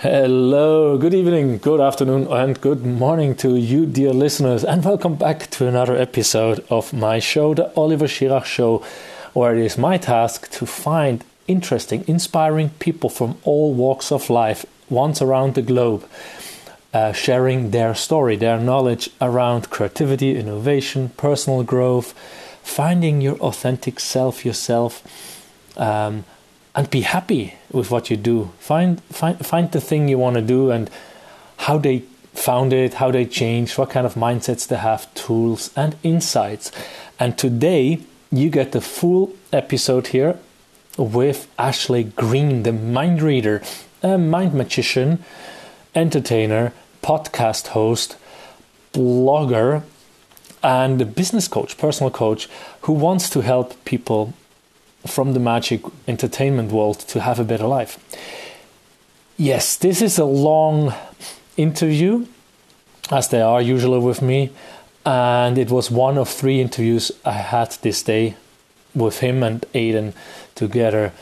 [0.00, 5.48] Hello, good evening, good afternoon, and good morning to you, dear listeners, and welcome back
[5.52, 8.84] to another episode of my show, The Oliver Schirach Show,
[9.32, 14.66] where it is my task to find interesting, inspiring people from all walks of life
[14.90, 16.06] once around the globe,
[16.92, 22.12] uh, sharing their story, their knowledge around creativity, innovation, personal growth,
[22.62, 25.02] finding your authentic self yourself.
[25.78, 26.26] Um,
[26.76, 28.52] and be happy with what you do.
[28.58, 30.90] Find find find the thing you want to do and
[31.56, 32.00] how they
[32.34, 36.70] found it, how they changed, what kind of mindsets they have, tools and insights.
[37.18, 40.38] And today you get the full episode here
[40.98, 43.62] with Ashley Green, the mind reader,
[44.02, 45.24] a mind magician,
[45.94, 48.16] entertainer, podcast host,
[48.92, 49.82] blogger,
[50.62, 52.48] and a business coach, personal coach,
[52.82, 54.34] who wants to help people
[55.06, 57.98] from the magic entertainment world to have a better life.
[59.36, 60.94] Yes, this is a long
[61.56, 62.26] interview,
[63.10, 64.50] as they are usually with me,
[65.04, 68.36] and it was one of three interviews I had this day
[68.94, 70.14] with him and Aidan
[70.54, 71.12] together.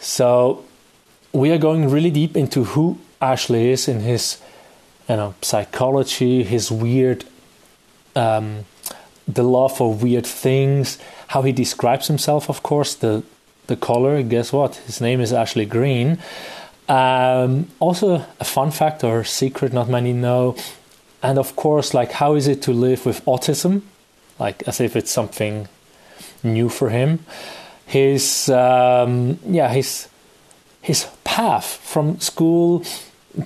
[0.00, 0.64] So
[1.32, 4.38] we are going really deep into who Ashley is in his
[5.08, 7.24] you know psychology, his weird
[8.16, 8.64] um,
[9.26, 10.98] the love for weird things,
[11.30, 13.22] how he describes himself, of course, the
[13.68, 14.20] the color.
[14.22, 14.76] Guess what?
[14.86, 16.18] His name is Ashley Green.
[16.88, 20.56] Um, also, a fun fact or secret not many know,
[21.22, 23.82] and of course, like how is it to live with autism,
[24.40, 25.68] like as if it's something
[26.42, 27.20] new for him.
[27.86, 30.08] His um, yeah, his
[30.82, 32.82] his path from school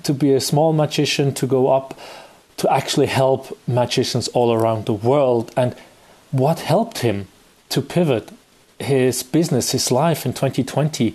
[0.04, 1.98] to be a small magician to go up
[2.56, 5.74] to actually help magicians all around the world and
[6.30, 7.26] what helped him
[7.70, 8.30] to pivot
[8.78, 11.14] his business, his life in 2020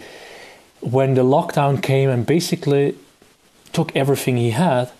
[0.81, 2.95] when the lockdown came and basically
[3.73, 4.91] took everything he had.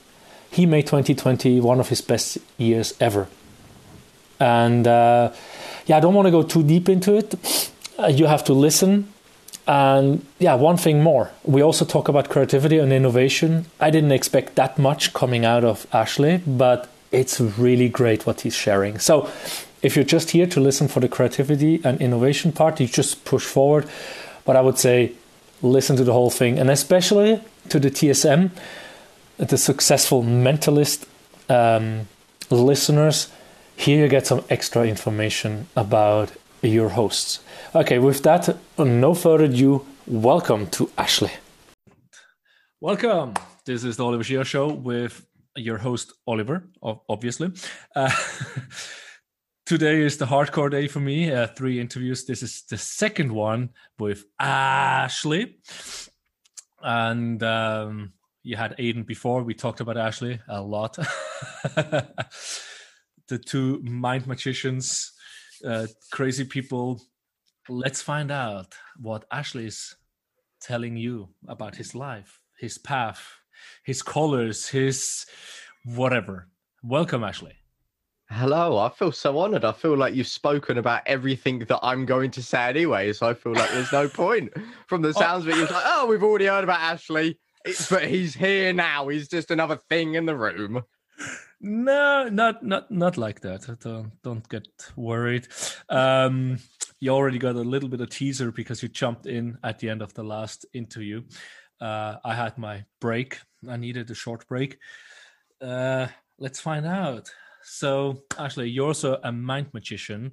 [0.51, 3.27] He made 2020 one of his best years ever.
[4.39, 5.31] And uh,
[5.85, 7.71] yeah, I don't want to go too deep into it.
[7.97, 9.11] Uh, you have to listen.
[9.67, 11.29] And yeah, one thing more.
[11.43, 13.67] We also talk about creativity and innovation.
[13.79, 18.55] I didn't expect that much coming out of Ashley, but it's really great what he's
[18.55, 18.99] sharing.
[18.99, 19.29] So
[19.81, 23.45] if you're just here to listen for the creativity and innovation part, you just push
[23.45, 23.87] forward.
[24.45, 25.13] But I would say
[25.61, 28.51] listen to the whole thing, and especially to the TSM,
[29.37, 31.05] the successful mentalist
[31.49, 32.07] um,
[32.49, 33.29] listeners.
[33.75, 37.39] Here you get some extra information about your hosts.
[37.73, 41.31] Okay, with that, no further ado, welcome to Ashley.
[42.81, 43.35] Welcome.
[43.65, 45.25] This is the Oliver Schirach Show with
[45.55, 47.51] your host, Oliver, obviously.
[47.95, 48.11] Uh,
[49.69, 51.31] today is the hardcore day for me.
[51.31, 52.25] Uh, three interviews.
[52.25, 53.69] This is the second one
[53.99, 55.59] with Ashley,
[56.81, 59.43] and um, you had Aidan before.
[59.43, 60.95] We talked about Ashley a lot.
[61.75, 65.11] the two mind magicians,
[65.63, 66.99] uh, crazy people.
[67.69, 69.95] Let's find out what Ashley is
[70.59, 73.21] telling you about his life, his path,
[73.83, 75.27] his colors, his
[75.85, 76.47] whatever.
[76.81, 77.59] Welcome, Ashley.
[78.31, 79.65] Hello, I feel so honored.
[79.65, 83.33] I feel like you've spoken about everything that I'm going to say anyway, so I
[83.33, 84.53] feel like there's no point.
[84.87, 85.13] From the oh.
[85.13, 87.39] sounds of it, you're like, oh, we've already heard about Ashley,
[87.89, 89.07] but he's here now.
[89.07, 90.83] He's just another thing in the room.
[91.59, 93.67] No, not not not like that.
[93.81, 95.47] Don't don't get worried.
[95.89, 96.59] Um,
[96.99, 100.03] you already got a little bit of teaser because you jumped in at the end
[100.03, 101.23] of the last interview.
[101.81, 103.39] Uh, I had my break.
[103.67, 104.77] I needed a short break.
[105.59, 106.07] Uh,
[106.37, 107.29] let's find out
[107.63, 110.31] so, Ashley, you're also a mind magician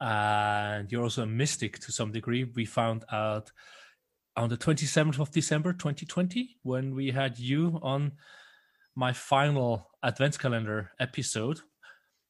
[0.00, 2.44] and you're also a mystic to some degree.
[2.44, 3.50] We found out
[4.36, 8.12] on the 27th of December 2020 when we had you on
[8.96, 11.60] my final advents calendar episode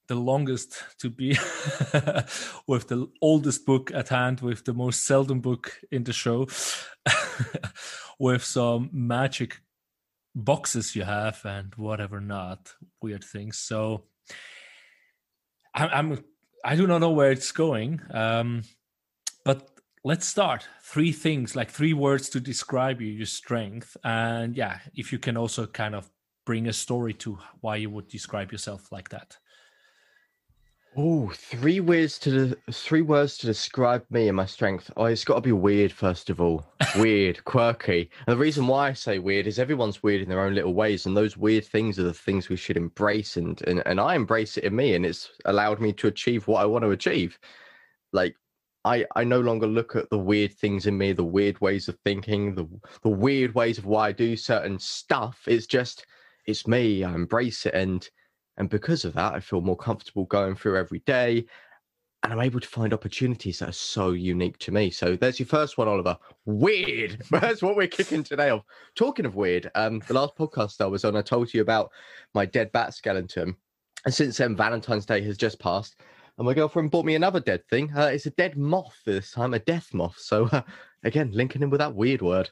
[0.07, 1.31] the longest to be
[2.67, 6.47] with the oldest book at hand with the most seldom book in the show
[8.19, 9.61] with some magic
[10.35, 13.57] boxes you have and whatever not weird things.
[13.57, 14.03] So
[15.73, 16.23] i'm, I'm
[16.63, 18.63] i do not know where it's going um
[19.43, 19.69] but
[20.03, 20.67] let's start.
[20.81, 23.97] Three things like three words to describe you your strength.
[24.03, 26.09] And yeah if you can also kind of
[26.45, 29.37] bring a story to why you would describe yourself like that
[30.97, 34.89] Oh, three words to three words to describe me and my strength.
[34.95, 36.65] Oh, it's got to be weird first of all.
[36.95, 38.09] Weird, quirky.
[38.25, 41.05] And the reason why I say weird is everyone's weird in their own little ways,
[41.05, 43.35] and those weird things are the things we should embrace.
[43.35, 46.61] And and and I embrace it in me, and it's allowed me to achieve what
[46.61, 47.37] I want to achieve.
[48.13, 48.37] Like
[48.85, 51.99] I, I no longer look at the weird things in me, the weird ways of
[52.05, 52.69] thinking, the
[53.01, 55.41] the weird ways of why I do certain stuff.
[55.45, 56.05] It's just
[56.45, 57.03] it's me.
[57.03, 58.07] I embrace it, and
[58.57, 61.45] and because of that, I feel more comfortable going through every day,
[62.23, 64.89] and I'm able to find opportunities that are so unique to me.
[64.89, 66.17] So there's your first one, Oliver.
[66.45, 67.21] Weird.
[67.31, 68.63] That's what we're kicking today off.
[68.95, 71.91] Talking of weird, um, the last podcast I was on, I told you about
[72.33, 73.55] my dead bat skeleton,
[74.05, 75.95] and since then, Valentine's Day has just passed
[76.37, 77.91] and my girlfriend bought me another dead thing.
[77.95, 80.17] Uh, it's a dead moth this time, a death moth.
[80.17, 80.61] So uh,
[81.03, 82.49] again, linking in with that weird word.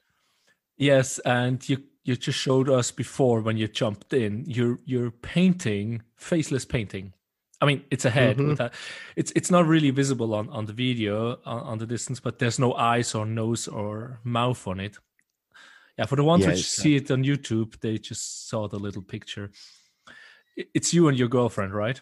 [0.78, 4.44] Yes, and you you just showed us before when you jumped in.
[4.48, 7.14] You're you're painting faceless painting.
[7.62, 8.50] I mean, it's a head mm-hmm.
[8.50, 8.74] with that.
[9.16, 12.60] It's it's not really visible on on the video on, on, the distance, but there's
[12.60, 14.98] no eyes or nose or mouth on it.
[15.98, 19.02] Yeah, for the ones yeah, which see it on YouTube, they just saw the little
[19.02, 19.52] picture.
[20.58, 22.02] It's you and your girlfriend, right?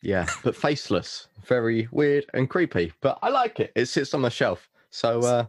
[0.00, 1.28] Yeah, but faceless.
[1.44, 2.92] Very weird and creepy.
[3.02, 3.72] But I like it.
[3.74, 4.70] It sits on the shelf.
[4.90, 5.46] So uh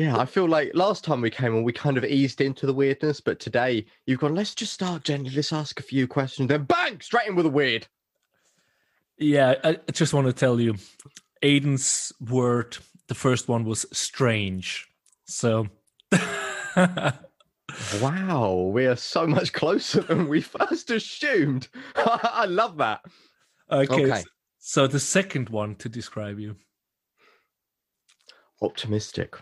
[0.00, 2.72] yeah, I feel like last time we came on, we kind of eased into the
[2.72, 6.64] weirdness, but today you've gone, let's just start gently, let's ask a few questions, then
[6.64, 7.86] bang, straight in with a weird.
[9.18, 10.76] Yeah, I just want to tell you,
[11.42, 14.88] Aidan's word, the first one was strange.
[15.26, 15.68] So
[18.00, 21.68] Wow, we are so much closer than we first assumed.
[21.94, 23.02] I love that.
[23.70, 24.10] Okay.
[24.10, 24.24] okay.
[24.60, 26.56] So the second one to describe you.
[28.62, 29.36] Optimistic.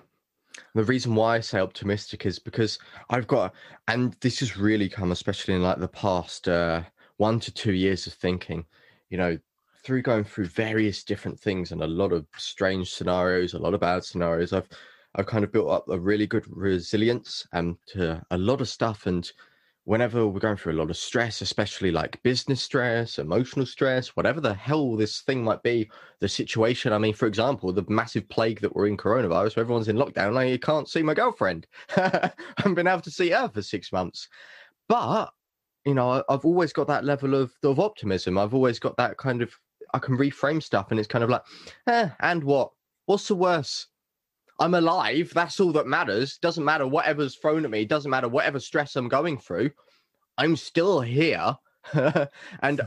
[0.75, 2.79] The reason why I say optimistic is because
[3.11, 3.55] I've got,
[3.87, 6.83] and this has really come, especially in like the past uh,
[7.17, 8.65] one to two years of thinking,
[9.11, 9.39] you know,
[9.83, 13.81] through going through various different things and a lot of strange scenarios, a lot of
[13.81, 14.53] bad scenarios.
[14.53, 14.69] I've,
[15.15, 18.69] I've kind of built up a really good resilience and um, to a lot of
[18.69, 19.07] stuff.
[19.07, 19.31] And
[19.89, 24.39] whenever we're going through a lot of stress, especially like business stress, emotional stress, whatever
[24.39, 25.91] the hell this thing might be,
[26.21, 26.93] the situation.
[26.93, 30.37] I mean, for example, the massive plague that we're in coronavirus, where everyone's in lockdown,
[30.37, 31.67] I you can't see my girlfriend.
[31.97, 34.29] I haven't been able to see her for six months.
[34.91, 35.31] But,
[35.87, 38.37] you know, I've always got that level of, of optimism.
[38.37, 39.55] I've always got that kind of,
[39.95, 41.43] I can reframe stuff and it's kind of like,
[41.87, 42.73] eh, and what?
[43.07, 43.87] What's the worst?
[44.59, 45.31] I'm alive.
[45.35, 46.39] That's all that matters.
[46.39, 47.85] Doesn't matter whatever's thrown at me.
[47.85, 49.71] Doesn't matter whatever stress I'm going through.
[50.37, 51.57] I'm still here.
[51.93, 52.87] and uh,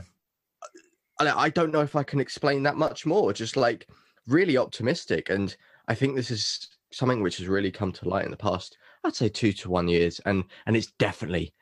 [1.18, 3.32] I don't know if I can explain that much more.
[3.32, 3.88] Just like
[4.26, 5.30] really optimistic.
[5.30, 5.54] And
[5.88, 9.16] I think this is something which has really come to light in the past, I'd
[9.16, 10.20] say two to one years.
[10.26, 11.54] And and it's definitely,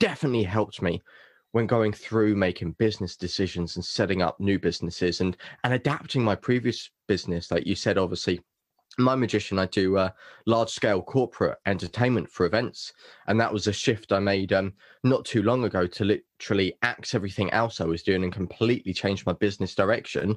[0.00, 1.02] definitely helped me
[1.52, 6.34] when going through making business decisions and setting up new businesses and and adapting my
[6.34, 7.50] previous business.
[7.50, 8.40] Like you said, obviously
[8.98, 10.10] my magician i do uh,
[10.46, 12.92] large scale corporate entertainment for events
[13.26, 14.72] and that was a shift i made um,
[15.04, 19.24] not too long ago to literally axe everything else i was doing and completely change
[19.26, 20.36] my business direction.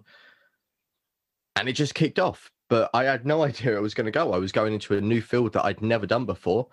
[1.58, 4.34] And it just kicked off but i had no idea it was going to go.
[4.34, 6.68] I was going into a new field that i'd never done before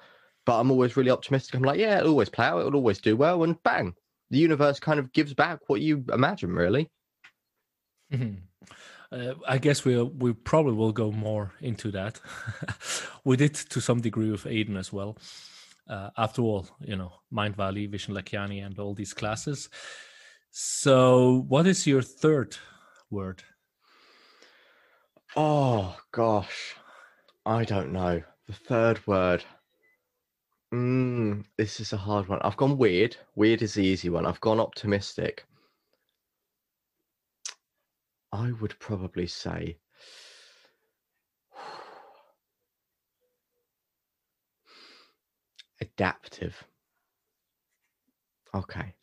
[0.45, 1.55] but i'm always really optimistic.
[1.55, 3.95] I'm like yeah it'll always play out it'll always do well and bang
[4.31, 6.91] the universe kind of gives back what you imagine really.
[8.13, 8.35] Mm-hmm
[9.13, 12.21] uh, I guess we we probably will go more into that.
[13.25, 15.17] we did to some degree with Aidan as well.
[15.89, 19.69] Uh, after all, you know, Mindvalley, Vishen Lakhiani, and all these classes.
[20.51, 22.57] So, what is your third
[23.11, 23.43] word?
[25.37, 26.75] Oh gosh,
[27.45, 28.23] I don't know.
[28.47, 29.45] The third word.
[30.73, 32.41] Mm, this is a hard one.
[32.43, 33.17] I've gone weird.
[33.35, 34.25] Weird is the easy one.
[34.25, 35.45] I've gone optimistic.
[38.33, 39.77] I would probably say
[45.81, 46.65] adaptive.
[48.55, 48.95] Okay.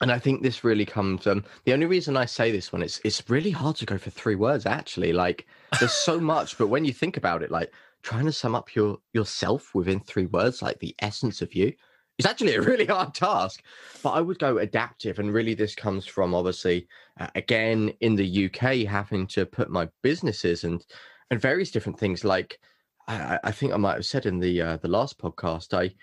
[0.00, 1.26] And I think this really comes.
[1.26, 4.10] Um, the only reason I say this one, it's it's really hard to go for
[4.10, 4.66] three words.
[4.66, 5.46] Actually, like
[5.80, 7.72] there's so much, but when you think about it, like
[8.02, 11.72] trying to sum up your yourself within three words, like the essence of you,
[12.18, 13.62] it's actually a really hard task,
[14.02, 15.18] but I would go adaptive.
[15.18, 16.88] And really, this comes from obviously,
[17.20, 20.84] uh, again, in the UK, having to put my businesses and
[21.30, 22.24] and various different things.
[22.24, 22.58] Like
[23.08, 25.94] I, I think I might have said in the uh, the last podcast, I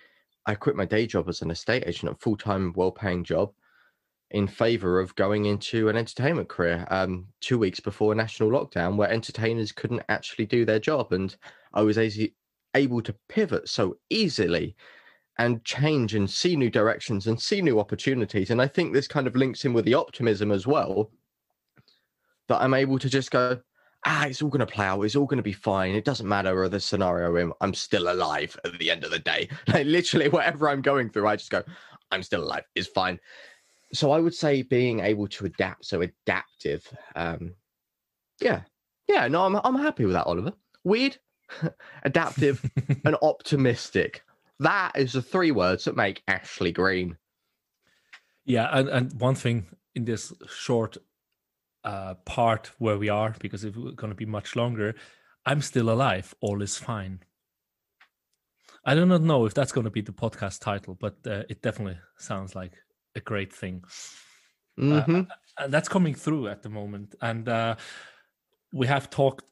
[0.46, 3.52] I quit my day job as an estate agent, a full time, well paying job,
[4.32, 6.86] in favor of going into an entertainment career.
[6.90, 11.36] Um, two weeks before national lockdown, where entertainers couldn't actually do their job, and
[11.74, 11.98] I was
[12.76, 14.76] able to pivot so easily
[15.40, 18.52] and change and see new directions and see new opportunities.
[18.52, 21.12] And I think this kind of links in with the optimism as well
[22.48, 23.60] that I'm able to just go,
[24.06, 25.02] ah, it's all going to play out.
[25.02, 25.96] It's all going to be fine.
[25.96, 29.50] It doesn't matter the scenario I'm, I'm still alive at the end of the day.
[29.68, 31.64] Like literally, whatever I'm going through, I just go,
[32.12, 32.64] I'm still alive.
[32.76, 33.20] It's fine.
[33.94, 36.88] So I would say being able to adapt, so adaptive.
[37.16, 37.56] Um,
[38.40, 38.62] yeah,
[39.08, 40.54] Yeah, no, I'm I'm happy with that, Oliver.
[40.84, 41.18] Weird,
[42.04, 42.70] adaptive,
[43.06, 44.24] and optimistic.
[44.60, 47.18] That is the three words that make Ashley Green.
[48.46, 50.98] Yeah, and, and one thing in this short
[51.84, 54.96] uh, part where we are, because it's going to be much longer,
[55.46, 56.34] I'm still alive.
[56.42, 57.20] All is fine.
[58.86, 61.62] I do not know if that's going to be the podcast title, but uh, it
[61.62, 62.74] definitely sounds like
[63.16, 63.84] a great thing.
[64.80, 65.16] Mm-hmm.
[65.16, 65.24] Uh,
[65.58, 67.16] and that's coming through at the moment.
[67.22, 67.76] And uh,
[68.74, 69.46] we have talked,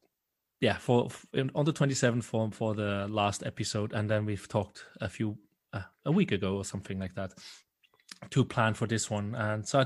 [0.61, 1.09] yeah, for,
[1.55, 5.37] on the 27th form for the last episode, and then we've talked a few
[5.73, 7.33] uh, a week ago or something like that
[8.29, 9.33] to plan for this one.
[9.33, 9.83] And so,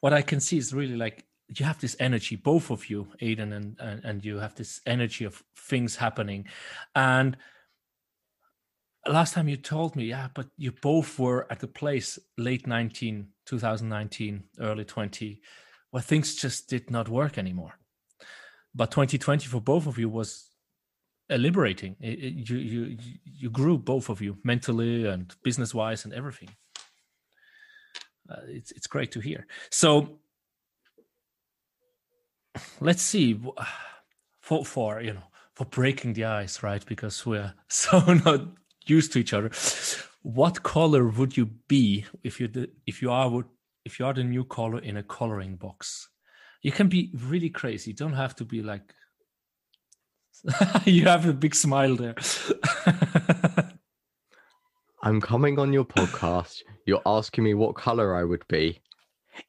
[0.00, 3.52] what I can see is really like you have this energy, both of you, Aidan,
[3.52, 6.46] and, and and you have this energy of things happening,
[6.94, 7.36] and
[9.06, 13.28] last time you told me, yeah, but you both were at the place late 19,
[13.46, 15.40] 2019, early 20,
[15.90, 17.77] where things just did not work anymore.
[18.74, 20.48] But 2020 for both of you was
[21.30, 21.96] liberating.
[22.00, 26.50] It, it, you, you, you grew both of you mentally and business wise and everything.
[28.30, 29.46] Uh, it's, it's great to hear.
[29.70, 30.20] So
[32.80, 33.40] let's see
[34.40, 36.84] for, for, you know, for breaking the ice, right?
[36.86, 38.46] Because we're so not
[38.86, 39.50] used to each other.
[40.22, 43.46] What color would you be if you if you are would
[43.84, 46.08] if you are the new color in a coloring box?
[46.62, 47.90] You can be really crazy.
[47.90, 48.94] You don't have to be like.
[50.84, 52.14] you have a big smile there.
[55.02, 56.62] I'm coming on your podcast.
[56.86, 58.80] You're asking me what color I would be.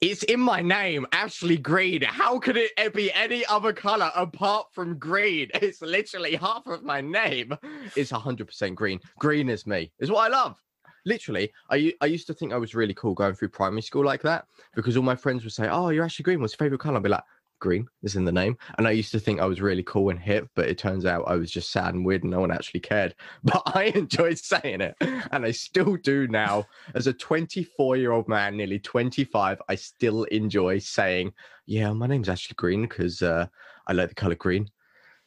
[0.01, 2.03] It's in my name, Ashley Green.
[2.03, 5.49] How could it be any other color apart from green?
[5.55, 7.57] It's literally half of my name.
[7.95, 8.99] It's 100% green.
[9.17, 9.91] Green is me.
[9.99, 10.61] Is what I love.
[11.09, 14.21] Literally, I, I used to think I was really cool going through primary school like
[14.21, 16.39] that because all my friends would say, "Oh, you're Ashley Green.
[16.39, 17.23] What's your favorite color?" I'd be like,
[17.59, 18.57] green is in the name.
[18.77, 21.25] And I used to think I was really cool and hip, but it turns out
[21.27, 23.15] I was just sad and weird and no one actually cared.
[23.43, 24.95] But I enjoyed saying it.
[25.31, 26.65] And I still do now.
[26.95, 31.33] As a 24 year old man, nearly 25, I still enjoy saying,
[31.65, 33.47] Yeah, my name's Ashley Green because uh,
[33.87, 34.69] I like the color green.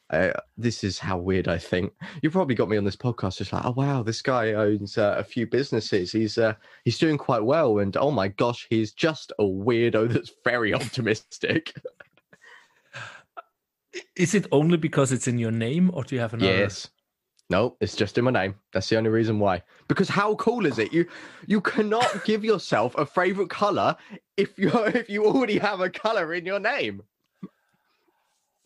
[0.09, 1.93] Uh, this is how weird I think.
[2.21, 5.15] You probably got me on this podcast just like, oh wow, this guy owns uh,
[5.17, 6.11] a few businesses.
[6.11, 6.53] He's uh,
[6.85, 11.73] he's doing quite well, and oh my gosh, he's just a weirdo that's very optimistic.
[14.15, 16.51] Is it only because it's in your name, or do you have another?
[16.51, 16.89] Yes.
[17.49, 18.55] No, it's just in my name.
[18.71, 19.61] That's the only reason why.
[19.87, 20.93] Because how cool is it?
[20.93, 21.05] You
[21.45, 23.95] you cannot give yourself a favorite color
[24.37, 27.03] if you if you already have a color in your name.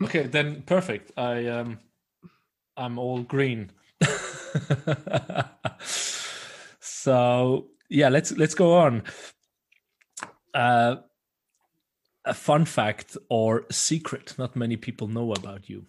[0.03, 1.11] Okay, then perfect.
[1.17, 1.79] I um
[2.75, 3.71] I'm all green.
[6.79, 9.03] so yeah, let's let's go on.
[10.53, 10.97] Uh
[12.27, 15.85] a fun fact or secret not many people know about you?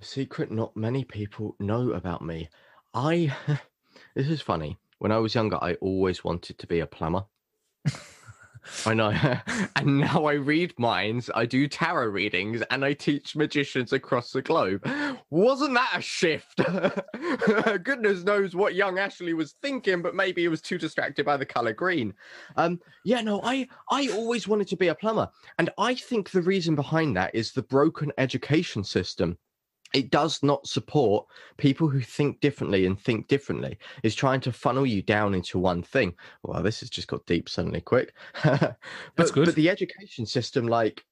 [0.00, 2.48] A secret not many people know about me.
[2.94, 3.34] I,
[4.14, 4.78] this is funny.
[4.98, 7.24] When I was younger, I always wanted to be a plumber.
[8.86, 9.10] I know.
[9.76, 14.42] and now I read minds, I do tarot readings, and I teach magicians across the
[14.42, 14.86] globe.
[15.30, 16.56] Wasn't that a shift?
[17.82, 21.46] Goodness knows what young Ashley was thinking, but maybe he was too distracted by the
[21.46, 22.14] color green.
[22.56, 26.42] Um, yeah, no, I I always wanted to be a plumber, and I think the
[26.42, 29.38] reason behind that is the broken education system
[29.94, 31.26] it does not support
[31.56, 33.78] people who think differently and think differently.
[34.02, 36.14] Is trying to funnel you down into one thing.
[36.42, 38.14] Well this has just got deep suddenly quick.
[39.16, 41.04] But, but the education system like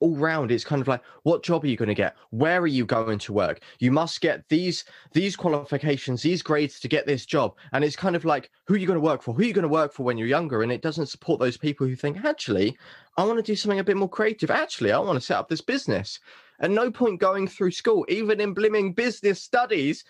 [0.00, 2.16] all round it's kind of like what job are you going to get?
[2.30, 3.62] Where are you going to work?
[3.78, 7.54] You must get these these qualifications these grades to get this job.
[7.72, 9.32] And it's kind of like who are you going to work for?
[9.34, 10.62] Who are you going to work for when you're younger?
[10.62, 12.76] And it doesn't support those people who think actually
[13.16, 14.50] i want to do something a bit more creative.
[14.50, 16.18] Actually i want to set up this business
[16.60, 20.04] at no point going through school even in blimming business studies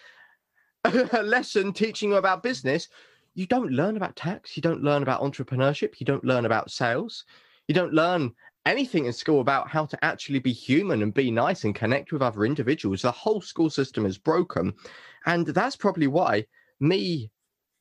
[0.84, 2.88] a lesson teaching you about business
[3.34, 7.24] you don't learn about tax you don't learn about entrepreneurship you don't learn about sales
[7.68, 8.32] you don't learn
[8.66, 12.22] anything in school about how to actually be human and be nice and connect with
[12.22, 13.02] other individuals.
[13.02, 14.72] The whole school system is broken.
[15.26, 16.46] And that's probably why
[16.80, 17.30] me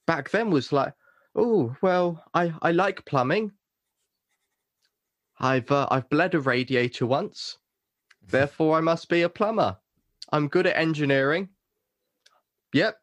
[0.07, 0.93] back then was like,
[1.35, 3.51] oh, well, I, I like plumbing.
[5.39, 7.57] I've uh, I've bled a radiator once.
[8.27, 9.77] Therefore, I must be a plumber.
[10.31, 11.49] I'm good at engineering.
[12.73, 12.97] Yep,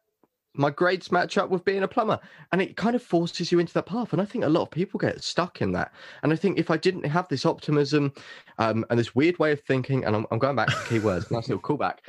[0.53, 2.19] my grades match up with being a plumber
[2.51, 4.71] and it kind of forces you into that path and i think a lot of
[4.71, 8.11] people get stuck in that and i think if i didn't have this optimism
[8.57, 11.47] um, and this weird way of thinking and i'm, I'm going back to keywords nice
[11.47, 11.99] little callback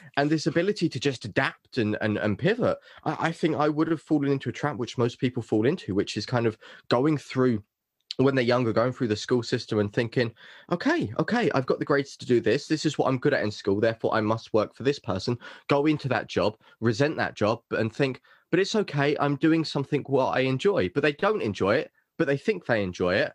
[0.16, 3.90] and this ability to just adapt and, and, and pivot I, I think i would
[3.90, 6.56] have fallen into a trap which most people fall into which is kind of
[6.88, 7.62] going through
[8.24, 10.32] when they're younger, going through the school system and thinking,
[10.72, 12.66] okay, okay, I've got the grades to do this.
[12.66, 13.80] This is what I'm good at in school.
[13.80, 15.38] Therefore, I must work for this person.
[15.68, 18.20] Go into that job, resent that job, and think,
[18.50, 19.16] but it's okay.
[19.20, 20.88] I'm doing something what I enjoy.
[20.88, 23.32] But they don't enjoy it, but they think they enjoy it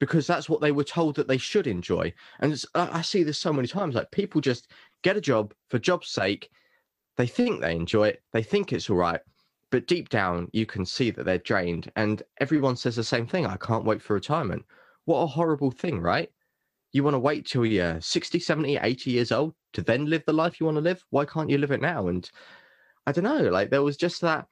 [0.00, 2.12] because that's what they were told that they should enjoy.
[2.40, 3.94] And I see this so many times.
[3.94, 4.68] Like people just
[5.02, 6.50] get a job for job's sake.
[7.16, 8.22] They think they enjoy it.
[8.32, 9.20] They think it's all right
[9.70, 13.46] but deep down you can see that they're drained and everyone says the same thing
[13.46, 14.64] i can't wait for retirement.
[15.04, 16.30] What a horrible thing right?
[16.92, 20.32] You want to wait till you're 60 70 80 years old to then live the
[20.32, 21.04] life you want to live?
[21.10, 22.08] Why can't you live it now?
[22.08, 22.30] And
[23.08, 24.46] i don't know like there was just that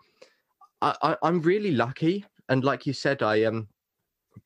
[0.80, 3.68] I, I am really lucky and like you said i um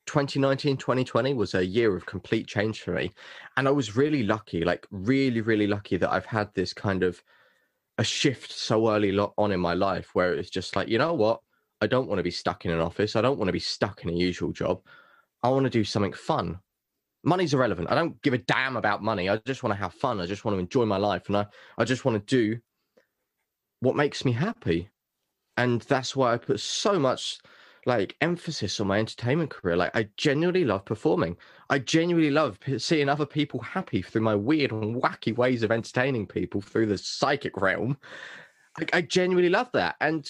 [0.05, 3.11] 2019 2020 was a year of complete change for me
[3.55, 7.23] and i was really lucky like really really lucky that i've had this kind of
[8.01, 11.39] a shift so early on in my life where it's just like, you know what?
[11.81, 13.15] I don't want to be stuck in an office.
[13.15, 14.81] I don't want to be stuck in a usual job.
[15.43, 16.59] I want to do something fun.
[17.23, 17.91] Money's irrelevant.
[17.91, 19.29] I don't give a damn about money.
[19.29, 20.19] I just want to have fun.
[20.19, 21.27] I just want to enjoy my life.
[21.27, 21.45] And I,
[21.77, 22.59] I just want to do
[23.81, 24.89] what makes me happy.
[25.55, 27.39] And that's why I put so much
[27.85, 29.75] like emphasis on my entertainment career.
[29.75, 31.37] Like I genuinely love performing.
[31.69, 36.27] I genuinely love seeing other people happy through my weird and wacky ways of entertaining
[36.27, 37.97] people through the psychic realm.
[38.79, 39.95] I, I genuinely love that.
[39.99, 40.29] And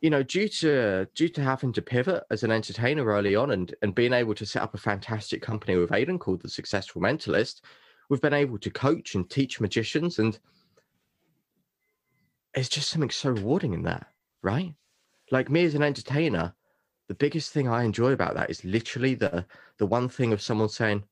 [0.00, 3.74] you know, due to due to having to pivot as an entertainer early on and
[3.82, 7.60] and being able to set up a fantastic company with Aidan called the Successful Mentalist,
[8.08, 10.38] we've been able to coach and teach magicians and
[12.54, 14.08] it's just something so rewarding in that,
[14.42, 14.74] right?
[15.30, 16.54] Like me as an entertainer,
[17.08, 19.46] the biggest thing I enjoy about that is literally the
[19.78, 21.04] the one thing of someone saying,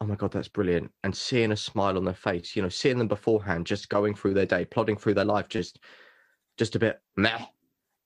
[0.00, 2.54] "Oh my god, that's brilliant," and seeing a smile on their face.
[2.54, 5.80] You know, seeing them beforehand, just going through their day, plodding through their life, just
[6.56, 7.46] just a bit meh.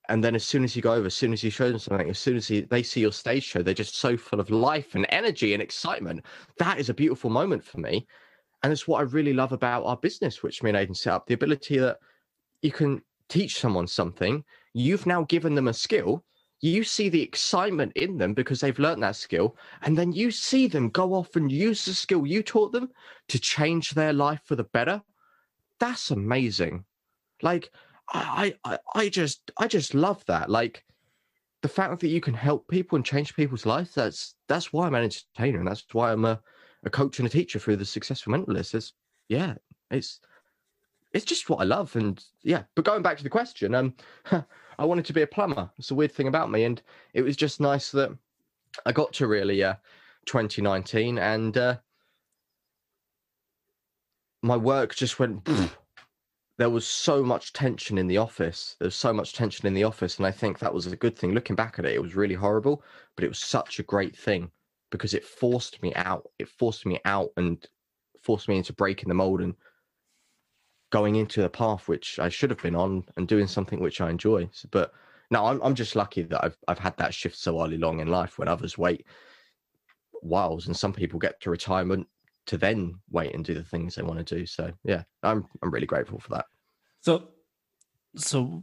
[0.09, 2.11] And then as soon as you go over, as soon as you show them something,
[2.11, 5.07] as soon as they see your stage show, they're just so full of life and
[5.09, 6.25] energy and excitement.
[6.59, 8.07] That is a beautiful moment for me.
[8.63, 11.27] And it's what I really love about our business, which me and Aidan set up
[11.27, 11.99] the ability that
[12.61, 14.45] you can teach someone something.
[14.75, 16.25] You've now given them a skill
[16.65, 20.67] you see the excitement in them because they've learned that skill and then you see
[20.67, 22.89] them go off and use the skill you taught them
[23.29, 25.03] to change their life for the better.
[25.79, 26.85] That's amazing.
[27.43, 27.71] Like
[28.13, 30.49] i i i just i just love that.
[30.49, 30.85] Like
[31.61, 34.95] the fact that you can help people and change people's lives that's that's why i'm
[34.95, 36.39] an entertainer and that's why i'm a,
[36.85, 38.75] a coach and a teacher through the successful mentalist.
[38.75, 38.93] It's
[39.29, 39.55] yeah
[39.91, 40.21] it's
[41.15, 43.95] it's just what i love and yeah but going back to the question um
[44.79, 45.71] I wanted to be a plumber.
[45.79, 48.11] It's a weird thing about me, and it was just nice that
[48.85, 49.75] I got to really uh,
[50.27, 51.77] 2019, and uh,
[54.43, 55.49] my work just went.
[56.59, 58.77] there was so much tension in the office.
[58.79, 61.17] There was so much tension in the office, and I think that was a good
[61.17, 61.33] thing.
[61.33, 62.83] Looking back at it, it was really horrible,
[63.15, 64.51] but it was such a great thing
[64.91, 66.29] because it forced me out.
[66.39, 67.65] It forced me out and
[68.21, 69.55] forced me into breaking the mold and
[70.95, 74.11] going into a path which I should have been on and doing something which I
[74.11, 74.49] enjoy.
[74.53, 74.93] So, but
[75.33, 78.07] no, I'm I'm just lucky that I've I've had that shift so early long in
[78.07, 79.05] life when others wait
[80.23, 82.07] whiles and some people get to retirement
[82.47, 84.47] to then wait and do the things they want to do.
[84.47, 86.47] So yeah, I'm I'm really grateful for that.
[87.01, 87.31] So
[88.15, 88.63] so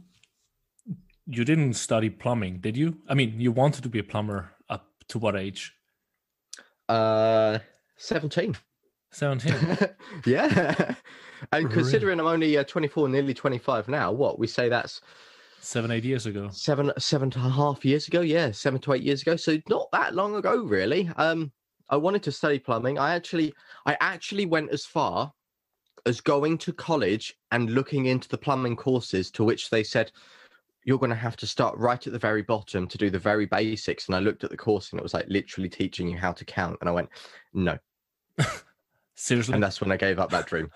[1.26, 2.96] you didn't study plumbing, did you?
[3.10, 5.74] I mean, you wanted to be a plumber up to what age?
[6.88, 7.58] Uh
[7.98, 8.56] 17.
[9.12, 9.78] 17.
[10.26, 10.94] yeah.
[11.52, 11.74] And really?
[11.74, 15.00] considering I'm only uh, 24, nearly 25 now, what we say that's
[15.60, 16.48] seven, eight years ago.
[16.52, 18.20] Seven, seven and a half years ago.
[18.20, 19.36] Yeah, seven to eight years ago.
[19.36, 21.10] So not that long ago, really.
[21.16, 21.52] Um,
[21.88, 22.98] I wanted to study plumbing.
[22.98, 23.54] I actually,
[23.86, 25.32] I actually went as far
[26.06, 30.10] as going to college and looking into the plumbing courses to which they said
[30.84, 33.46] you're going to have to start right at the very bottom to do the very
[33.46, 34.06] basics.
[34.06, 36.44] And I looked at the course and it was like literally teaching you how to
[36.44, 36.78] count.
[36.80, 37.08] And I went,
[37.52, 37.78] no.
[39.14, 39.54] Seriously?
[39.54, 40.70] And that's when I gave up that dream.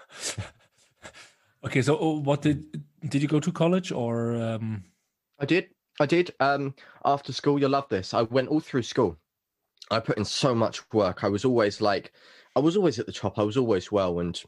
[1.64, 4.34] okay, so oh, what did did you go to college or?
[4.36, 4.84] Um...
[5.38, 5.68] I did.
[6.00, 6.32] I did.
[6.40, 8.12] Um, after school, you'll love this.
[8.14, 9.16] I went all through school.
[9.90, 11.24] I put in so much work.
[11.24, 12.12] I was always like,
[12.54, 13.38] I was always at the top.
[13.38, 14.40] I was always well, and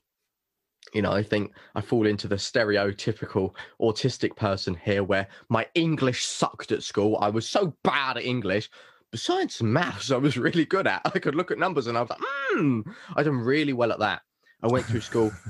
[0.95, 6.25] you know, I think I fall into the stereotypical autistic person here, where my English
[6.25, 7.19] sucked at school.
[7.21, 8.71] I was so bad at English,
[9.11, 11.03] besides maths, I was really good at.
[11.05, 12.81] I could look at numbers and I was like, hmm,
[13.17, 14.23] I done really well at that.
[14.63, 15.33] I went through school.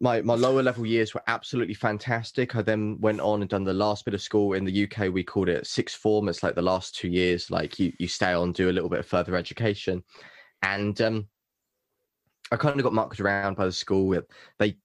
[0.00, 2.56] my my lower level years were absolutely fantastic.
[2.56, 5.12] I then went on and done the last bit of school in the UK.
[5.12, 6.28] We called it sixth form.
[6.28, 7.50] It's like the last two years.
[7.50, 10.02] Like you you stay on, do a little bit of further education,
[10.62, 11.28] and um,
[12.50, 14.06] I kind of got mucked around by the school.
[14.06, 14.24] With
[14.58, 14.76] they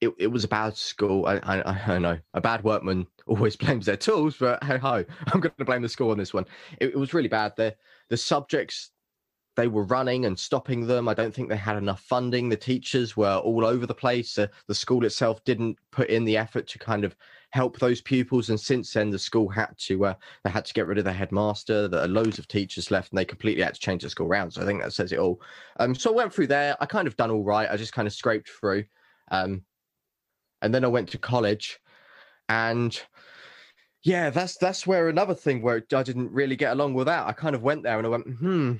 [0.00, 1.26] it, it was a bad school.
[1.26, 5.40] I, I, I know a bad workman always blames their tools, but hey ho, I'm
[5.40, 6.46] going to blame the school on this one.
[6.80, 7.54] It, it was really bad.
[7.56, 7.74] The
[8.08, 8.90] the subjects
[9.58, 11.08] they were running and stopping them.
[11.08, 12.48] I don't think they had enough funding.
[12.48, 14.36] The teachers were all over the place.
[14.36, 17.16] The school itself didn't put in the effort to kind of
[17.50, 18.50] help those pupils.
[18.50, 21.12] And since then, the school had to uh, they had to get rid of the
[21.12, 21.88] headmaster.
[21.88, 24.52] There are loads of teachers left, and they completely had to change the school around.
[24.52, 25.42] So I think that says it all.
[25.80, 26.76] Um, so I went through there.
[26.80, 27.68] I kind of done all right.
[27.68, 28.84] I just kind of scraped through.
[29.32, 29.62] Um,
[30.62, 31.78] and then I went to college,
[32.48, 33.00] and
[34.02, 37.26] yeah, that's that's where another thing where I didn't really get along with that.
[37.26, 38.74] I kind of went there and I went, hmm,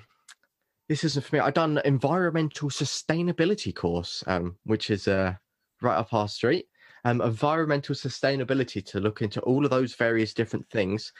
[0.88, 1.40] this isn't for me.
[1.40, 5.34] I done environmental sustainability course, um, which is uh,
[5.82, 6.66] right up our street.
[7.04, 11.12] Um, environmental sustainability to look into all of those various different things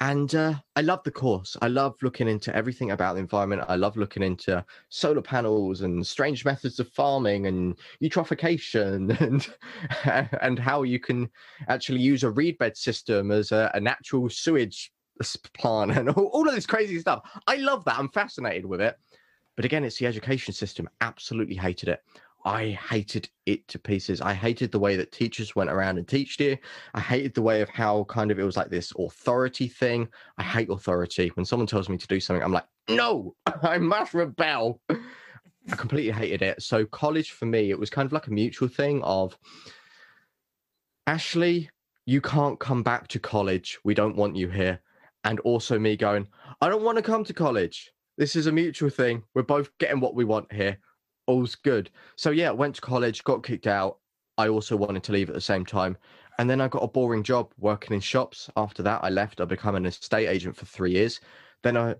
[0.00, 1.56] and uh, I love the course.
[1.62, 3.62] I love looking into everything about the environment.
[3.68, 9.48] I love looking into solar panels and strange methods of farming and eutrophication and
[10.42, 11.30] and how you can
[11.68, 14.92] actually use a reed bed system as a, a natural sewage
[15.54, 17.22] plant and all, all of this crazy stuff.
[17.46, 17.98] I love that.
[17.98, 18.98] I'm fascinated with it.
[19.56, 20.88] But again, it's the education system.
[21.00, 22.00] Absolutely hated it.
[22.44, 24.20] I hated it to pieces.
[24.20, 26.58] I hated the way that teachers went around and teached you.
[26.92, 30.08] I hated the way of how kind of it was like this authority thing.
[30.36, 31.28] I hate authority.
[31.34, 34.80] When someone tells me to do something, I'm like, no, I must rebel.
[34.90, 36.62] I completely hated it.
[36.62, 39.38] So college for me, it was kind of like a mutual thing of
[41.06, 41.70] Ashley,
[42.06, 43.78] you can't come back to college.
[43.84, 44.80] We don't want you here.
[45.24, 46.28] And also me going,
[46.60, 47.90] I don't want to come to college.
[48.18, 49.22] This is a mutual thing.
[49.34, 50.78] We're both getting what we want here
[51.26, 51.90] all's good.
[52.16, 53.98] So yeah, went to college, got kicked out.
[54.36, 55.96] I also wanted to leave at the same time.
[56.38, 58.50] And then I got a boring job working in shops.
[58.56, 59.40] After that, I left.
[59.40, 61.20] I became an estate agent for three years.
[61.62, 61.94] Then I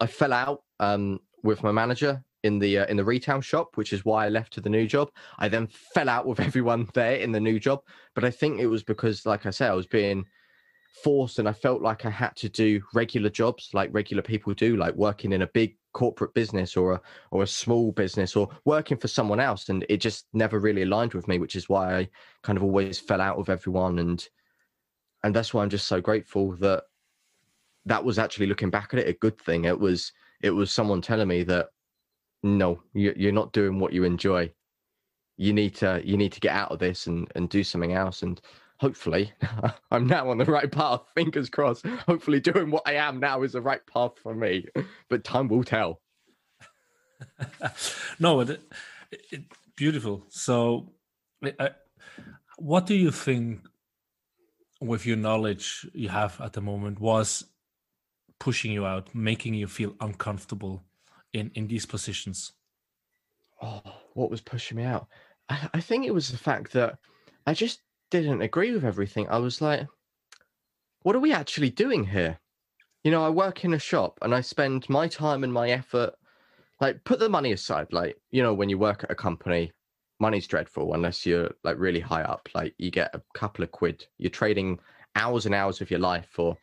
[0.00, 3.92] I fell out um, with my manager in the uh, in the retail shop, which
[3.92, 5.10] is why I left to the new job.
[5.38, 7.82] I then fell out with everyone there in the new job,
[8.14, 10.24] but I think it was because, like I said, I was being
[11.02, 14.76] forced and I felt like I had to do regular jobs like regular people do,
[14.76, 17.00] like working in a big corporate business or a
[17.30, 21.14] or a small business or working for someone else and it just never really aligned
[21.14, 22.08] with me which is why I
[22.42, 23.98] kind of always fell out with everyone.
[23.98, 24.26] And
[25.22, 26.84] and that's why I'm just so grateful that
[27.86, 29.64] that was actually looking back at it a good thing.
[29.64, 31.68] It was it was someone telling me that
[32.42, 34.52] no you're not doing what you enjoy.
[35.36, 38.22] You need to you need to get out of this and and do something else.
[38.22, 38.40] And
[38.82, 39.32] hopefully
[39.92, 41.02] I'm now on the right path.
[41.14, 41.86] Fingers crossed.
[41.86, 44.66] Hopefully, doing what I am now is the right path for me,
[45.08, 46.00] but time will tell.
[48.18, 48.60] no, it,
[49.30, 49.44] it,
[49.76, 50.26] beautiful.
[50.30, 50.92] So,
[51.60, 51.68] uh,
[52.58, 53.60] what do you think,
[54.80, 57.44] with your knowledge you have at the moment, was
[58.40, 60.82] pushing you out, making you feel uncomfortable
[61.32, 62.52] in in these positions?
[63.62, 63.80] Oh,
[64.14, 65.06] what was pushing me out?
[65.48, 66.98] I, I think it was the fact that
[67.46, 67.78] I just
[68.20, 69.26] didn't agree with everything.
[69.28, 69.86] I was like,
[71.02, 72.38] what are we actually doing here?
[73.02, 76.14] You know, I work in a shop and I spend my time and my effort,
[76.80, 77.92] like, put the money aside.
[77.92, 79.72] Like, you know, when you work at a company,
[80.20, 82.48] money's dreadful unless you're like really high up.
[82.54, 84.06] Like, you get a couple of quid.
[84.18, 84.78] You're trading
[85.16, 86.56] hours and hours of your life for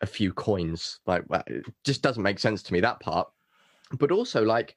[0.00, 0.98] a few coins.
[1.06, 3.28] Like, it just doesn't make sense to me, that part.
[3.98, 4.76] But also, like,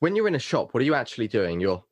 [0.00, 1.60] when you're in a shop, what are you actually doing?
[1.60, 1.82] You're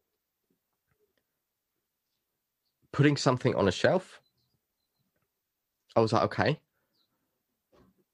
[2.94, 4.20] putting something on a shelf.
[5.96, 6.60] I was like, okay.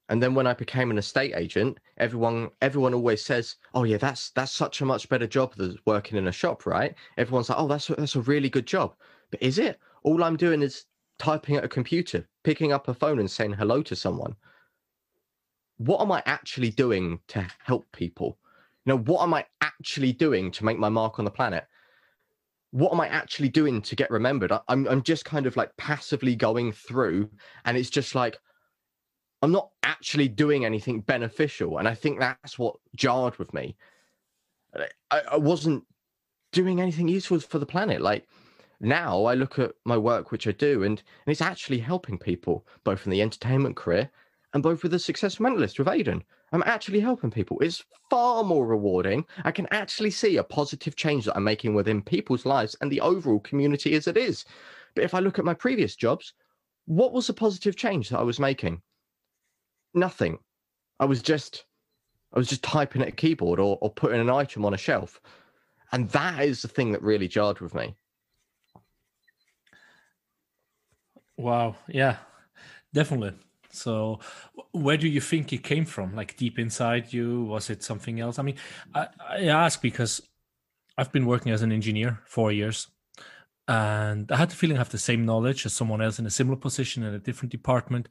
[0.09, 4.31] And then when I became an estate agent, everyone everyone always says, "Oh yeah, that's
[4.31, 7.67] that's such a much better job than working in a shop, right?" Everyone's like, "Oh,
[7.67, 8.95] that's that's a really good job."
[9.29, 9.79] But is it?
[10.03, 10.85] All I'm doing is
[11.19, 14.35] typing at a computer, picking up a phone and saying hello to someone.
[15.77, 18.39] What am I actually doing to help people?
[18.85, 21.67] You know, what am I actually doing to make my mark on the planet?
[22.71, 24.51] What am I actually doing to get remembered?
[24.51, 27.29] I, I'm I'm just kind of like passively going through,
[27.65, 28.39] and it's just like
[29.41, 33.75] I'm not actually doing anything beneficial, and I think that's what jarred with me.
[35.11, 35.83] I, I wasn't
[36.51, 38.01] doing anything useful for the planet.
[38.01, 38.27] Like
[38.79, 42.65] now, I look at my work, which I do, and and it's actually helping people,
[42.83, 44.09] both in the entertainment career
[44.53, 46.23] and both with the successful mentalist with Aidan.
[46.51, 47.57] I'm actually helping people.
[47.61, 49.25] It's far more rewarding.
[49.45, 53.01] I can actually see a positive change that I'm making within people's lives and the
[53.01, 54.45] overall community as it is.
[54.93, 56.33] But if I look at my previous jobs,
[56.85, 58.81] what was the positive change that I was making?
[59.93, 60.39] Nothing.
[60.99, 61.65] I was just
[62.33, 65.19] I was just typing at a keyboard or, or putting an item on a shelf.
[65.91, 67.95] And that is the thing that really jarred with me.
[71.37, 71.75] Wow.
[71.87, 72.17] Yeah,
[72.93, 73.33] definitely.
[73.73, 74.19] So,
[74.71, 76.15] where do you think it came from?
[76.15, 77.43] Like deep inside you?
[77.43, 78.39] Was it something else?
[78.39, 78.55] I mean,
[78.93, 80.21] I, I ask because
[80.97, 82.87] I've been working as an engineer for years,
[83.67, 86.31] and I had the feeling I have the same knowledge as someone else in a
[86.31, 88.07] similar position in a different department.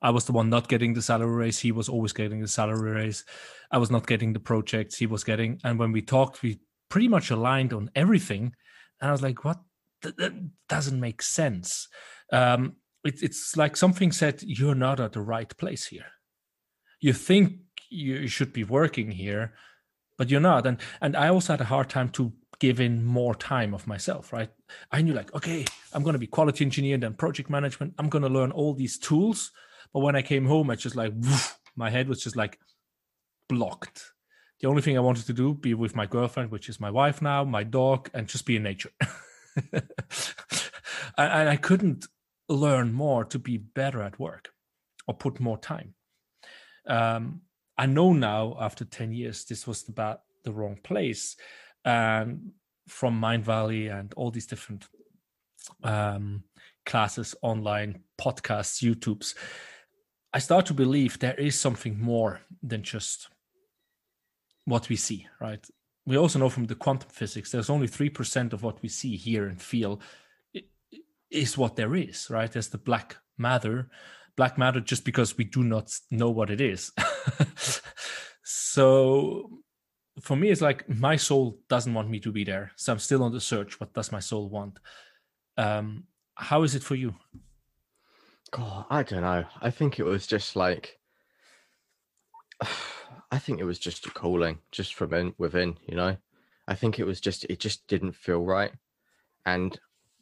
[0.00, 1.58] I was the one not getting the salary raise.
[1.58, 3.24] He was always getting the salary raise.
[3.70, 5.60] I was not getting the projects he was getting.
[5.64, 8.52] And when we talked, we pretty much aligned on everything.
[9.00, 9.58] And I was like, what?
[10.02, 11.88] That, doesn't make sense.
[12.32, 12.76] Um,
[13.08, 16.12] it, it's like something said, you're not at the right place here.
[17.00, 17.52] You think
[17.88, 19.54] you should be working here,
[20.18, 20.66] but you're not.
[20.66, 24.32] And and I also had a hard time to give in more time of myself,
[24.32, 24.50] right?
[24.90, 27.94] I knew like, okay, I'm going to be quality engineer, and then project management.
[27.98, 29.52] I'm going to learn all these tools.
[29.94, 32.58] But when I came home, I just like, woof, my head was just like
[33.48, 34.12] blocked.
[34.60, 37.22] The only thing I wanted to do, be with my girlfriend, which is my wife
[37.22, 38.90] now, my dog, and just be in nature.
[39.72, 42.06] and I couldn't
[42.48, 44.50] learn more to be better at work
[45.06, 45.94] or put more time.
[46.86, 47.42] Um,
[47.76, 51.36] I know now after 10 years, this was about the wrong place.
[51.84, 52.52] And
[52.88, 54.88] from Mindvalley and all these different
[55.84, 56.44] um,
[56.86, 59.34] classes, online podcasts, YouTubes,
[60.32, 63.28] I start to believe there is something more than just
[64.64, 65.64] what we see, right?
[66.06, 69.46] We also know from the quantum physics, there's only 3% of what we see, hear,
[69.46, 70.00] and feel
[71.30, 72.50] is what there is, right?
[72.50, 73.90] There's the black matter,
[74.36, 76.92] black matter just because we do not know what it is.
[78.44, 79.50] so
[80.20, 82.72] for me, it's like my soul doesn't want me to be there.
[82.76, 83.80] So I'm still on the search.
[83.80, 84.78] What does my soul want?
[85.56, 87.14] Um, how is it for you?
[88.50, 89.44] God, I don't know.
[89.60, 90.98] I think it was just like,
[93.30, 95.76] I think it was just a calling, just from in, within.
[95.86, 96.16] You know,
[96.66, 98.72] I think it was just it just didn't feel right,
[99.44, 99.78] and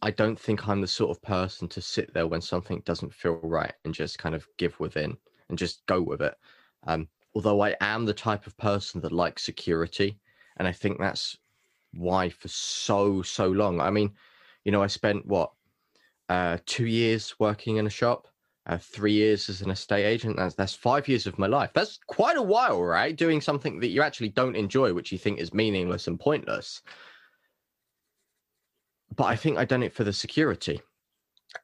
[0.06, 3.40] I don't think I'm the sort of person to sit there when something doesn't feel
[3.42, 5.16] right and just kind of give within
[5.48, 6.36] and just go with it.
[6.86, 10.20] Um, although I am the type of person that likes security,
[10.58, 11.36] and I think that's
[11.92, 13.80] why for so so long.
[13.80, 14.12] I mean,
[14.64, 15.50] you know, I spent what
[16.28, 18.28] uh, two years working in a shop,
[18.66, 20.36] uh, three years as an estate agent.
[20.36, 21.72] That's that's five years of my life.
[21.74, 23.16] That's quite a while, right?
[23.16, 26.80] Doing something that you actually don't enjoy, which you think is meaningless and pointless
[29.16, 30.80] but I think I'd done it for the security.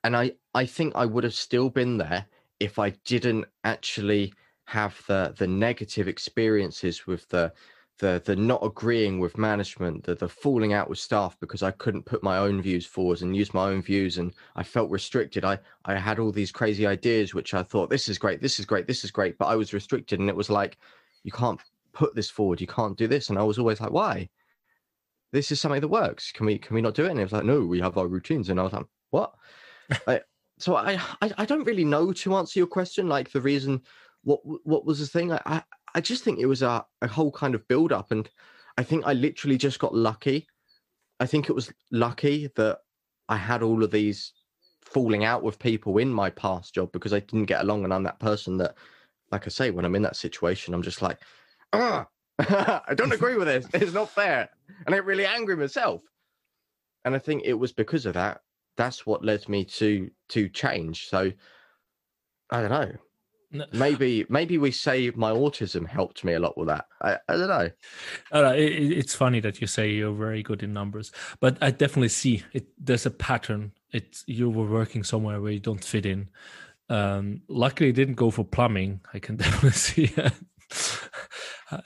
[0.05, 2.27] And I, I think I would have still been there
[2.61, 4.33] if I didn't actually
[4.67, 7.53] have the the negative experiences with the
[7.99, 12.07] the the not agreeing with management, the the falling out with staff because I couldn't
[12.07, 15.45] put my own views forward and use my own views and I felt restricted.
[15.45, 18.65] I I had all these crazy ideas which I thought this is great, this is
[18.65, 20.79] great, this is great, but I was restricted and it was like
[21.25, 21.61] you can't
[21.93, 24.29] put this forward, you can't do this and I was always like why?
[25.33, 26.31] This is something that works.
[26.33, 27.11] Can we can we not do it?
[27.11, 28.49] And it was like, no, we have our routines.
[28.49, 29.35] And I was like, what?
[30.07, 30.21] I,
[30.59, 33.09] so I, I I don't really know to answer your question.
[33.09, 33.81] Like the reason,
[34.23, 35.33] what what was the thing?
[35.33, 35.63] I I,
[35.95, 38.29] I just think it was a, a whole kind of build up, and
[38.77, 40.47] I think I literally just got lucky.
[41.19, 42.79] I think it was lucky that
[43.29, 44.33] I had all of these
[44.85, 48.03] falling out with people in my past job because I didn't get along, and I'm
[48.05, 48.77] that person that,
[49.31, 51.19] like I say, when I'm in that situation, I'm just like,
[51.73, 52.07] ah,
[52.89, 53.67] I don't agree with this.
[53.75, 54.49] It's not fair.
[54.87, 56.03] And I get really angry myself.
[57.05, 58.41] And I think it was because of that.
[58.77, 61.09] That's what led me to to change.
[61.09, 61.33] So
[62.51, 62.93] I don't know.
[63.55, 63.67] No.
[63.73, 66.87] Maybe maybe we say my autism helped me a lot with that.
[67.03, 67.71] I, I don't know.
[68.33, 72.09] Uh, it, it's funny that you say you're very good in numbers, but I definitely
[72.09, 72.69] see it.
[72.79, 73.73] There's a pattern.
[73.93, 76.31] It's you were working somewhere where you don't fit in.
[76.89, 79.01] Um, luckily, it didn't go for plumbing.
[79.13, 80.33] I can definitely see it.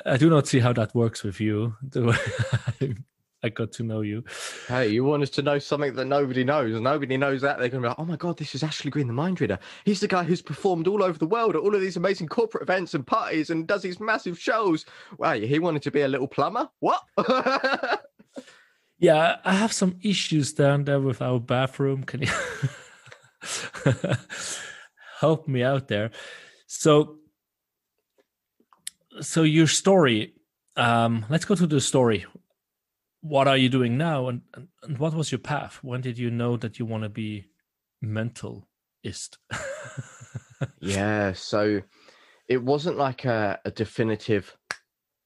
[0.04, 1.74] I do not see how that works with you.
[3.42, 4.24] I got to know you.
[4.66, 6.80] Hey, you want us to know something that nobody knows.
[6.80, 7.58] Nobody knows that.
[7.58, 9.58] They're going to be like, oh my God, this is Ashley Green, the mind reader.
[9.84, 12.62] He's the guy who's performed all over the world at all of these amazing corporate
[12.62, 14.84] events and parties and does these massive shows.
[15.18, 16.68] Wow, he wanted to be a little plumber?
[16.80, 17.02] What?
[18.98, 22.02] yeah, I have some issues down there with our bathroom.
[22.04, 22.32] Can you
[25.20, 26.10] help me out there?
[26.66, 27.18] So,
[29.20, 30.34] so your story
[30.76, 32.26] um, let's go to the story.
[33.22, 34.42] What are you doing now and,
[34.82, 35.78] and what was your path?
[35.82, 37.46] When did you know that you want to be
[38.04, 39.38] mentalist?
[40.80, 41.82] Yeah so
[42.48, 44.56] it wasn't like a, a definitive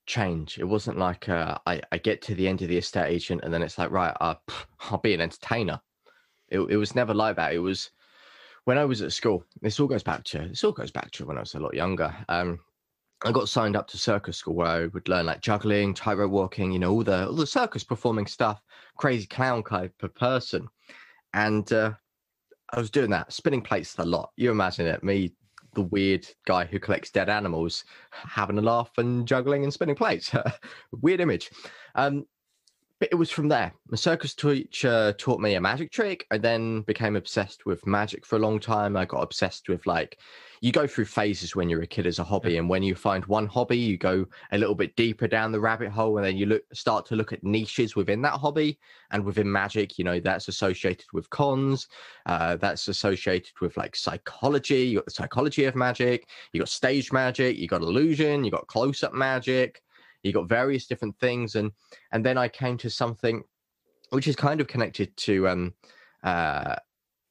[0.07, 0.59] change.
[0.59, 3.55] It wasn't like uh, I, I get to the end of the estate agent and
[3.55, 4.35] then it's like right uh,
[4.91, 5.81] i'll be an entertainer.
[6.49, 7.53] It, it was never like that.
[7.53, 7.91] It was
[8.65, 9.45] when i was at school.
[9.63, 11.75] This all goes back to this all goes back to when i was a lot
[11.75, 12.13] younger.
[12.29, 12.59] Um
[13.25, 16.73] I got signed up to circus school where I would learn like juggling, tightrope walking,
[16.73, 18.63] you know, all the all the circus performing stuff,
[18.97, 20.69] crazy clown type of person.
[21.35, 21.93] And uh,
[22.73, 24.31] I was doing that, spinning plates a lot.
[24.37, 25.35] You imagine it, me,
[25.75, 30.35] the weird guy who collects dead animals, having a laugh and juggling and spinning plates.
[30.93, 31.51] weird image.
[31.95, 32.27] Um,
[33.01, 33.73] but it was from there.
[33.89, 36.27] My circus teacher taught me a magic trick.
[36.31, 38.95] I then became obsessed with magic for a long time.
[38.95, 40.19] I got obsessed with like,
[40.61, 43.25] you go through phases when you're a kid as a hobby, and when you find
[43.25, 46.45] one hobby, you go a little bit deeper down the rabbit hole, and then you
[46.45, 48.79] look start to look at niches within that hobby.
[49.11, 51.89] And within magic, you know that's associated with cons.
[52.27, 54.83] Uh, that's associated with like psychology.
[54.83, 56.29] You got the psychology of magic.
[56.53, 57.57] You got stage magic.
[57.57, 58.45] You got illusion.
[58.45, 59.81] You got close up magic
[60.23, 61.73] you got various different things and
[62.13, 63.43] and then i came to something
[64.11, 65.75] which is kind of connected to um
[66.23, 66.77] uh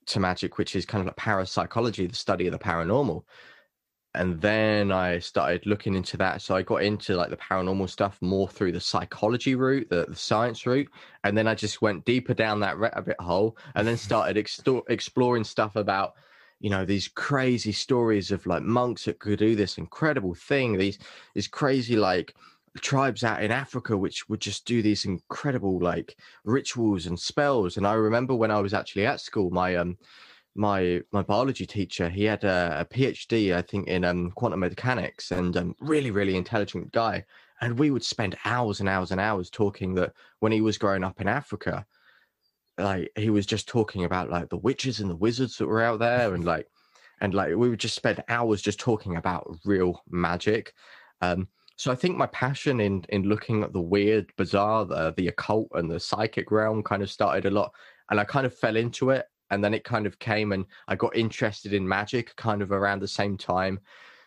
[0.05, 3.23] to magic which is kind of like parapsychology the study of the paranormal.
[4.15, 8.17] And then i started looking into that so i got into like the paranormal stuff
[8.21, 10.89] more through the psychology route the, the science route
[11.23, 15.43] and then i just went deeper down that rabbit hole and then started extor- exploring
[15.43, 16.13] stuff about
[16.59, 20.97] you know these crazy stories of like monks that could do this incredible thing these
[21.35, 22.33] these crazy like
[22.79, 27.77] tribes out in Africa which would just do these incredible like rituals and spells.
[27.77, 29.97] And I remember when I was actually at school, my um
[30.55, 35.31] my my biology teacher he had a, a PhD I think in um quantum mechanics
[35.31, 37.25] and um, really really intelligent guy.
[37.61, 41.03] And we would spend hours and hours and hours talking that when he was growing
[41.03, 41.85] up in Africa,
[42.77, 45.99] like he was just talking about like the witches and the wizards that were out
[45.99, 46.67] there and like
[47.21, 50.73] and like we would just spend hours just talking about real magic.
[51.21, 51.47] Um,
[51.79, 55.69] so I think my passion in in looking at the weird, bizarre, the the occult
[55.75, 57.73] and the psychic realm kind of started a lot,
[58.09, 60.97] and I kind of fell into it, and then it kind of came, and I
[60.97, 63.79] got interested in magic kind of around the same time.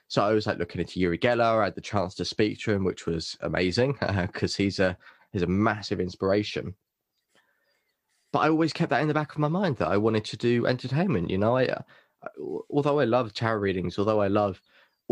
[0.09, 1.61] So I was like looking into Uri Geller.
[1.61, 4.97] I had the chance to speak to him, which was amazing because uh, he's a
[5.33, 6.75] he's a massive inspiration.
[8.33, 10.39] But I always kept that in the back of my mind that I wanted to
[10.39, 11.29] do entertainment.
[11.29, 11.83] You know, I, I
[12.71, 14.59] although I love tarot readings, although I love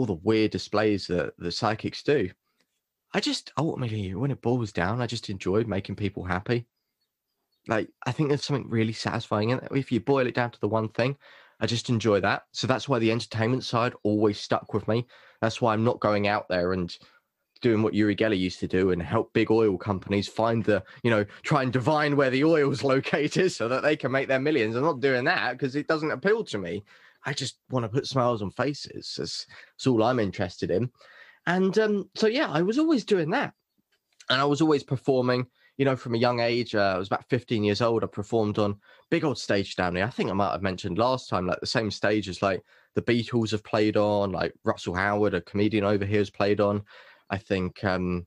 [0.01, 2.31] all the weird displays that the psychics do.
[3.13, 6.67] I just ultimately, when it boils down, I just enjoy making people happy.
[7.69, 9.69] Like, I think there's something really satisfying in it.
[9.73, 11.17] If you boil it down to the one thing,
[11.61, 12.45] I just enjoy that.
[12.53, 15.07] So that's why the entertainment side always stuck with me.
[15.43, 16.97] That's why I'm not going out there and
[17.61, 21.11] doing what Uri Geller used to do and help big oil companies find the, you
[21.11, 24.75] know, try and divine where the oil's located so that they can make their millions.
[24.75, 26.85] I'm not doing that because it doesn't appeal to me.
[27.25, 29.15] I just want to put smiles on faces.
[29.17, 30.91] That's, that's all I'm interested in.
[31.47, 33.53] And um, so, yeah, I was always doing that.
[34.29, 36.75] And I was always performing, you know, from a young age.
[36.75, 38.05] Uh, I was about 15 years old.
[38.05, 38.79] I performed on
[39.11, 40.05] big old stage down there.
[40.05, 42.63] I think I might have mentioned last time, like the same stage as like
[42.95, 46.83] the Beatles have played on, like Russell Howard, a comedian over here, has played on.
[47.29, 48.27] I think um,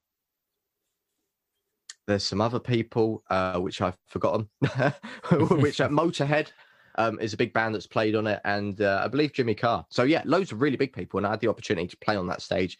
[2.07, 4.49] there's some other people uh, which I've forgotten,
[5.31, 6.51] which at Motorhead
[6.95, 9.85] um, is a big band that's played on it, and uh, I believe Jimmy Carr.
[9.89, 12.27] So yeah, loads of really big people, and I had the opportunity to play on
[12.27, 12.77] that stage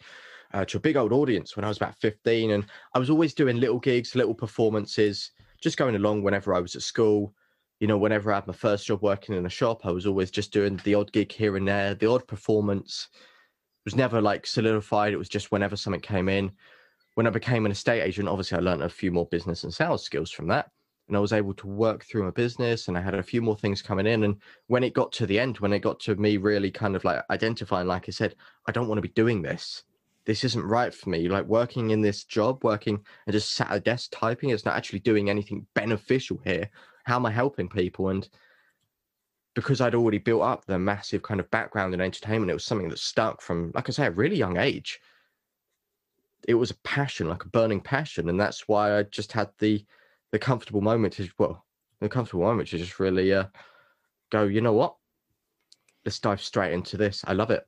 [0.52, 3.34] uh, to a big old audience when I was about 15, and I was always
[3.34, 7.34] doing little gigs, little performances, just going along whenever I was at school.
[7.80, 10.30] You know, whenever I had my first job working in a shop, I was always
[10.30, 13.08] just doing the odd gig here and there, the odd performance.
[13.12, 15.12] It was never like solidified.
[15.12, 16.52] It was just whenever something came in.
[17.14, 20.04] When I became an estate agent, obviously I learned a few more business and sales
[20.04, 20.70] skills from that
[21.08, 23.56] and I was able to work through my business and I had a few more
[23.56, 24.24] things coming in.
[24.24, 24.36] And
[24.68, 27.22] when it got to the end, when it got to me really kind of like
[27.30, 28.34] identifying, like I said,
[28.66, 29.84] I don't want to be doing this.
[30.24, 31.28] This isn't right for me.
[31.28, 34.76] Like working in this job, working and just sat at a desk typing, it's not
[34.76, 36.70] actually doing anything beneficial here.
[37.04, 38.08] How am I helping people?
[38.08, 38.26] And
[39.54, 42.88] because I'd already built up the massive kind of background in entertainment, it was something
[42.88, 45.00] that stuck from, like I say, a really young age.
[46.48, 48.30] It was a passion, like a burning passion.
[48.30, 49.84] And that's why I just had the
[50.34, 51.64] the comfortable moment is well,
[52.00, 53.44] the comfortable moment is just really uh,
[54.32, 54.42] go.
[54.42, 54.96] You know what?
[56.04, 57.22] Let's dive straight into this.
[57.24, 57.64] I love it.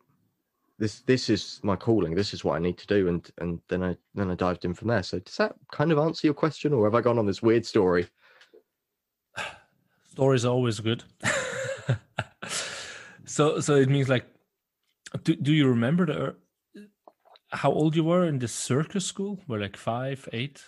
[0.77, 2.17] This this is my calling.
[2.17, 4.75] This is what I need to do, and and then I then I dived in
[4.75, 5.05] from there.
[5.05, 7.65] So does that kind of answer your question, or have I gone on this weird
[7.65, 8.09] story?
[10.11, 11.05] Stories are always good.
[13.27, 14.27] so so it means like,
[15.23, 16.35] do do you remember the
[17.51, 19.39] how old you were in the circus school?
[19.47, 20.65] Were like five, eight,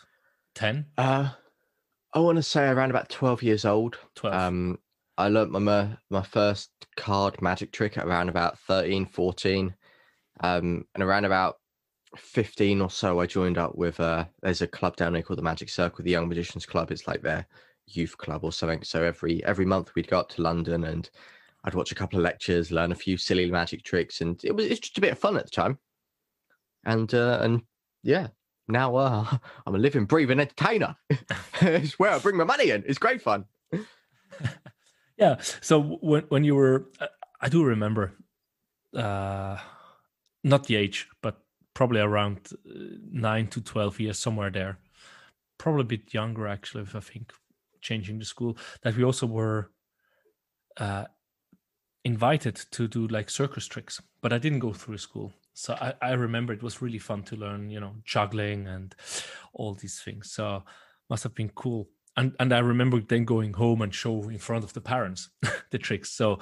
[0.55, 0.87] ten?
[0.97, 1.31] Uh
[2.15, 3.99] I want to say around about 12 years old.
[4.15, 4.35] 12.
[4.35, 4.79] Um,
[5.17, 9.75] I learnt my my first card magic trick around about 13, 14.
[10.41, 11.57] Um, and around about
[12.17, 15.43] 15 or so, I joined up with, uh, there's a club down there called the
[15.43, 16.91] Magic Circle, the Young Magicians Club.
[16.91, 17.47] It's like their
[17.87, 18.83] youth club or something.
[18.83, 21.09] So every every month we'd go up to London and
[21.65, 24.21] I'd watch a couple of lectures, learn a few silly magic tricks.
[24.21, 25.79] And it was it's just a bit of fun at the time.
[26.85, 27.63] And, uh, and
[28.03, 28.29] yeah,
[28.69, 30.97] now uh, I'm a living, breathing entertainer.
[31.61, 32.85] it's where I bring my money in.
[32.87, 33.47] It's great fun.
[35.17, 35.37] yeah.
[35.61, 37.07] So when when you were, uh,
[37.41, 38.13] I do remember,
[38.95, 39.59] uh,
[40.45, 41.41] not the age, but
[41.75, 42.73] probably around uh,
[43.11, 44.79] nine to twelve years, somewhere there.
[45.59, 47.33] probably a bit younger actually, if I think
[47.81, 49.71] changing the school, that we also were
[50.79, 51.07] uh,
[52.05, 55.33] invited to do like circus tricks, but I didn't go through school.
[55.59, 58.95] So I, I remember it was really fun to learn, you know, juggling and
[59.53, 60.31] all these things.
[60.31, 60.63] So
[61.11, 61.89] must have been cool.
[62.17, 65.31] And and I remember then going home and show in front of the parents
[65.73, 66.13] the tricks.
[66.13, 66.39] So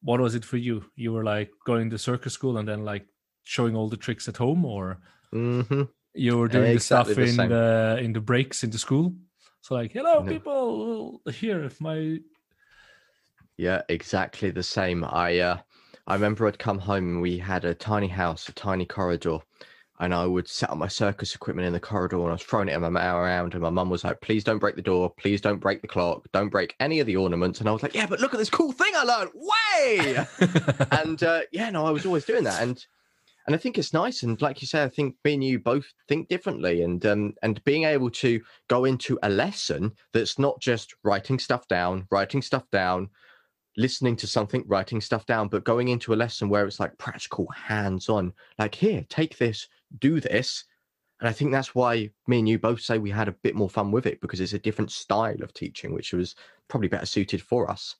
[0.00, 0.82] what was it for you?
[0.96, 3.06] You were like going to circus school and then like
[3.42, 5.00] showing all the tricks at home, or
[5.34, 5.82] Mm-hmm.
[6.14, 7.48] you were doing Exactly the the stuff in same.
[7.48, 9.14] the in the breaks in the school?
[9.60, 10.24] So like, hello No.
[10.24, 12.20] people, here if my
[13.58, 15.04] Yeah, exactly the same.
[15.04, 15.58] I uh,
[16.08, 19.40] I remember I'd come home and we had a tiny house, a tiny corridor,
[20.00, 22.68] and I would set up my circus equipment in the corridor and I was throwing
[22.68, 25.12] it in my mouth around, and my mum was like, "Please don't break the door.
[25.18, 26.26] Please don't break the clock.
[26.32, 28.48] Don't break any of the ornaments." And I was like, "Yeah, but look at this
[28.48, 29.32] cool thing I learned!
[29.34, 30.26] Way!"
[30.92, 32.82] and uh, yeah, no, I was always doing that, and
[33.46, 34.22] and I think it's nice.
[34.22, 37.62] And like you say, I think me and you both think differently, and um, and
[37.64, 42.64] being able to go into a lesson that's not just writing stuff down, writing stuff
[42.72, 43.10] down,
[43.78, 47.46] listening to something, writing stuff down, but going into a lesson where it's like practical,
[47.54, 48.34] hands-on.
[48.58, 49.68] Like here, take this,
[50.00, 50.64] do this.
[51.20, 53.70] And I think that's why me and you both say we had a bit more
[53.70, 56.34] fun with it because it's a different style of teaching, which was
[56.68, 57.96] probably better suited for us.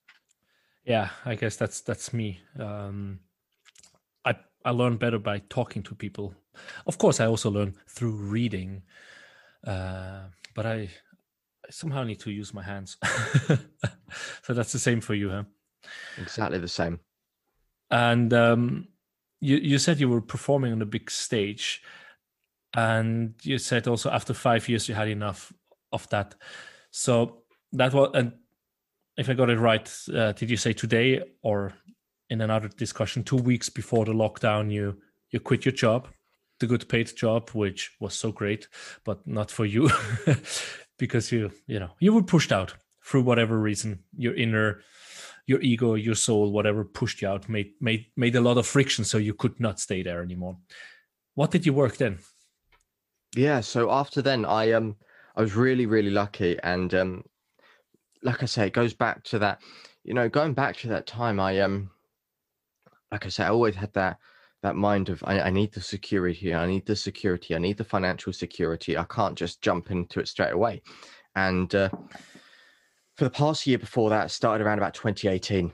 [0.85, 3.21] yeah i guess that's that's me um
[4.25, 6.35] i i learn better by talking to people
[6.87, 8.83] of course i also learn through reading
[9.67, 10.21] uh
[10.55, 10.77] but i,
[11.67, 12.97] I somehow need to use my hands
[14.43, 15.45] so that's the same for you huh
[16.19, 17.01] Exactly the same.
[17.91, 18.89] and um
[19.41, 21.83] you you said you were performing on a big stage
[22.77, 25.53] and you said also after five years you had enough
[25.93, 26.35] of that
[26.91, 28.33] so that was and
[29.17, 31.73] if i got it right uh, did you say today or
[32.31, 35.01] in another discussion two weeks before the lockdown you
[35.31, 36.09] you quit your job
[36.61, 38.69] the good paid job which was so great
[39.05, 39.89] but not for you
[40.99, 44.83] because you you know you were pushed out through whatever reason your inner
[45.49, 49.05] your ego your soul whatever pushed you out made made made a lot of friction
[49.05, 50.57] so you could not stay there anymore
[51.35, 52.19] what did you work then
[53.37, 53.61] Yeah.
[53.61, 54.97] So after then, I um
[55.37, 57.25] I was really really lucky, and um
[58.23, 59.61] like I say, it goes back to that.
[60.05, 61.91] You know, going back to that time, I um
[63.13, 64.19] like I say, I always had that
[64.63, 67.85] that mind of I, I need the security, I need the security, I need the
[67.85, 68.97] financial security.
[68.97, 70.83] I can't just jump into it straight away.
[71.37, 71.91] And uh,
[73.19, 75.73] for the past year before that, started around about 2018.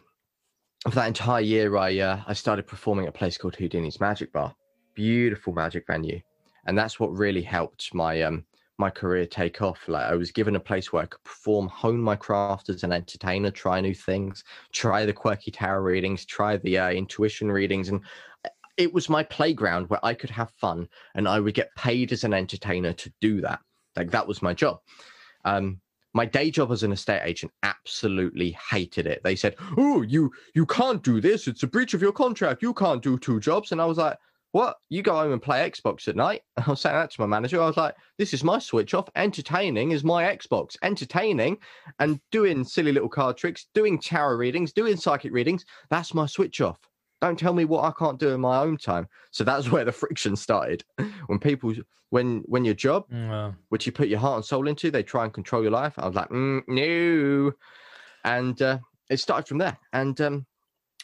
[0.85, 4.33] For that entire year, I uh, I started performing at a place called Houdini's Magic
[4.33, 4.55] Bar.
[4.95, 6.21] Beautiful magic venue,
[6.67, 8.45] and that's what really helped my um
[8.79, 9.79] my career take off.
[9.89, 12.93] Like I was given a place where I could perform, hone my craft as an
[12.93, 14.43] entertainer, try new things,
[14.73, 18.01] try the quirky tarot readings, try the uh, intuition readings, and
[18.79, 22.25] it was my playground where I could have fun and I would get paid as
[22.25, 23.61] an entertainer to do that.
[23.97, 24.81] Like that was my job.
[25.45, 25.81] Um,
[26.15, 29.21] my day job as an estate agent absolutely hated it.
[29.25, 31.49] They said, "Oh, you you can't do this.
[31.49, 32.63] It's a breach of your contract.
[32.63, 34.17] You can't do two jobs." And I was like,
[34.53, 34.77] "What?
[34.89, 37.61] You go home and play Xbox at night?" I was saying that to my manager.
[37.61, 39.09] I was like, "This is my switch off.
[39.17, 40.77] Entertaining is my Xbox.
[40.83, 41.59] Entertaining
[41.99, 45.65] and doing silly little card tricks, doing tarot readings, doing psychic readings.
[45.91, 46.79] That's my switch off.
[47.21, 49.93] Don't tell me what I can't do in my own time." So that's where the
[49.93, 50.85] friction started.
[51.27, 51.75] When people,
[52.11, 54.91] when when your job Mm, well, which you put your heart and soul into.
[54.91, 55.95] They try and control your life.
[55.99, 57.53] I was like, mm, no,
[58.25, 58.79] and uh,
[59.11, 59.77] it started from there.
[59.93, 60.47] And um,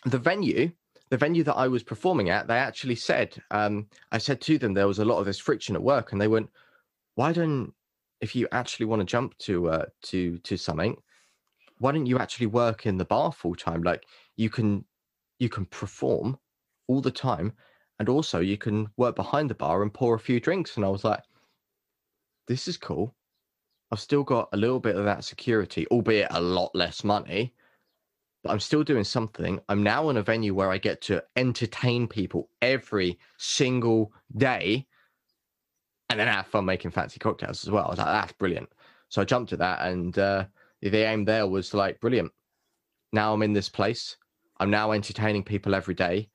[0.05, 0.71] the venue,
[1.11, 4.75] the venue that I was performing at, they actually said, um, I said to them
[4.75, 6.49] there was a lot of this friction at work, and they went,
[7.15, 7.73] "Why don't,
[8.21, 10.97] if you actually want to jump to uh, to to something,
[11.79, 13.83] why don't you actually work in the bar full time?
[13.83, 14.05] Like
[14.37, 14.85] you can,
[15.41, 16.39] you can perform
[16.87, 17.53] all the time."
[17.99, 20.77] And also, you can work behind the bar and pour a few drinks.
[20.77, 21.23] And I was like,
[22.49, 23.15] this is cool.
[23.93, 27.53] I've still got a little bit of that security, albeit a lot less money,
[28.43, 29.61] but I'm still doing something.
[29.69, 34.87] I'm now in a venue where I get to entertain people every single day
[36.09, 37.87] and then have fun making fancy cocktails as well.
[37.87, 38.71] I was like, that's brilliant.
[39.11, 40.47] So I jumped at that, and uh,
[40.81, 42.33] the aim there was like, brilliant.
[43.13, 44.17] Now I'm in this place.
[44.61, 46.29] I'm now entertaining people every day.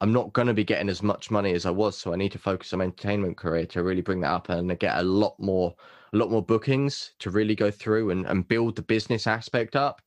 [0.00, 2.32] I'm not going to be getting as much money as I was, so I need
[2.32, 5.36] to focus on my entertainment career to really bring that up and get a lot
[5.38, 5.74] more,
[6.12, 10.02] a lot more bookings to really go through and, and build the business aspect up,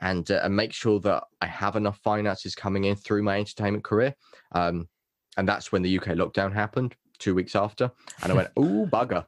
[0.00, 3.84] and uh, and make sure that I have enough finances coming in through my entertainment
[3.84, 4.14] career.
[4.52, 4.88] Um,
[5.36, 7.90] and that's when the UK lockdown happened two weeks after,
[8.22, 9.26] and I went, "Oh bugger!"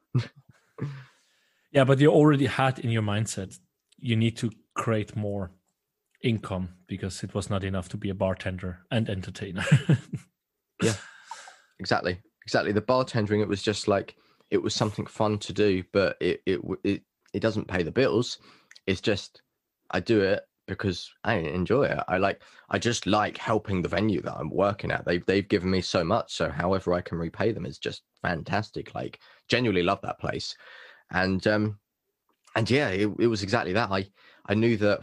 [1.73, 3.59] yeah but you already had in your mindset
[3.99, 5.51] you need to create more
[6.23, 9.65] income because it was not enough to be a bartender and entertainer
[10.83, 10.95] yeah,
[11.83, 12.17] Exactly,
[12.47, 12.71] exactly.
[12.71, 14.15] The bartendering, it was just like
[14.53, 17.03] it was something fun to do, but it it it,
[17.35, 18.39] it doesn't pay the bills.
[18.87, 19.43] It's just
[19.91, 21.99] I do it because I enjoy it.
[22.07, 25.05] I like I just like helping the venue that I'm working at.
[25.05, 28.95] They've they've given me so much, so however I can repay them is just fantastic.
[28.95, 29.19] Like
[29.49, 30.57] genuinely love that place.
[31.11, 31.81] And um
[32.55, 33.91] and yeah, it, it was exactly that.
[33.91, 34.07] I
[34.47, 35.01] I knew that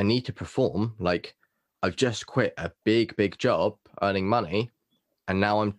[0.00, 0.94] I need to perform.
[0.98, 1.36] Like
[1.82, 4.70] I've just quit a big, big job earning money,
[5.28, 5.78] and now I'm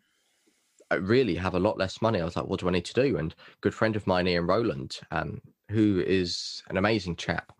[0.91, 2.21] I really have a lot less money.
[2.21, 3.17] I was like, what do I need to do?
[3.17, 7.51] And good friend of mine, Ian Rowland, um, who is an amazing chap.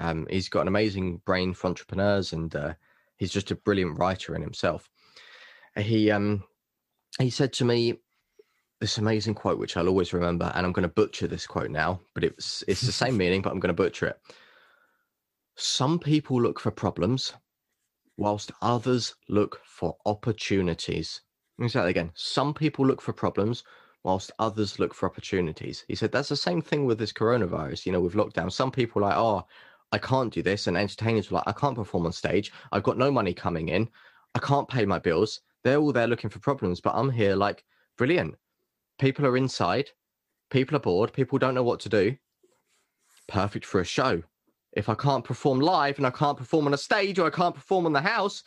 [0.00, 2.74] Um, he's got an amazing brain for entrepreneurs, and uh,
[3.16, 4.90] he's just a brilliant writer in himself.
[5.76, 6.42] He um,
[7.20, 8.00] he said to me
[8.80, 12.00] this amazing quote, which I'll always remember, and I'm going to butcher this quote now,
[12.14, 14.20] but it's it's the same meaning, but I'm going to butcher it.
[15.62, 17.34] Some people look for problems,
[18.16, 21.20] whilst others look for opportunities.
[21.58, 22.12] Let me say that again.
[22.14, 23.62] Some people look for problems,
[24.02, 25.84] whilst others look for opportunities.
[25.86, 28.50] He said that's the same thing with this coronavirus, you know, with lockdown.
[28.50, 29.46] Some people are like, oh,
[29.92, 30.66] I can't do this.
[30.66, 32.52] And entertainers are like, I can't perform on stage.
[32.72, 33.86] I've got no money coming in.
[34.34, 35.42] I can't pay my bills.
[35.62, 37.64] They're all there looking for problems, but I'm here like,
[37.98, 38.34] brilliant.
[38.98, 39.90] People are inside.
[40.48, 41.12] People are bored.
[41.12, 42.16] People don't know what to do.
[43.28, 44.22] Perfect for a show.
[44.72, 47.54] If I can't perform live and I can't perform on a stage or I can't
[47.54, 48.42] perform in the house,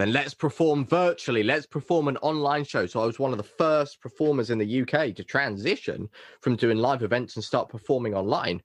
[0.00, 1.42] then let's perform virtually.
[1.42, 2.86] Let's perform an online show.
[2.86, 6.08] So I was one of the first performers in the UK to transition
[6.40, 8.62] from doing live events and start performing online.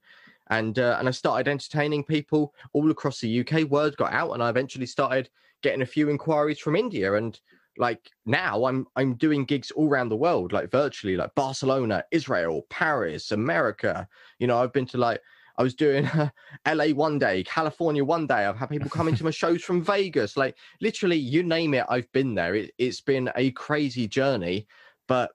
[0.48, 3.68] And uh, and I started entertaining people all across the UK.
[3.68, 5.28] Word got out, and I eventually started
[5.62, 7.14] getting a few inquiries from India.
[7.14, 7.38] And
[7.76, 12.64] like now, I'm I'm doing gigs all around the world, like virtually, like Barcelona, Israel,
[12.70, 14.08] Paris, America.
[14.38, 15.20] You know, I've been to like
[15.58, 16.30] I was doing uh,
[16.66, 18.44] LA one day, California one day.
[18.44, 20.36] I've had people coming to my shows from Vegas.
[20.36, 22.54] Like literally, you name it, I've been there.
[22.54, 24.66] It, it's been a crazy journey,
[25.08, 25.30] but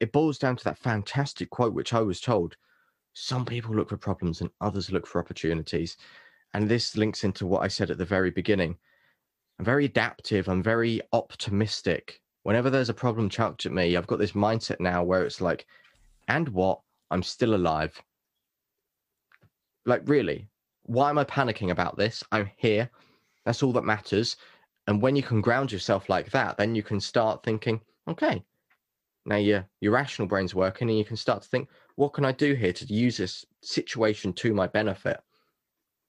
[0.00, 2.56] it boils down to that fantastic quote, which I was told
[3.14, 5.96] some people look for problems and others look for opportunities.
[6.52, 8.76] And this links into what I said at the very beginning.
[9.58, 12.20] I'm very adaptive, I'm very optimistic.
[12.42, 15.66] Whenever there's a problem chucked at me, I've got this mindset now where it's like,
[16.28, 16.80] and what?
[17.10, 18.00] I'm still alive.
[19.86, 20.48] Like, really,
[20.84, 22.22] why am I panicking about this?
[22.32, 22.90] I'm here.
[23.44, 24.36] That's all that matters.
[24.86, 28.42] And when you can ground yourself like that, then you can start thinking, okay,
[29.26, 32.32] now your your rational brain's working, and you can start to think, what can I
[32.32, 35.20] do here to use this situation to my benefit?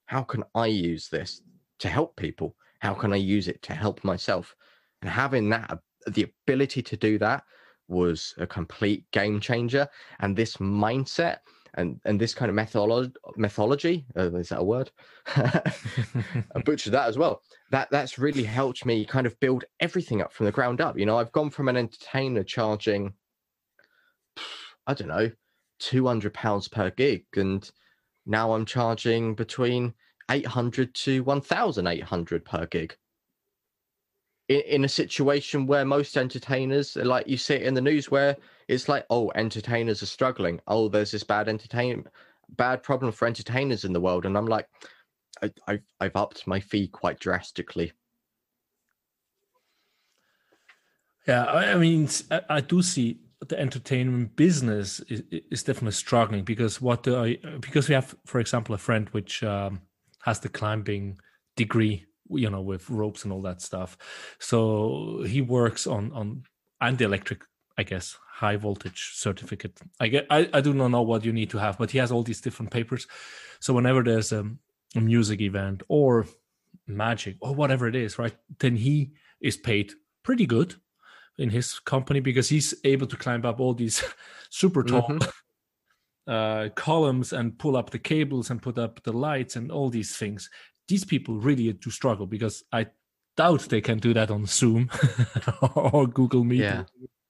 [0.06, 1.42] How can I use this
[1.78, 2.54] to help people?
[2.80, 4.54] How can I use it to help myself?
[5.00, 7.44] And having that, the ability to do that
[7.88, 9.88] was a complete game changer.
[10.20, 11.38] And this mindset
[11.76, 14.90] and and this kind of methodology methodology uh, is that a word?
[15.36, 17.42] I butchered that as well.
[17.70, 20.98] That that's really helped me kind of build everything up from the ground up.
[20.98, 23.12] You know i've gone from an entertainer charging
[24.86, 25.30] i don't know
[25.80, 27.70] 200 pounds per gig and
[28.24, 29.92] now i'm charging between
[30.30, 32.96] 800 to 1800 per gig
[34.48, 38.36] in, in a situation where most entertainers like you see it in the news where
[38.68, 40.60] it's like, oh, entertainers are struggling.
[40.66, 42.08] Oh, there's this bad entertainment,
[42.56, 44.68] bad problem for entertainers in the world, and I'm like,
[45.42, 47.92] I, I've I've upped my fee quite drastically.
[51.26, 52.08] Yeah, I mean,
[52.48, 53.18] I, do see
[53.48, 58.38] the entertainment business is, is, definitely struggling because what do I because we have, for
[58.38, 59.82] example, a friend which um,
[60.22, 61.18] has the climbing
[61.56, 63.96] degree, you know, with ropes and all that stuff.
[64.38, 66.44] So he works on on
[66.80, 67.42] and the electric
[67.78, 69.78] I guess, high voltage certificate.
[70.00, 72.10] I get, I, I do not know what you need to have, but he has
[72.10, 73.06] all these different papers.
[73.60, 74.50] So whenever there's a,
[74.94, 76.26] a music event or
[76.86, 80.74] magic or whatever it is, right, then he is paid pretty good
[81.38, 84.02] in his company because he's able to climb up all these
[84.50, 85.28] super tall mm-hmm.
[86.32, 90.16] uh, columns and pull up the cables and put up the lights and all these
[90.16, 90.48] things.
[90.88, 92.86] These people really do struggle because I
[93.36, 94.90] doubt they can do that on Zoom
[95.74, 96.60] or Google Meet.
[96.60, 96.84] Yeah.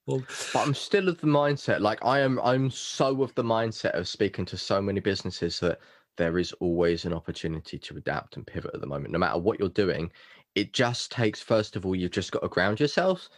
[0.06, 0.22] But
[0.54, 1.80] I'm still of the mindset.
[1.80, 5.80] Like I am, I'm so of the mindset of speaking to so many businesses that
[6.16, 9.12] there is always an opportunity to adapt and pivot at the moment.
[9.12, 10.10] No matter what you're doing,
[10.54, 11.42] it just takes.
[11.42, 13.28] First of all, you've just got to ground yourself.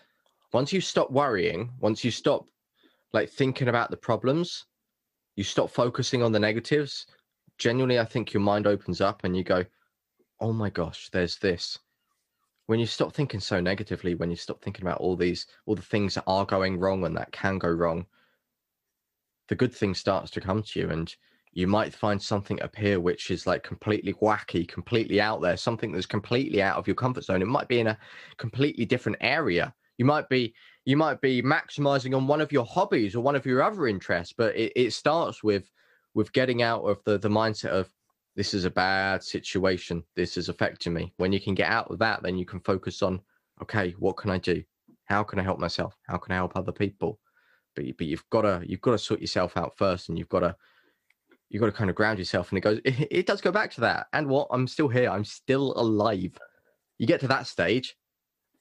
[0.52, 2.46] Once you stop worrying, once you stop
[3.12, 4.66] like thinking about the problems,
[5.36, 7.06] you stop focusing on the negatives.
[7.58, 9.64] Genuinely, I think your mind opens up and you go,
[10.40, 11.78] "Oh my gosh, there's this."
[12.68, 15.80] when you stop thinking so negatively, when you stop thinking about all these, all the
[15.80, 18.04] things that are going wrong and that can go wrong,
[19.48, 20.90] the good thing starts to come to you.
[20.90, 21.12] And
[21.54, 26.04] you might find something appear which is like completely wacky, completely out there, something that's
[26.04, 27.40] completely out of your comfort zone.
[27.40, 27.98] It might be in a
[28.36, 29.74] completely different area.
[29.96, 33.46] You might be, you might be maximizing on one of your hobbies or one of
[33.46, 35.70] your other interests, but it, it starts with
[36.12, 37.88] with getting out of the the mindset of
[38.38, 41.12] this is a bad situation, this is affecting me.
[41.16, 43.20] When you can get out of that, then you can focus on
[43.60, 44.62] okay, what can I do?
[45.06, 45.96] How can I help myself?
[46.06, 47.18] How can I help other people?
[47.74, 50.40] But but you've got to you've got to sort yourself out first, and you've got
[50.40, 50.54] to
[51.50, 52.50] you've got to kind of ground yourself.
[52.50, 54.06] And it goes, it, it does go back to that.
[54.12, 54.46] And what?
[54.52, 55.10] I'm still here.
[55.10, 56.38] I'm still alive.
[56.98, 57.96] You get to that stage,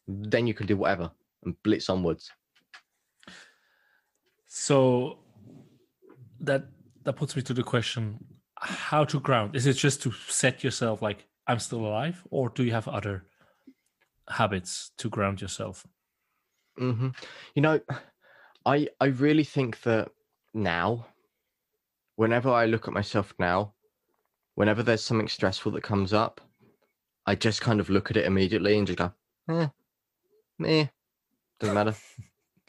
[0.07, 1.11] then you can do whatever
[1.43, 2.31] and blitz onwards.
[4.47, 5.19] So
[6.39, 6.65] that
[7.03, 8.17] that puts me to the question:
[8.59, 9.55] How to ground?
[9.55, 13.25] Is it just to set yourself like I'm still alive, or do you have other
[14.29, 15.85] habits to ground yourself?
[16.79, 17.09] Mm-hmm.
[17.55, 17.79] You know,
[18.65, 20.09] I I really think that
[20.53, 21.07] now,
[22.15, 23.73] whenever I look at myself now,
[24.55, 26.41] whenever there's something stressful that comes up,
[27.25, 29.11] I just kind of look at it immediately and just go,
[29.49, 29.67] eh,
[30.57, 30.87] meh,
[31.59, 31.95] doesn't matter.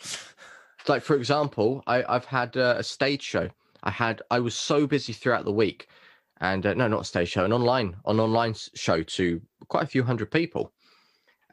[0.89, 3.49] like for example, I I've had uh, a stage show.
[3.89, 5.89] I had I was so busy throughout the week,
[6.43, 9.87] and uh, no, not a stage show, an online an online show to quite a
[9.87, 10.75] few hundred people,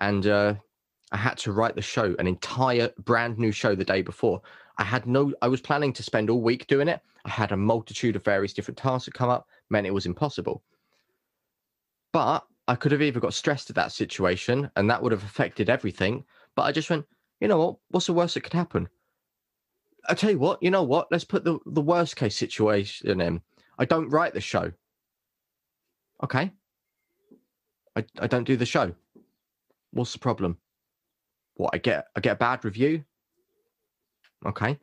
[0.02, 0.56] and uh,
[1.14, 4.42] I had to write the show, an entire brand new show the day before.
[4.78, 7.00] I had no, I was planning to spend all week doing it.
[7.24, 10.62] I had a multitude of various different tasks that come up, meant it was impossible.
[12.12, 15.70] But I could have either got stressed at that situation and that would have affected
[15.70, 16.26] everything.
[16.54, 17.06] But I just went,
[17.40, 17.76] you know what?
[17.92, 18.90] What's the worst that could happen?
[20.08, 21.08] I tell you what, you know what?
[21.12, 23.42] Let's put the, the worst case situation in.
[23.78, 24.72] I don't write the show.
[26.24, 26.52] Okay.
[27.96, 28.94] I, I don't do the show.
[29.92, 30.58] What's the problem?
[31.56, 33.04] What I get I get a bad review.
[34.46, 34.78] Okay.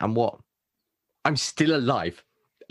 [0.00, 0.38] And what?
[1.24, 2.22] I'm still alive.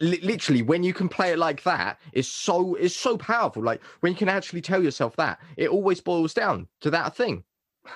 [0.01, 3.63] L- literally, when you can play it like that, it's so it's so powerful.
[3.63, 7.43] Like when you can actually tell yourself that, it always boils down to that thing.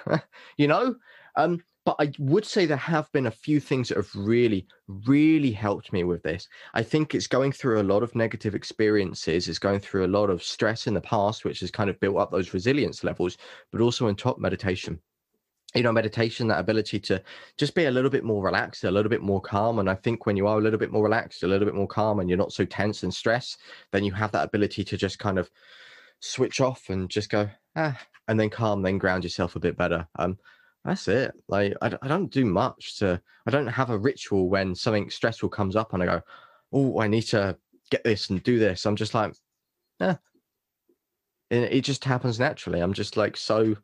[0.57, 0.95] you know?
[1.35, 4.67] Um, but I would say there have been a few things that have really,
[5.07, 6.47] really helped me with this.
[6.75, 10.29] I think it's going through a lot of negative experiences, it's going through a lot
[10.29, 13.39] of stress in the past, which has kind of built up those resilience levels,
[13.71, 14.99] but also on top meditation.
[15.73, 17.23] You know, meditation, that ability to
[17.57, 19.79] just be a little bit more relaxed, a little bit more calm.
[19.79, 21.87] And I think when you are a little bit more relaxed, a little bit more
[21.87, 23.61] calm, and you're not so tense and stressed,
[23.91, 25.49] then you have that ability to just kind of
[26.19, 30.07] switch off and just go, ah, and then calm, then ground yourself a bit better.
[30.19, 30.37] Um,
[30.85, 31.33] that's it.
[31.47, 33.21] Like I, I don't do much to.
[33.45, 36.21] I don't have a ritual when something stressful comes up and I go,
[36.71, 37.57] oh, I need to
[37.89, 38.85] get this and do this.
[38.85, 39.33] I'm just like,
[39.99, 40.17] yeah.
[41.51, 42.79] And it just happens naturally.
[42.79, 43.75] I'm just like so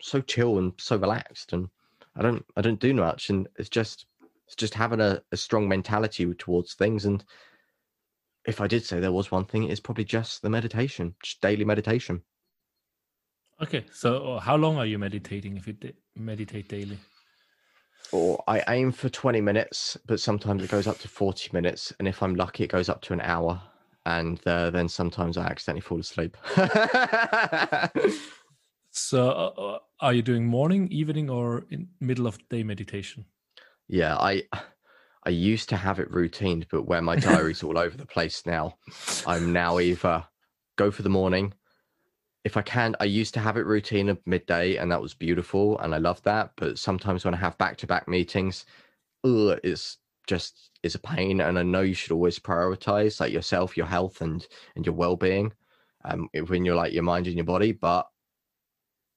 [0.00, 1.68] so chill and so relaxed, and
[2.16, 4.06] I don't I don't do much, and it's just
[4.46, 7.06] it's just having a, a strong mentality towards things.
[7.06, 7.24] And
[8.46, 11.64] if I did say there was one thing, it's probably just the meditation, just daily
[11.64, 12.22] meditation.
[13.62, 15.76] Okay, so uh, how long are you meditating if you
[16.16, 16.98] meditate daily?
[18.12, 21.92] Or I aim for 20 minutes, but sometimes it goes up to 40 minutes.
[21.98, 23.60] And if I'm lucky, it goes up to an hour.
[24.06, 26.36] And uh, then sometimes I accidentally fall asleep.
[28.90, 33.24] so, uh, uh, are you doing morning, evening, or in middle of day meditation?
[33.88, 34.42] Yeah, I
[35.24, 38.76] I used to have it routined, but where my diary's all over the place now,
[39.26, 40.24] I'm now either
[40.76, 41.54] go for the morning,
[42.44, 45.78] if I can, I used to have it routine of midday, and that was beautiful,
[45.78, 46.52] and I love that.
[46.56, 48.66] But sometimes when I have back to back meetings,
[49.24, 51.40] ugh, it's just is a pain.
[51.40, 55.16] And I know you should always prioritize like yourself, your health, and and your well
[55.16, 55.52] being,
[56.04, 57.72] um, when you're like your mind and your body.
[57.72, 58.08] But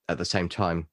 [0.10, 0.88] at the same time,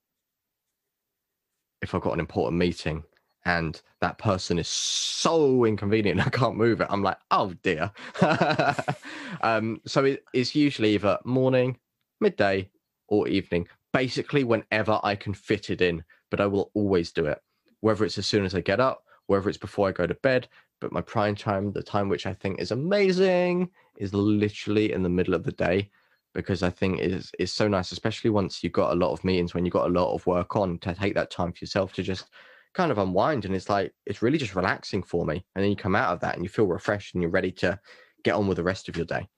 [1.82, 3.05] if I've got an important meeting
[3.45, 7.93] and that person is so inconvenient I can't move it, I'm like, oh dear.
[9.43, 11.78] um, so it, it's usually either morning,
[12.25, 12.68] midday,
[13.09, 17.39] or evening, basically whenever I can fit it in, but I will always do it,
[17.81, 20.49] whether it's as soon as I get up, whether it's before I go to bed.
[20.81, 25.09] But my prime time, the time which I think is amazing, is literally in the
[25.09, 25.91] middle of the day
[26.35, 29.55] because I think is is so nice, especially once you've got a lot of meetings,
[29.55, 32.03] when you've got a lot of work on, to take that time for yourself to
[32.03, 32.29] just
[32.75, 33.45] kind of unwind.
[33.45, 35.45] And it's like it's really just relaxing for me.
[35.55, 37.79] And then you come out of that and you feel refreshed and you're ready to
[38.25, 39.29] get on with the rest of your day.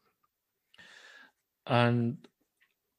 [1.66, 2.16] And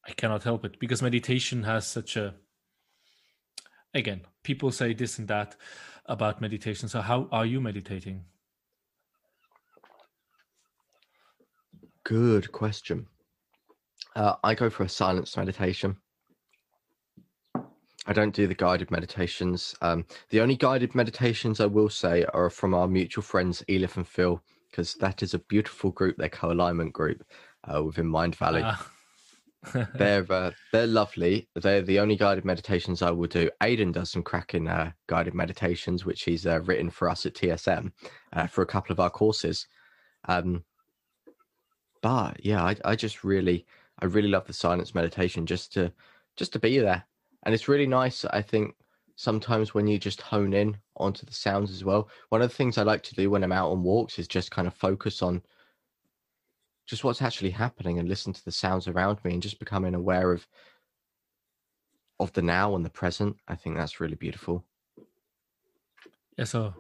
[0.08, 2.34] I cannot help it because meditation has such a
[3.94, 5.56] again, people say this and that
[6.06, 6.88] about meditation.
[6.88, 8.24] So how are you meditating?
[12.04, 13.08] Good question.
[14.16, 15.98] Uh, I go for a silence meditation.
[18.10, 19.76] I don't do the guided meditations.
[19.82, 24.08] Um, the only guided meditations I will say are from our mutual friends, Elif and
[24.08, 24.42] Phil,
[24.72, 27.26] because that is a beautiful group, their co alignment group
[27.66, 28.64] uh, within Mindvalley.
[28.64, 28.82] Uh
[29.96, 31.50] they're uh, they're lovely.
[31.56, 33.50] They're the only guided meditations I will do.
[33.62, 37.92] Aidan does some cracking uh, guided meditations, which he's uh, written for us at TSM
[38.34, 39.68] uh, for a couple of our courses.
[40.26, 40.64] Um,
[42.02, 43.66] but yeah, I, I just really
[44.00, 45.92] I really love the silence meditation just to
[46.36, 47.04] just to be there,
[47.44, 48.26] and it's really nice.
[48.26, 48.76] I think
[49.16, 52.10] sometimes when you just hone in onto the sounds as well.
[52.30, 54.52] One of the things I like to do when I'm out on walks is just
[54.52, 55.42] kind of focus on
[56.88, 60.32] just what's actually happening and listen to the sounds around me and just becoming aware
[60.32, 60.48] of
[62.20, 63.38] of the now and the present.
[63.48, 64.66] I think that's really beautiful.
[66.38, 66.74] Yeah, so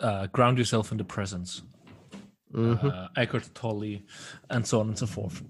[0.00, 1.62] uh, ground yourself in the presence.
[2.52, 2.86] Mm-hmm.
[2.86, 4.00] Uh, Eckhart Tolle,
[4.50, 5.42] and so on and so forth.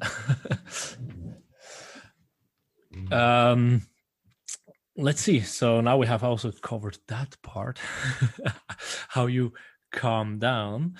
[3.12, 3.82] um,
[4.96, 5.40] let's see.
[5.40, 7.78] So now we have also covered that part,
[9.08, 9.52] how you
[9.92, 10.96] calm down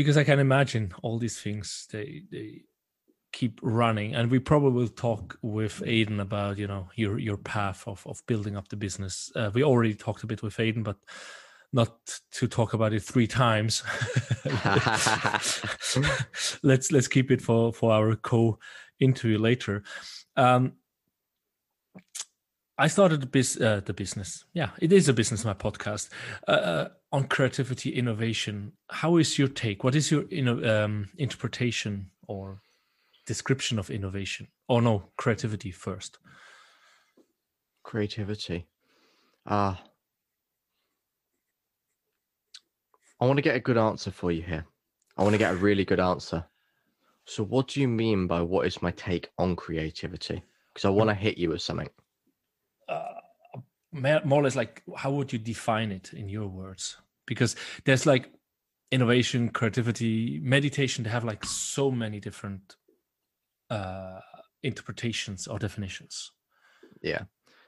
[0.00, 2.62] because I can imagine all these things they they
[3.32, 4.14] keep running.
[4.14, 8.24] And we probably will talk with Aidan about you know your your path of of
[8.26, 9.30] building up the business.
[9.34, 10.96] Uh, we already talked a bit with Aidan but
[11.72, 13.84] not to talk about it three times.
[16.62, 18.58] Let's let's keep it for for our co
[18.98, 19.82] interview later.
[20.36, 20.74] Um
[22.80, 24.46] I started the, biz, uh, the business.
[24.54, 26.08] Yeah, it is a business, my podcast,
[26.48, 28.72] uh, uh on creativity innovation.
[28.88, 29.84] How is your take?
[29.84, 30.24] What is your
[30.66, 32.62] um, interpretation or
[33.26, 34.48] description of innovation?
[34.66, 36.18] Or no, creativity first.
[37.82, 38.66] Creativity.
[39.46, 39.78] Ah.
[39.78, 39.86] Uh,
[43.20, 44.64] I want to get a good answer for you here.
[45.18, 46.46] I want to get a really good answer.
[47.26, 50.42] So, what do you mean by what is my take on creativity?
[50.72, 51.90] Because I want to hit you with something
[53.92, 56.96] more or less like how would you define it in your words?
[57.26, 58.30] Because there's like
[58.90, 62.74] innovation creativity meditation they have like so many different
[63.70, 64.18] uh
[64.62, 66.32] interpretations or definitions.
[67.02, 67.22] Yeah.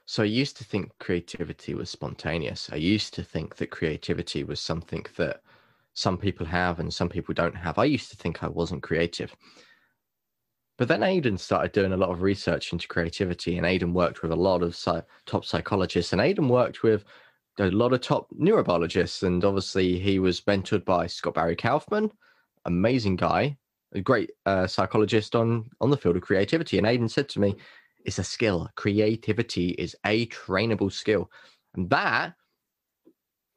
[0.05, 2.69] So i used to think creativity was spontaneous.
[2.71, 5.41] I used to think that creativity was something that
[5.93, 7.77] some people have and some people don't have.
[7.77, 9.35] I used to think i wasn't creative
[10.83, 14.33] but then Aidan started doing a lot of research into creativity, and Aidan worked with
[14.33, 14.77] a lot of
[15.25, 17.05] top psychologists, and Aidan worked with
[17.57, 19.23] a lot of top neurobiologists.
[19.23, 22.11] And obviously, he was mentored by Scott Barry Kaufman,
[22.65, 23.57] amazing guy,
[23.93, 26.77] a great uh, psychologist on on the field of creativity.
[26.77, 27.55] And Aidan said to me,
[28.03, 28.69] "It's a skill.
[28.75, 31.31] Creativity is a trainable skill,"
[31.75, 32.33] and that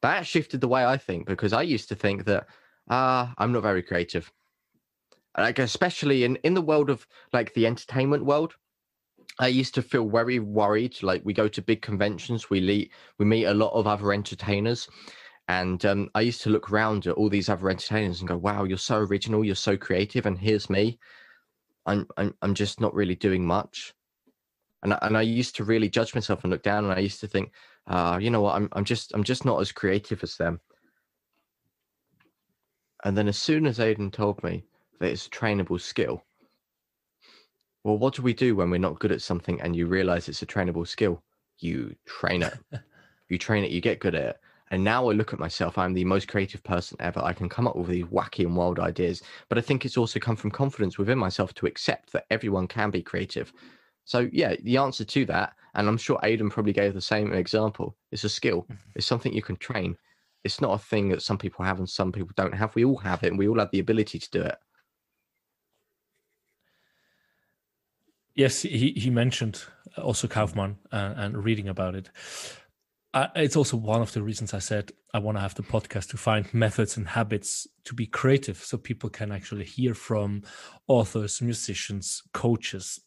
[0.01, 2.47] that shifted the way I think because I used to think that
[2.89, 4.31] ah, uh, I'm not very creative
[5.37, 8.55] like especially in in the world of like the entertainment world
[9.39, 11.01] I used to feel very worried.
[11.03, 14.87] Like we go to big conventions, we meet we meet a lot of other entertainers,
[15.47, 18.63] and um, I used to look around at all these other entertainers and go, "Wow,
[18.63, 20.99] you're so original, you're so creative," and here's me.
[21.85, 23.93] I'm I'm I'm just not really doing much,
[24.83, 27.27] and and I used to really judge myself and look down, and I used to
[27.27, 27.51] think,
[27.87, 30.59] uh, you know what, I'm I'm just I'm just not as creative as them.
[33.05, 34.63] And then as soon as Aidan told me
[34.99, 36.23] that it's a trainable skill.
[37.83, 40.41] Well, what do we do when we're not good at something and you realize it's
[40.41, 41.23] a trainable skill?
[41.59, 42.53] You train it.
[43.29, 44.39] you train it, you get good at it.
[44.69, 47.21] And now I look at myself, I'm the most creative person ever.
[47.23, 49.23] I can come up with these wacky and wild ideas.
[49.47, 52.91] But I think it's also come from confidence within myself to accept that everyone can
[52.91, 53.53] be creative.
[54.03, 57.95] So, yeah, the answer to that, and I'm sure Aidan probably gave the same example,
[58.11, 58.63] it's a skill.
[58.63, 58.89] Mm-hmm.
[58.95, 59.97] It's something you can train.
[60.43, 62.75] It's not a thing that some people have and some people don't have.
[62.75, 64.57] We all have it and we all have the ability to do it.
[68.37, 69.63] Yes, he, he mentioned
[69.97, 72.11] also Kaufman uh, and reading about it.
[73.35, 76.17] It's also one of the reasons I said I want to have the podcast to
[76.17, 80.43] find methods and habits to be creative so people can actually hear from
[80.87, 82.99] authors, musicians, coaches,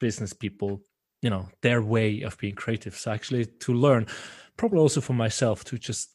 [0.00, 0.82] business people,
[1.22, 2.94] you know, their way of being creative.
[2.94, 4.06] So actually to learn,
[4.58, 6.10] probably also for myself to just,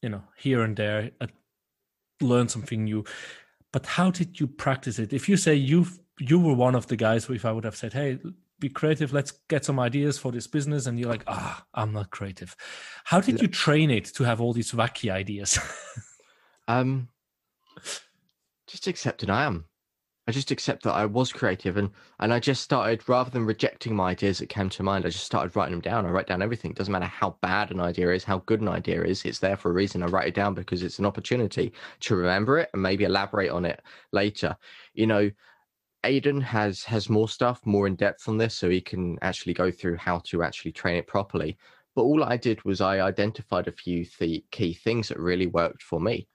[0.00, 1.26] you know, here and there uh,
[2.20, 3.04] learn something new.
[3.72, 5.12] But how did you practice it?
[5.12, 5.98] If you say you've
[6.28, 8.18] you were one of the guys if I would have said, "Hey,
[8.58, 9.12] be creative.
[9.12, 12.56] Let's get some ideas for this business," and you're like, "Ah, I'm not creative."
[13.04, 15.58] How did you train it to have all these wacky ideas?
[16.68, 17.08] um,
[18.66, 19.66] just accepting I am.
[20.28, 23.96] I just accept that I was creative, and and I just started rather than rejecting
[23.96, 25.04] my ideas that came to mind.
[25.04, 26.06] I just started writing them down.
[26.06, 26.70] I write down everything.
[26.70, 29.24] It doesn't matter how bad an idea is, how good an idea is.
[29.24, 30.02] It's there for a reason.
[30.02, 33.64] I write it down because it's an opportunity to remember it and maybe elaborate on
[33.64, 34.56] it later.
[34.94, 35.30] You know,
[36.04, 39.70] Aidan has has more stuff, more in depth on this, so he can actually go
[39.70, 41.56] through how to actually train it properly.
[41.94, 45.82] But all I did was I identified a few the key things that really worked
[45.82, 46.26] for me,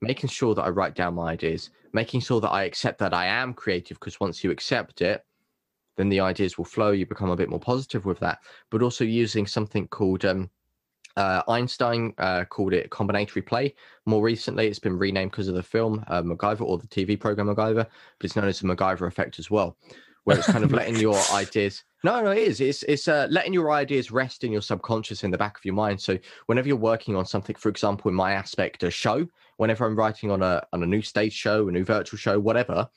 [0.00, 3.26] making sure that I write down my ideas, making sure that I accept that I
[3.26, 3.98] am creative.
[3.98, 5.24] Because once you accept it,
[5.96, 6.90] then the ideas will flow.
[6.90, 10.50] You become a bit more positive with that, but also using something called um,
[11.16, 13.74] uh, Einstein uh, called it combinatory play.
[14.06, 17.48] More recently, it's been renamed because of the film uh, MacGyver or the TV program
[17.48, 19.76] MacGyver, but it's known as the MacGyver effect as well,
[20.24, 21.84] where it's kind of letting your ideas.
[22.02, 22.60] No, no, it is.
[22.60, 25.74] It's it's uh, letting your ideas rest in your subconscious in the back of your
[25.74, 26.00] mind.
[26.00, 29.96] So whenever you're working on something, for example, in my aspect, a show, whenever I'm
[29.96, 32.88] writing on a on a new stage show, a new virtual show, whatever,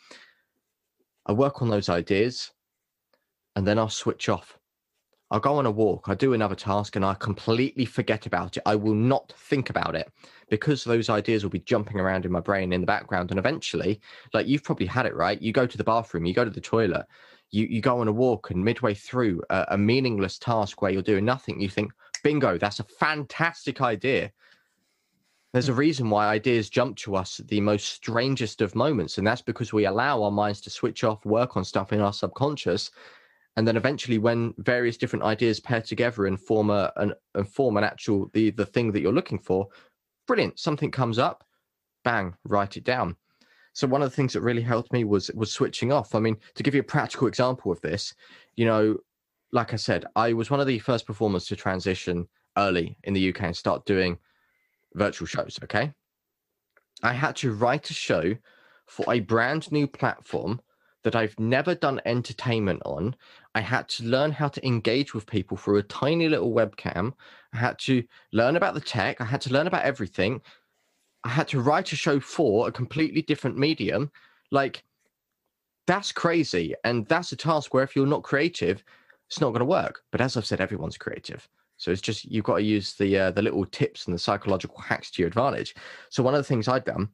[1.26, 2.51] I work on those ideas,
[3.55, 4.57] and then I'll switch off
[5.30, 8.63] I'll go on a walk, I do another task, and I completely forget about it.
[8.65, 10.09] I will not think about it
[10.49, 13.32] because those ideas will be jumping around in my brain in the background.
[13.32, 13.99] And eventually,
[14.34, 15.41] like you've probably had it, right?
[15.41, 17.05] You go to the bathroom, you go to the toilet,
[17.51, 21.01] you, you go on a walk, and midway through a, a meaningless task where you're
[21.01, 21.91] doing nothing, you think,
[22.23, 24.32] bingo, that's a fantastic idea.
[25.53, 25.80] There's a hmm.
[25.80, 29.73] reason why ideas jump to us at the most strangest of moments, and that's because
[29.73, 32.91] we allow our minds to switch off, work on stuff in our subconscious,
[33.57, 37.75] and then eventually when various different ideas pair together and form a an, and form
[37.75, 39.67] an actual the the thing that you're looking for
[40.27, 41.43] brilliant something comes up
[42.05, 43.17] bang write it down.
[43.73, 46.15] So one of the things that really helped me was was switching off.
[46.15, 48.13] I mean to give you a practical example of this
[48.55, 48.97] you know
[49.53, 52.27] like i said i was one of the first performers to transition
[52.57, 54.17] early in the uk and start doing
[54.95, 55.91] virtual shows okay?
[57.03, 58.35] I had to write a show
[58.87, 60.59] for a brand new platform
[61.07, 63.15] that I've never done entertainment on.
[63.55, 67.13] I had to learn how to engage with people through a tiny little webcam.
[67.53, 68.03] I had to
[68.33, 69.21] learn about the tech.
[69.21, 70.41] I had to learn about everything.
[71.23, 74.11] I had to write a show for a completely different medium.
[74.51, 74.83] Like,
[75.85, 76.75] that's crazy.
[76.83, 78.83] And that's a task where if you're not creative,
[79.29, 80.01] it's not going to work.
[80.11, 81.47] But as I've said, everyone's creative.
[81.77, 84.81] So it's just you've got to use the uh, the little tips and the psychological
[84.81, 85.73] hacks to your advantage.
[86.09, 87.07] So one of the things I'd done,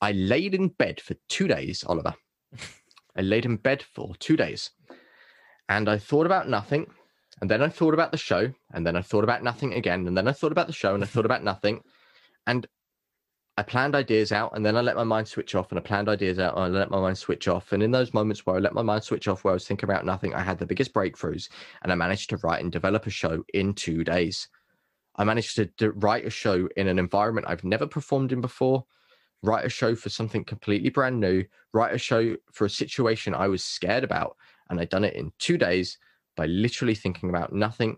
[0.00, 2.14] I laid in bed for two days, Oliver.
[3.16, 4.70] I laid in bed for two days
[5.68, 6.86] and I thought about nothing.
[7.40, 8.52] And then I thought about the show.
[8.72, 10.06] And then I thought about nothing again.
[10.06, 11.82] And then I thought about the show and I thought about nothing.
[12.46, 12.66] And
[13.56, 16.08] I planned ideas out and then I let my mind switch off and I planned
[16.08, 17.72] ideas out and I let my mind switch off.
[17.72, 19.88] And in those moments where I let my mind switch off, where I was thinking
[19.88, 21.48] about nothing, I had the biggest breakthroughs
[21.82, 24.48] and I managed to write and develop a show in two days.
[25.16, 28.86] I managed to, write a show in an environment I've never performed in before
[29.42, 33.48] write a show for something completely brand new, write a show for a situation I
[33.48, 34.36] was scared about.
[34.68, 35.98] And I'd done it in two days
[36.36, 37.96] by literally thinking about nothing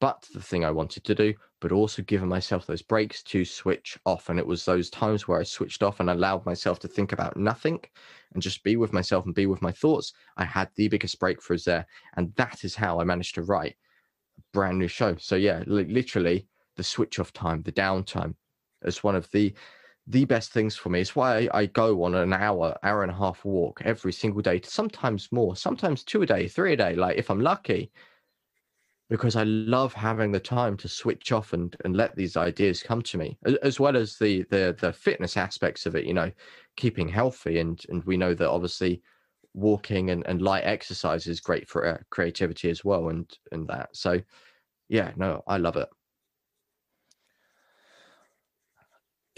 [0.00, 3.98] but the thing I wanted to do, but also giving myself those breaks to switch
[4.06, 4.30] off.
[4.30, 7.36] And it was those times where I switched off and allowed myself to think about
[7.36, 7.80] nothing
[8.32, 10.14] and just be with myself and be with my thoughts.
[10.38, 11.86] I had the biggest breakthroughs there.
[12.16, 13.76] And that is how I managed to write
[14.38, 15.16] a brand new show.
[15.16, 18.34] So, yeah, literally the switch off time, the downtime
[18.82, 19.52] is one of the
[20.10, 21.00] the best things for me.
[21.00, 24.60] It's why I, go on an hour, hour and a half walk every single day,
[24.64, 27.92] sometimes more, sometimes two a day, three a day, like if I'm lucky,
[29.08, 33.02] because I love having the time to switch off and, and let these ideas come
[33.02, 36.30] to me, as well as the the the fitness aspects of it, you know,
[36.76, 37.58] keeping healthy.
[37.58, 39.02] And and we know that obviously
[39.54, 43.90] walking and, and light exercise is great for uh, creativity as well and and that.
[43.96, 44.20] So
[44.88, 45.88] yeah, no, I love it.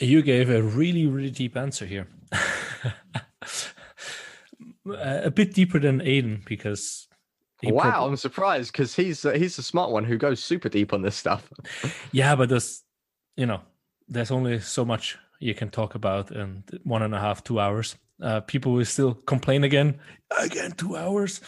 [0.00, 2.08] You gave a really, really deep answer here.
[4.86, 7.08] a bit deeper than Aidan because.
[7.62, 8.08] Wow, probably...
[8.10, 11.14] I'm surprised because he's uh, he's the smart one who goes super deep on this
[11.14, 11.48] stuff.
[12.12, 12.82] yeah, but there's,
[13.36, 13.60] you know,
[14.08, 17.94] there's only so much you can talk about in one and a half, two hours.
[18.20, 20.00] Uh, people will still complain again,
[20.40, 21.40] again, two hours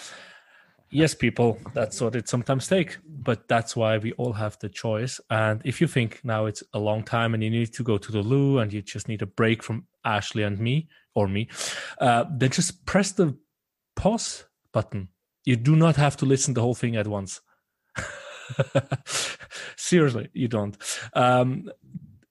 [0.95, 2.97] yes, people, that's what it sometimes take.
[3.07, 5.21] But that's why we all have the choice.
[5.29, 8.13] And if you think now it's a long time and you need to go to
[8.13, 11.49] the loo and you just need a break from Ashley and me or me,
[12.01, 13.37] uh, then just press the
[13.97, 15.09] pause button.
[15.45, 17.41] You do not have to listen the whole thing at once.
[19.77, 20.77] Seriously, you don't.
[21.15, 21.71] Um,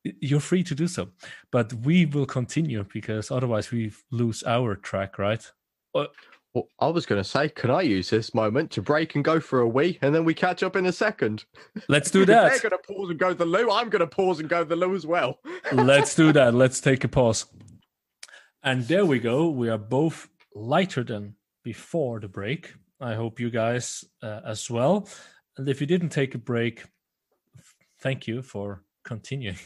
[0.03, 1.09] you're free to do so,
[1.51, 5.49] but we will continue because otherwise we lose our track, right?
[5.95, 6.05] Uh,
[6.53, 9.39] well, I was going to say, can I use this moment to break and go
[9.39, 11.45] for a wee, and then we catch up in a second?
[11.87, 12.51] Let's do that.
[12.51, 13.71] They're going to pause and go to the loo.
[13.71, 15.39] I'm going to pause and go to the loo as well.
[15.71, 16.53] Let's do that.
[16.53, 17.45] Let's take a pause.
[18.63, 19.49] And there we go.
[19.49, 22.73] We are both lighter than before the break.
[23.01, 25.09] I hope you guys uh, as well.
[25.57, 26.83] And if you didn't take a break,
[28.01, 29.57] thank you for continuing.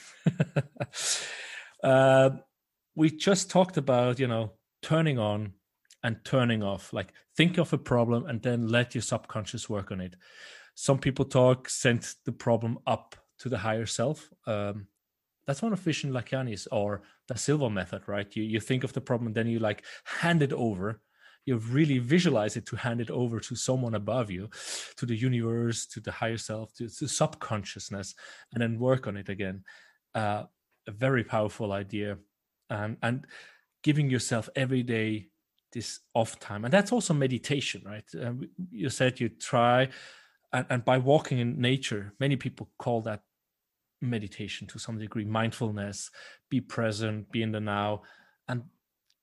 [1.84, 2.30] uh,
[2.96, 5.54] we just talked about, you know, turning on
[6.08, 6.94] and turning off.
[6.94, 10.16] Like think of a problem and then let your subconscious work on it.
[10.74, 14.30] Some people talk send the problem up to the higher self.
[14.46, 14.88] Um,
[15.46, 18.34] that's one of Vishen Lakhiani's or the Silva method, right?
[18.36, 21.02] You you think of the problem then you like hand it over
[21.46, 24.50] you really visualize it to hand it over to someone above you
[24.98, 28.14] to the universe to the higher self to the subconsciousness
[28.52, 29.64] and then work on it again
[30.14, 30.44] uh,
[30.88, 32.18] a very powerful idea
[32.70, 33.26] and and
[33.82, 35.28] giving yourself every day
[35.78, 36.66] this off time.
[36.66, 38.04] And that's also meditation right?
[38.20, 38.34] Uh,
[38.72, 39.90] you said you try
[40.52, 43.22] and, and by walking in nature many people call that
[44.02, 45.26] meditation to some degree.
[45.26, 46.10] Mindfulness
[46.50, 48.02] be present be in the now
[48.48, 48.64] and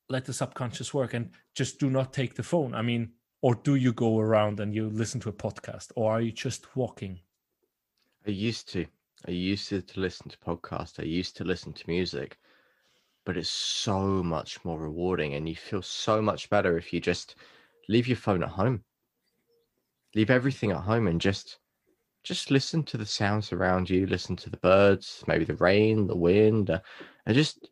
[0.09, 2.73] let the subconscious work and just do not take the phone.
[2.75, 3.11] I mean
[3.43, 6.77] or do you go around and you listen to a podcast or are you just
[6.77, 7.19] walking?
[8.27, 8.87] I used to.
[9.27, 11.01] I used to, to listen to podcasts.
[11.01, 12.39] I used to listen to music
[13.25, 17.37] but it's so much more rewarding and you feel so much better if you just
[17.89, 18.85] leave your phone at home.
[20.15, 21.59] Leave everything at home and just
[22.23, 26.17] just listen to the sounds around you listen to the birds maybe the rain the
[26.17, 26.81] wind uh,
[27.27, 27.69] and just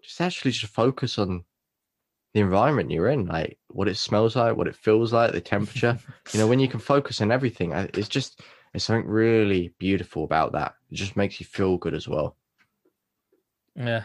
[0.00, 1.44] just actually just focus on
[2.32, 5.98] the environment you're in like what it smells like what it feels like the temperature.
[6.32, 8.42] You know when you can focus on everything it's just
[8.74, 10.74] it's something really beautiful about that.
[10.90, 12.36] It just makes you feel good as well.
[13.74, 14.04] Yeah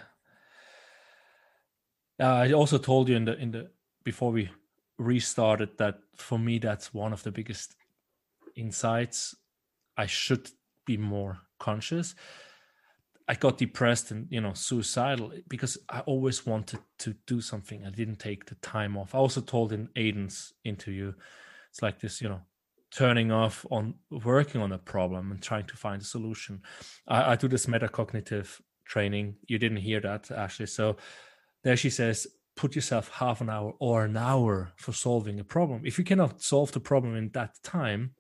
[2.22, 3.70] uh, i also told you in the in the
[4.04, 4.50] before we
[4.98, 7.76] restarted that for me that's one of the biggest
[8.56, 9.36] insights
[9.98, 10.50] I should
[10.86, 12.16] be more conscious.
[13.28, 17.86] I got depressed and you know suicidal because I always wanted to do something.
[17.86, 19.16] I didn't take the time off.
[19.16, 21.14] I also told in Aidan's interview,
[21.70, 22.42] it's like this, you know,
[22.92, 26.62] turning off on working on a problem and trying to find a solution.
[27.08, 29.36] I, I do this metacognitive training.
[29.48, 30.68] You didn't hear that actually.
[30.68, 30.98] So
[31.64, 35.82] there she says, put yourself half an hour or an hour for solving a problem.
[35.86, 38.14] If you cannot solve the problem in that time,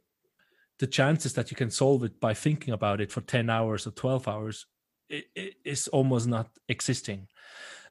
[0.81, 3.91] the chances that you can solve it by thinking about it for 10 hours or
[3.91, 4.65] 12 hours
[5.09, 7.27] it, it is almost not existing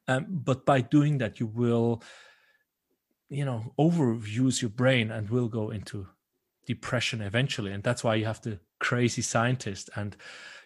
[0.08, 2.02] um, but by doing that you will
[3.28, 6.08] you know overuse your brain and will go into
[6.66, 10.16] depression eventually and that's why you have the crazy scientist and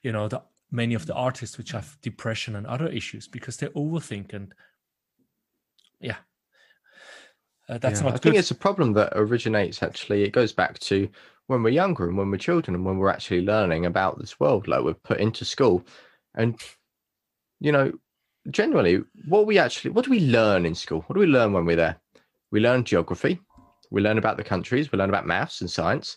[0.03, 3.66] you know the many of the artists which have depression and other issues because they
[3.68, 4.55] overthink and
[6.05, 6.16] yeah
[7.68, 8.22] uh, that's yeah, not i good.
[8.22, 11.09] think it's a problem that originates actually it goes back to
[11.46, 14.66] when we're younger and when we're children and when we're actually learning about this world,
[14.66, 15.84] like we're put into school.
[16.34, 16.59] And,
[17.61, 17.92] you know,
[18.50, 21.02] generally, what we actually, what do we learn in school?
[21.07, 21.96] What do we learn when we're there?
[22.50, 23.40] We learn geography,
[23.90, 26.16] we learn about the countries, we learn about maths and science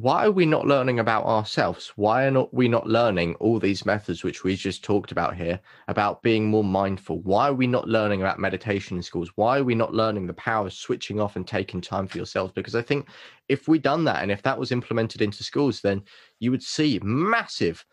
[0.00, 1.92] why are we not learning about ourselves?
[1.96, 5.60] Why are not we not learning all these methods which we just talked about here
[5.88, 7.20] about being more mindful?
[7.20, 9.30] Why are we not learning about meditation in schools?
[9.34, 12.52] Why are we not learning the power of switching off and taking time for yourselves?
[12.54, 13.08] Because I think
[13.50, 16.02] if we done that and if that was implemented into schools, then
[16.38, 17.84] you would see massive,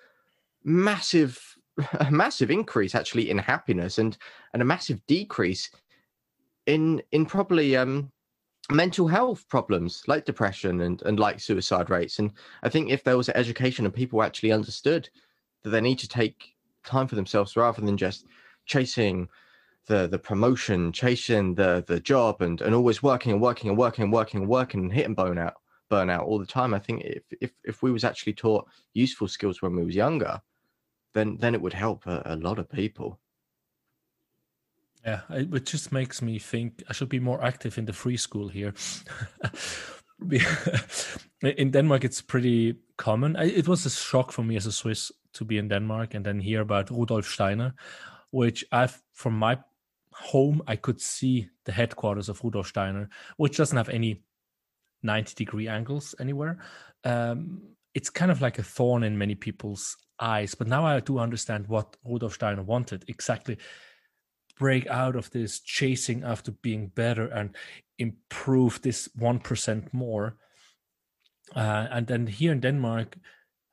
[0.63, 1.37] massive,
[1.99, 4.17] a massive increase actually in happiness and
[4.53, 5.69] and a massive decrease
[6.67, 8.11] in in probably um
[8.71, 12.19] mental health problems like depression and, and like suicide rates.
[12.19, 12.31] And
[12.63, 15.09] I think if there was education and people actually understood
[15.63, 18.25] that they need to take time for themselves rather than just
[18.65, 19.27] chasing
[19.87, 24.03] the the promotion, chasing the the job and, and always working and working and working
[24.03, 25.53] and working and working and hitting burnout
[25.89, 26.73] burnout all the time.
[26.73, 30.41] I think if if if we was actually taught useful skills when we was younger,
[31.13, 33.19] then then it would help a, a lot of people.
[35.05, 38.49] Yeah, it just makes me think I should be more active in the free school
[38.49, 38.73] here.
[41.41, 43.35] in Denmark, it's pretty common.
[43.37, 46.39] It was a shock for me as a Swiss to be in Denmark and then
[46.39, 47.73] hear about Rudolf Steiner,
[48.31, 49.57] which I've from my
[50.11, 54.23] home I could see the headquarters of Rudolf Steiner, which doesn't have any
[55.03, 56.59] 90 degree angles anywhere.
[57.03, 57.61] Um,
[57.93, 61.67] it's kind of like a thorn in many people's eyes, but now I do understand
[61.67, 63.57] what Rudolf Steiner wanted exactly
[64.59, 67.55] break out of this chasing after being better and
[67.97, 70.37] improve this 1% more.
[71.55, 73.17] Uh, and then here in Denmark,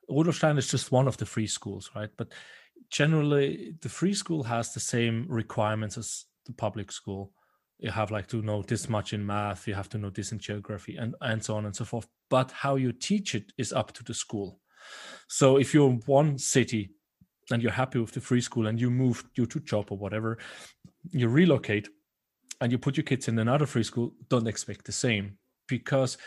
[0.09, 2.09] Rudolf is just one of the free schools, right?
[2.17, 2.31] But
[2.89, 7.31] generally, the free school has the same requirements as the public school.
[7.79, 10.39] You have like to know this much in math, you have to know this in
[10.39, 12.07] geography, and, and so on and so forth.
[12.29, 14.59] But how you teach it is up to the school.
[15.27, 16.91] So if you're in one city
[17.51, 20.37] and you're happy with the free school and you move due to job or whatever,
[21.11, 21.89] you relocate
[22.61, 25.37] and you put your kids in another free school, don't expect the same
[25.67, 26.17] because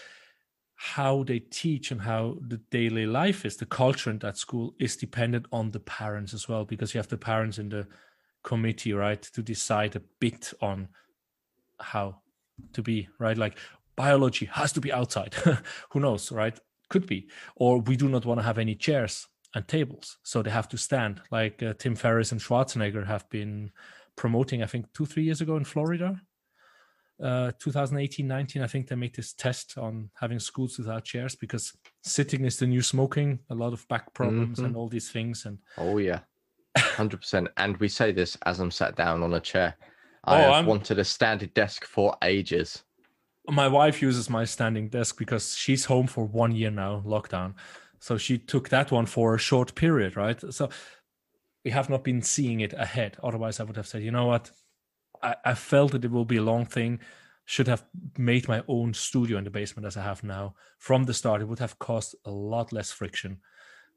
[0.76, 4.96] how they teach and how the daily life is, the culture in that school is
[4.96, 7.86] dependent on the parents as well, because you have the parents in the
[8.44, 10.88] committee, right, to decide a bit on
[11.80, 12.20] how
[12.72, 13.36] to be, right?
[13.36, 13.58] Like
[13.96, 15.34] biology has to be outside.
[15.90, 16.56] Who knows, right?
[16.88, 17.28] Could be.
[17.56, 20.76] Or we do not want to have any chairs and tables, so they have to
[20.78, 21.20] stand.
[21.30, 23.70] Like uh, Tim Ferriss and Schwarzenegger have been
[24.16, 26.20] promoting, I think, two three years ago in Florida.
[27.20, 31.72] uh, 2018-19 i think they made this test on having schools without chairs because
[32.04, 34.66] sitting is the new smoking a lot of back problems Mhm.
[34.66, 36.20] and all these things and Oh yeah,
[36.76, 37.48] hundred percent.
[37.56, 39.74] And we say this as I'm sat down on a chair.
[40.22, 42.84] I Oh, have I'm- wanted a standing desk for ages.
[43.48, 47.54] my wife uses my standing desk because she's home for one year now lockdown
[48.00, 50.40] so she took that one for a short period right?
[50.52, 50.68] So
[51.64, 53.16] we have not been seeing it ahead.
[53.22, 54.50] Otherwise i would have said you know what?
[55.22, 57.00] I, I felt that it will be a long thing.
[57.44, 57.84] Should have
[58.18, 60.54] made my own studio in the basement as i have now.
[60.78, 63.40] From the start it would have cost a lot less friction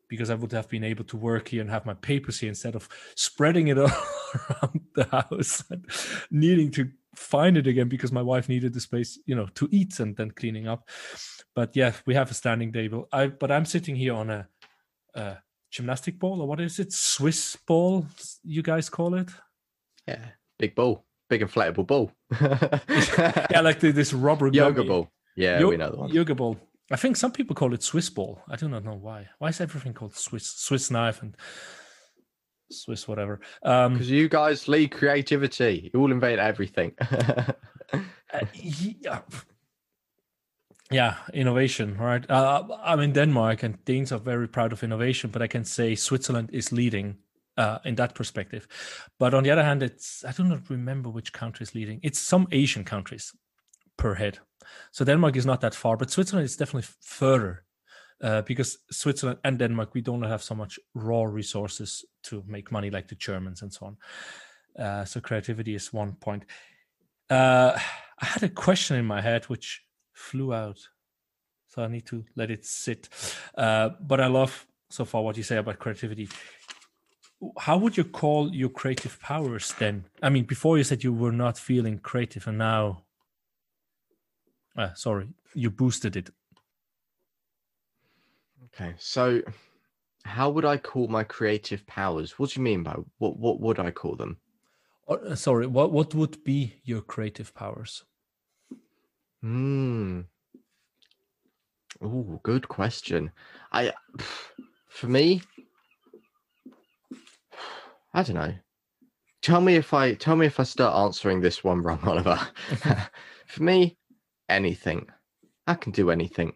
[0.07, 2.75] because i would have been able to work here and have my papers here instead
[2.75, 3.89] of spreading it all
[4.35, 5.85] around the house and
[6.29, 9.99] needing to find it again because my wife needed the space, you know, to eat
[9.99, 10.87] and then cleaning up.
[11.55, 13.07] But yeah, we have a standing table.
[13.11, 14.47] I but I'm sitting here on a,
[15.15, 15.37] a
[15.71, 16.93] gymnastic ball or what is it?
[16.93, 18.05] Swiss ball,
[18.43, 19.29] you guys call it?
[20.07, 20.25] Yeah,
[20.57, 22.11] big ball, big inflatable ball.
[23.51, 24.87] Yeah, like the, this rubber yoga gummy.
[24.87, 25.11] ball.
[25.35, 26.09] Yeah, Yo- we know the one.
[26.09, 26.57] Yoga ball.
[26.91, 28.41] I think some people call it Swiss ball.
[28.49, 29.27] I do not know why.
[29.39, 31.35] Why is everything called Swiss Swiss knife and
[32.71, 33.39] Swiss whatever?
[33.63, 35.91] Um, Because you guys lead creativity.
[35.93, 36.93] You all invade everything.
[38.33, 39.19] Uh, yeah.
[40.91, 42.29] Yeah, innovation, right?
[42.29, 45.95] Uh, I'm in Denmark, and Danes are very proud of innovation, but I can say
[45.95, 47.17] Switzerland is leading
[47.57, 48.67] uh, in that perspective.
[49.19, 51.99] But on the other hand, it's I do not remember which country is leading.
[52.03, 53.33] It's some Asian countries
[53.97, 54.39] per head.
[54.91, 57.63] So Denmark is not that far, but Switzerland is definitely further
[58.21, 62.89] uh, because Switzerland and Denmark we don't have so much raw resources to make money
[62.89, 63.97] like the Germans and so on.
[64.77, 66.45] Uh, so creativity is one point.
[67.29, 67.77] Uh,
[68.19, 70.79] I had a question in my head which flew out,
[71.67, 73.09] so I need to let it sit.
[73.57, 76.29] Uh, but I love so far what you say about creativity.
[77.57, 80.05] How would you call your creative powers then?
[80.21, 83.03] I mean, before you said you were not feeling creative, and now,
[84.77, 86.29] uh, sorry, you boosted it.
[88.73, 89.41] Okay, so
[90.23, 92.37] how would I call my creative powers?
[92.37, 93.37] What do you mean by what?
[93.37, 94.37] What would I call them?
[95.07, 98.03] Uh, sorry, what what would be your creative powers?
[99.41, 100.21] Hmm.
[102.01, 103.31] Oh, good question.
[103.71, 103.93] I,
[104.87, 105.41] for me,
[108.13, 108.53] I don't know.
[109.41, 112.39] Tell me if I tell me if I start answering this one wrong, Oliver.
[113.47, 113.97] for me,
[114.49, 115.07] anything.
[115.67, 116.53] I can do anything.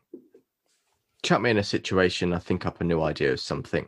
[1.25, 3.87] Chuck me in a situation, I think up a new idea of something.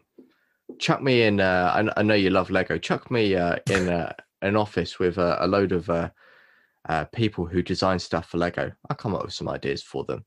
[0.80, 1.40] Chuck me in.
[1.40, 2.80] Uh, I, I know you love Lego.
[2.80, 4.12] Chuck me uh, in uh,
[4.42, 6.10] an office with uh, a load of uh,
[6.90, 8.72] uh, people who design stuff for Lego.
[8.90, 10.26] I come up with some ideas for them.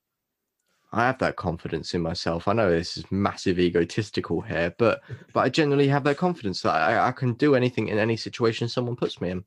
[0.93, 2.47] I have that confidence in myself.
[2.47, 5.01] I know this is massive egotistical here, but
[5.33, 8.69] but I generally have that confidence that I, I can do anything in any situation
[8.69, 9.43] someone puts me in.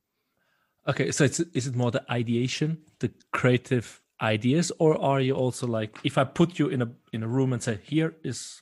[0.87, 5.67] Okay, so it's is it more the ideation, the creative ideas, or are you also
[5.67, 8.61] like if I put you in a in a room and say here is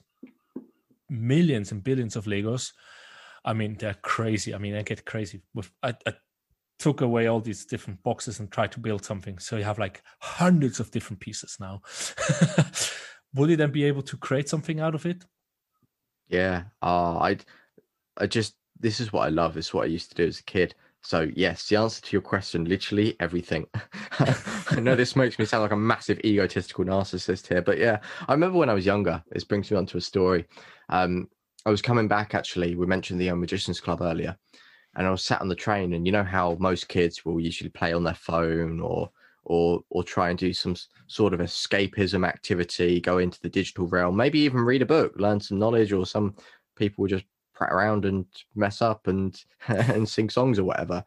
[1.10, 2.72] millions and billions of Legos,
[3.46, 4.54] I mean they're crazy.
[4.54, 6.14] I mean I get crazy with I, I
[6.80, 10.02] took away all these different boxes and tried to build something, so you have like
[10.20, 11.82] hundreds of different pieces now.
[13.36, 15.26] Will you then be able to create something out of it?
[16.28, 17.38] Yeah, uh, I
[18.18, 19.54] I just this is what I love.
[19.54, 20.76] This is what I used to do as a kid.
[21.04, 23.68] So yes, the answer to your question, literally everything.
[24.20, 28.32] I know this makes me sound like a massive egotistical narcissist here, but yeah, I
[28.32, 29.22] remember when I was younger.
[29.32, 30.46] This brings me on to a story.
[30.90, 31.28] Um,
[31.66, 32.76] I was coming back actually.
[32.76, 34.38] We mentioned the Young Magicians Club earlier,
[34.96, 35.94] and I was sat on the train.
[35.94, 39.10] And you know how most kids will usually play on their phone or
[39.44, 40.76] or or try and do some
[41.08, 45.42] sort of escapism activity, go into the digital realm, maybe even read a book, learn
[45.42, 46.36] some knowledge, or some
[46.78, 48.26] people will just prat around and
[48.56, 51.04] mess up and and sing songs or whatever.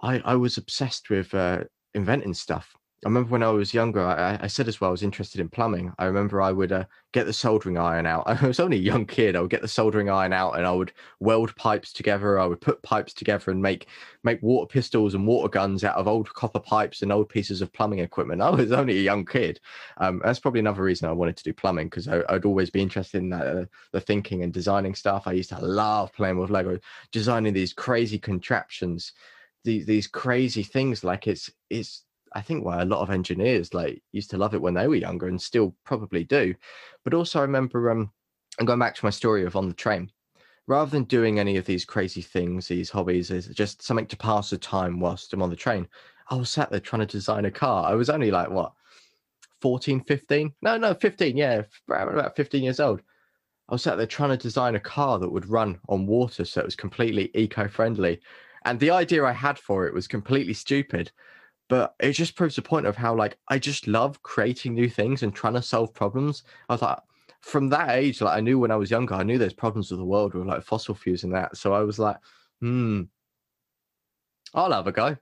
[0.00, 2.75] I I was obsessed with uh, inventing stuff.
[3.04, 5.50] I remember when I was younger, I, I said as well I was interested in
[5.50, 5.92] plumbing.
[5.98, 8.24] I remember I would uh, get the soldering iron out.
[8.26, 9.36] I was only a young kid.
[9.36, 12.38] I would get the soldering iron out and I would weld pipes together.
[12.38, 13.88] I would put pipes together and make
[14.24, 17.72] make water pistols and water guns out of old copper pipes and old pieces of
[17.72, 18.40] plumbing equipment.
[18.42, 19.60] I was only a young kid.
[19.98, 23.18] Um, that's probably another reason I wanted to do plumbing because I'd always be interested
[23.18, 25.24] in that, uh, the thinking and designing stuff.
[25.26, 26.78] I used to love playing with Lego,
[27.12, 29.12] designing these crazy contraptions,
[29.64, 31.04] these these crazy things.
[31.04, 32.05] Like it's it's
[32.36, 34.94] I think why a lot of engineers like used to love it when they were
[34.94, 36.54] younger and still probably do.
[37.02, 38.10] But also I remember um
[38.58, 40.10] and going back to my story of on the train,
[40.66, 44.50] rather than doing any of these crazy things, these hobbies, is just something to pass
[44.50, 45.88] the time whilst I'm on the train.
[46.28, 47.90] I was sat there trying to design a car.
[47.90, 48.72] I was only like what
[49.62, 50.52] 14, 15?
[50.62, 53.00] No, no, 15, yeah, about 15 years old.
[53.68, 56.60] I was sat there trying to design a car that would run on water so
[56.60, 58.20] it was completely eco-friendly.
[58.64, 61.10] And the idea I had for it was completely stupid.
[61.68, 65.22] But it just proves the point of how like I just love creating new things
[65.22, 66.44] and trying to solve problems.
[66.68, 66.98] I was like,
[67.40, 70.00] from that age, like I knew when I was younger, I knew there's problems with
[70.00, 71.56] the world with like fossil fuels and that.
[71.56, 72.16] So I was like,
[72.60, 73.02] hmm,
[74.54, 75.16] I'll have a go.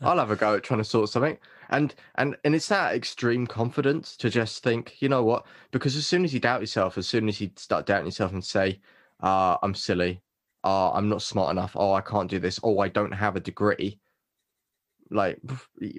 [0.00, 1.38] I'll have a go at trying to sort something.
[1.70, 5.46] And and and it's that extreme confidence to just think, you know what?
[5.70, 8.44] Because as soon as you doubt yourself, as soon as you start doubting yourself and
[8.44, 8.80] say,
[9.22, 10.22] uh, I'm silly,
[10.64, 13.40] uh, I'm not smart enough, oh, I can't do this, oh, I don't have a
[13.40, 13.98] degree,
[15.12, 15.40] like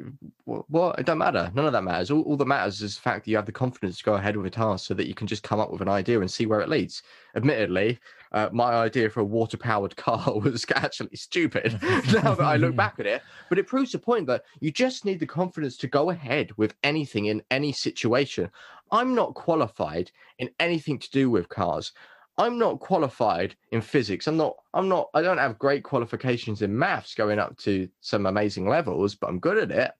[0.45, 1.51] what, it don't matter.
[1.53, 2.11] None of that matters.
[2.11, 4.35] All, all that matters is the fact that you have the confidence to go ahead
[4.35, 6.45] with a task so that you can just come up with an idea and see
[6.45, 7.03] where it leads.
[7.35, 7.99] Admittedly
[8.33, 12.75] uh, my idea for a water powered car was actually stupid now that i look
[12.83, 13.21] back at it.
[13.49, 16.73] But it proves the point that you just need the confidence to go ahead with
[16.83, 18.49] anything in any situation.
[18.91, 21.93] I'm not qualified in anything to do with cars
[22.37, 24.27] I'm not qualified in physics.
[24.27, 28.25] I'm not, I'm not, I don't have great qualifications in maths going up to some
[28.25, 29.91] amazing levels, but I'm good at it.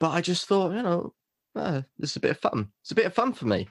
[0.00, 1.14] But I just thought, you know,
[1.54, 2.70] uh, this is a bit of fun.
[2.82, 3.68] It's a bit of fun for me.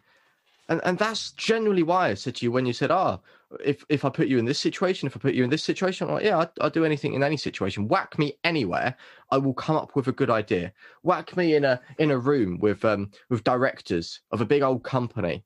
[0.70, 3.22] And and that's generally why I said to you when you said, oh,
[3.64, 6.08] if, if I put you in this situation, if I put you in this situation,
[6.08, 7.88] I'm like, yeah, I'd, I'd do anything in any situation.
[7.88, 8.96] Whack me anywhere,
[9.32, 10.74] I will come up with a good idea.
[11.04, 14.84] Whack me in a in a room with um with directors of a big old
[14.84, 15.46] company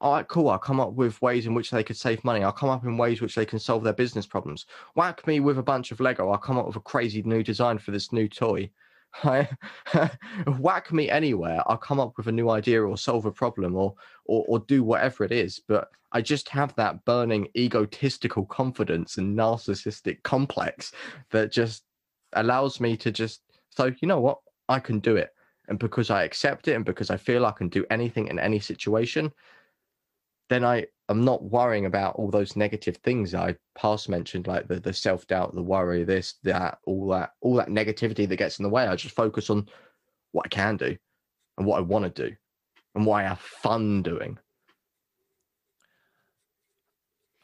[0.00, 0.48] all right, cool.
[0.48, 2.42] I'll come up with ways in which they could save money.
[2.42, 4.64] I'll come up in ways which they can solve their business problems.
[4.94, 6.30] Whack me with a bunch of Lego.
[6.30, 8.70] I'll come up with a crazy new design for this new toy.
[10.58, 11.62] Whack me anywhere.
[11.66, 13.94] I'll come up with a new idea or solve a problem or,
[14.24, 15.60] or or do whatever it is.
[15.68, 20.92] But I just have that burning egotistical confidence and narcissistic complex
[21.30, 21.84] that just
[22.32, 25.30] allows me to just so you know what I can do it.
[25.68, 28.58] And because I accept it and because I feel I can do anything in any
[28.58, 29.30] situation,
[30.50, 34.80] then I I'm not worrying about all those negative things I past mentioned, like the
[34.80, 38.64] the self doubt, the worry, this, that, all that, all that negativity that gets in
[38.64, 38.86] the way.
[38.86, 39.68] I just focus on
[40.32, 40.96] what I can do
[41.56, 42.36] and what I want to do
[42.94, 44.38] and what I have fun doing.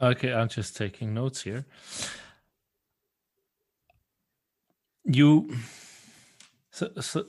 [0.01, 1.65] Okay, I'm just taking notes here.
[5.05, 5.57] You,
[6.71, 7.25] so so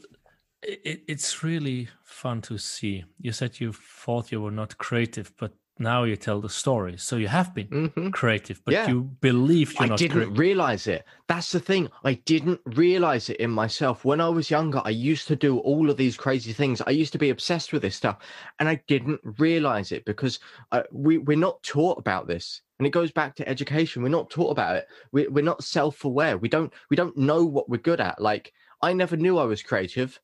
[0.64, 3.06] it, it's really fun to see.
[3.20, 6.98] You said you thought you were not creative, but now you tell the story.
[6.98, 8.10] So you have been mm-hmm.
[8.10, 8.88] creative, but yeah.
[8.88, 10.02] you believe you're I not.
[10.02, 11.06] I didn't realize it.
[11.28, 11.90] That's the thing.
[12.04, 14.06] I didn't realize it in myself.
[14.06, 16.82] When I was younger, I used to do all of these crazy things.
[16.82, 18.18] I used to be obsessed with this stuff,
[18.60, 20.40] and I didn't realize it because
[20.72, 22.62] uh, we we're not taught about this.
[22.80, 24.04] And it goes back to education.
[24.04, 24.88] We're not taught about it.
[25.12, 26.38] We, we're not self-aware.
[26.38, 28.22] We don't we don't know what we're good at.
[28.22, 30.20] Like I never knew I was creative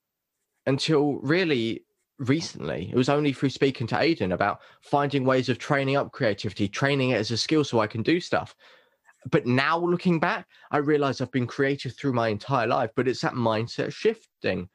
[0.65, 1.83] until really
[2.29, 2.89] recently.
[2.91, 7.11] It was only through speaking to Aidan about finding ways of training up creativity, training
[7.11, 8.55] it as a skill so I can do stuff.
[9.31, 13.21] But now looking back, I realize I've been creative through my entire life, but it's
[13.21, 14.69] that mindset shifting.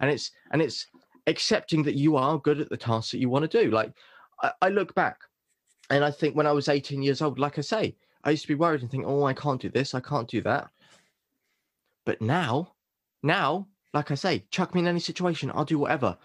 [0.00, 0.88] And it's and it's
[1.26, 3.70] accepting that you are good at the tasks that you want to do.
[3.70, 3.92] Like
[4.42, 5.18] I, I look back
[5.90, 8.48] and I think when I was 18 years old, like I say, I used to
[8.48, 10.70] be worried and think, oh, I can't do this, I can't do that.
[12.04, 12.72] But now,
[13.22, 16.16] now, like I say, chuck me in any situation, I'll do whatever.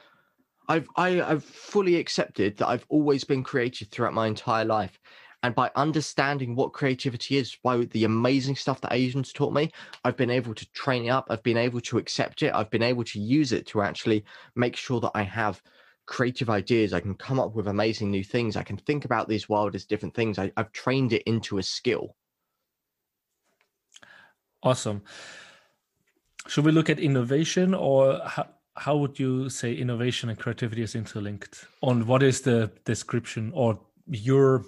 [0.67, 4.99] I've I, I've fully accepted that I've always been creative throughout my entire life.
[5.43, 9.71] And by understanding what creativity is, by the amazing stuff that Aidan's taught me,
[10.03, 11.27] I've been able to train it up.
[11.29, 12.53] I've been able to accept it.
[12.55, 14.25] I've been able to use it to actually
[14.55, 15.61] make sure that I have
[16.07, 16.91] creative ideas.
[16.91, 18.55] I can come up with amazing new things.
[18.55, 20.39] I can think about these wildest different things.
[20.39, 22.15] I, I've trained it into a skill.
[24.63, 25.03] Awesome.
[26.47, 28.47] Should we look at innovation or how,
[28.77, 31.65] how would you say innovation and creativity is interlinked?
[31.81, 34.65] On what is the description or your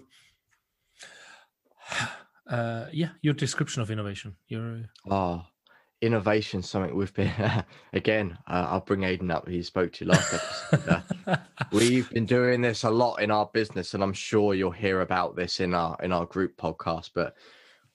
[2.50, 4.36] uh, yeah your description of innovation?
[4.48, 5.46] Your oh,
[6.02, 7.32] innovation something we've been
[7.94, 8.38] again.
[8.48, 9.48] Uh, I'll bring Aidan up.
[9.48, 11.04] He spoke to you last episode.
[11.28, 11.38] Uh,
[11.72, 15.36] we've been doing this a lot in our business, and I'm sure you'll hear about
[15.36, 17.12] this in our in our group podcast.
[17.14, 17.36] But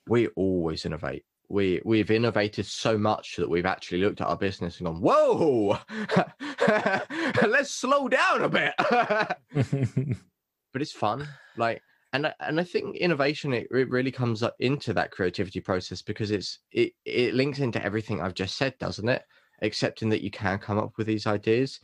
[0.07, 4.79] we always innovate we we've innovated so much that we've actually looked at our business
[4.79, 5.77] and gone, "Whoa,
[7.47, 8.73] let's slow down a bit."
[10.73, 11.27] but it's fun,
[11.57, 11.81] like,
[12.13, 16.31] and and I think innovation it, it really comes up into that creativity process because
[16.31, 19.23] it's it it links into everything I've just said, doesn't it?
[19.61, 21.79] Accepting that you can come up with these ideas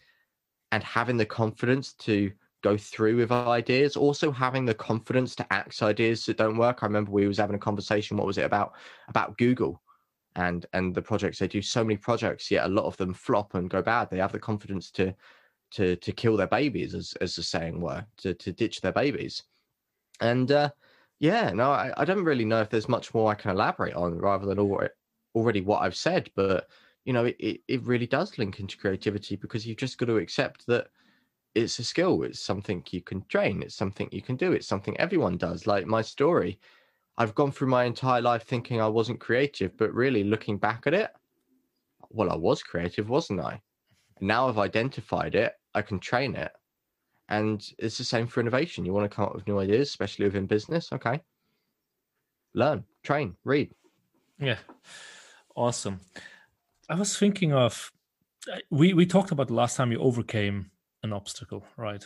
[0.72, 2.32] and having the confidence to
[2.62, 3.96] go through with ideas.
[3.96, 6.80] Also having the confidence to axe ideas that don't work.
[6.82, 8.74] I remember we was having a conversation what was it about
[9.08, 9.82] about google
[10.36, 11.40] and and the projects.
[11.40, 14.10] They do so many projects yet a lot of them flop and go bad.
[14.10, 15.14] They have the confidence to
[15.72, 19.44] to to kill their babies as as the saying were to to ditch their babies.
[20.20, 20.70] And uh
[21.20, 24.18] yeah no I, I don't really know if there's much more i can elaborate on
[24.18, 24.58] rather than
[25.36, 26.68] already what i've said but
[27.06, 30.66] you know, it, it really does link into creativity because you've just got to accept
[30.68, 30.88] that
[31.56, 32.24] it's a skill.
[32.24, 33.62] It's something you can train.
[33.62, 34.52] It's something you can do.
[34.54, 35.68] It's something everyone does.
[35.68, 36.60] Like my story,
[37.18, 40.94] I've gone through my entire life thinking I wasn't creative, but really looking back at
[40.94, 41.12] it,
[42.10, 43.62] well, I was creative, wasn't I?
[44.20, 46.52] Now I've identified it, I can train it.
[47.30, 48.86] And it's the same for innovation.
[48.86, 50.92] You want to come up with new ideas, especially within business.
[50.92, 51.22] Okay.
[52.54, 53.72] Learn, train, read.
[54.38, 54.58] Yeah.
[55.56, 56.02] Awesome.
[56.90, 57.92] I was thinking of
[58.70, 60.72] we we talked about the last time you overcame
[61.04, 62.06] an obstacle, right?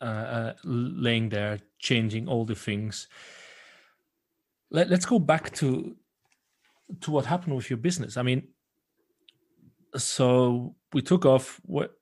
[0.00, 3.08] Uh, uh, laying there, changing all the things.
[4.70, 5.96] Let, let's go back to
[7.00, 8.16] to what happened with your business.
[8.16, 8.48] I mean,
[9.96, 11.92] so we took off what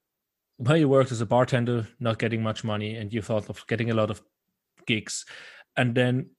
[0.56, 3.90] where you worked as a bartender, not getting much money, and you thought of getting
[3.90, 4.22] a lot of
[4.86, 5.24] gigs,
[5.76, 6.30] and then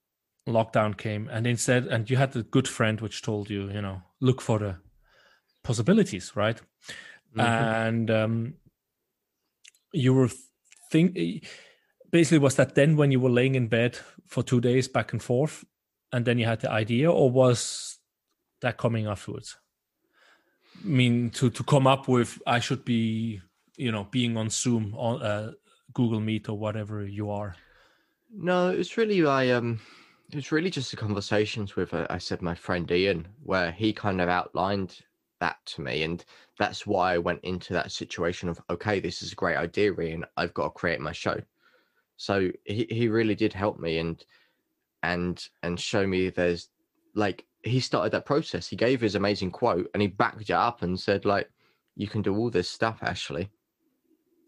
[0.47, 4.01] lockdown came, and instead, and you had a good friend which told you, you know,
[4.19, 4.77] look for the
[5.63, 6.59] possibilities, right?
[7.35, 7.39] Mm-hmm.
[7.39, 8.53] And um,
[9.91, 10.29] you were
[10.91, 11.17] think
[12.11, 13.97] basically was that then when you were laying in bed
[14.27, 15.63] for two days back and forth,
[16.11, 17.97] and then you had the idea, or was
[18.61, 19.57] that coming afterwards?
[20.83, 23.41] I mean, to to come up with I should be
[23.81, 25.51] you know being on zoom on uh,
[25.93, 27.55] google meet or whatever you are
[28.33, 29.79] no it's really i um
[30.31, 34.21] it's really just the conversations with uh, i said my friend ian where he kind
[34.21, 34.99] of outlined
[35.41, 36.23] that to me and
[36.57, 40.23] that's why i went into that situation of okay this is a great idea ian
[40.37, 41.37] i've got to create my show.
[42.15, 44.23] So he, he really did help me and
[45.01, 46.69] and and show me there's
[47.15, 50.83] like he started that process he gave his amazing quote and he backed it up
[50.83, 51.49] and said like
[51.95, 53.49] you can do all this stuff actually.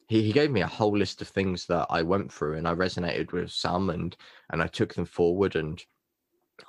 [0.07, 2.75] He, he gave me a whole list of things that I went through and I
[2.75, 4.15] resonated with some and
[4.51, 5.83] and I took them forward and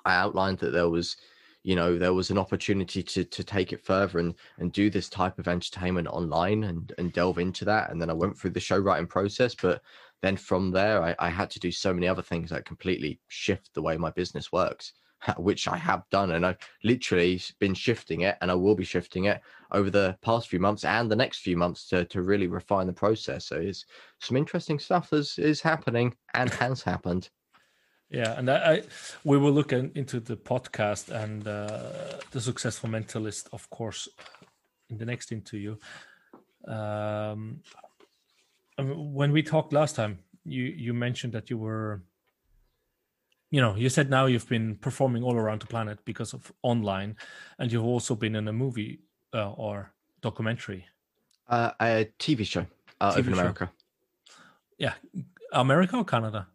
[0.04, 1.16] I outlined that there was
[1.64, 5.08] you know there was an opportunity to to take it further and and do this
[5.08, 8.60] type of entertainment online and and delve into that and then I went through the
[8.60, 9.82] show writing process but
[10.22, 13.74] then from there I, I had to do so many other things that completely shift
[13.74, 14.92] the way my business works
[15.38, 16.32] which I have done.
[16.32, 19.40] And I've literally been shifting it and I will be shifting it
[19.72, 22.92] over the past few months and the next few months to, to really refine the
[22.92, 23.46] process.
[23.46, 23.86] So it's
[24.20, 27.30] some interesting stuff is, is happening and has happened.
[28.10, 28.82] Yeah, and I, I
[29.24, 34.08] we will look in, into the podcast and uh, the successful mentalist, of course,
[34.90, 35.76] in the next interview.
[36.66, 37.60] Um,
[38.78, 42.02] when we talked last time, you you mentioned that you were
[43.50, 47.16] you know you said now you've been performing all around the planet because of online
[47.58, 49.00] and you've also been in a movie
[49.32, 50.84] uh, or documentary
[51.48, 52.66] uh, a tv show
[53.00, 54.34] uh, TV over in america show.
[54.78, 54.94] yeah
[55.52, 56.46] america or canada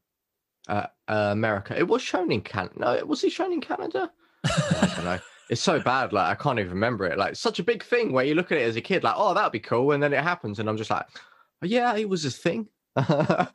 [0.69, 4.11] uh, uh, america it was shown in canada no it was it shown in canada
[4.45, 5.19] i don't know
[5.49, 8.25] it's so bad like i can't even remember it like such a big thing where
[8.25, 10.23] you look at it as a kid like oh that'd be cool and then it
[10.23, 11.05] happens and i'm just like
[11.61, 13.47] oh, yeah it was a thing I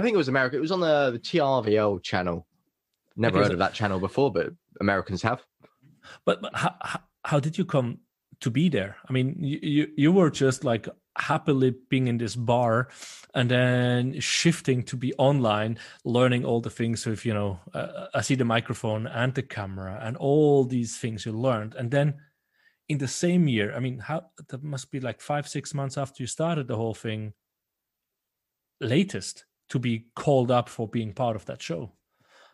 [0.00, 0.56] think it was America.
[0.56, 2.46] It was on the, the TRVL channel.
[3.16, 5.44] Never heard of that channel before, but Americans have.
[6.24, 6.74] But, but how,
[7.24, 7.98] how did you come
[8.40, 8.96] to be there?
[9.08, 12.88] I mean, you, you, you were just like happily being in this bar
[13.34, 18.20] and then shifting to be online learning all the things with you know uh, i
[18.20, 22.14] see the microphone and the camera and all these things you learned and then
[22.88, 26.22] in the same year i mean how that must be like five six months after
[26.22, 27.32] you started the whole thing
[28.80, 31.92] latest to be called up for being part of that show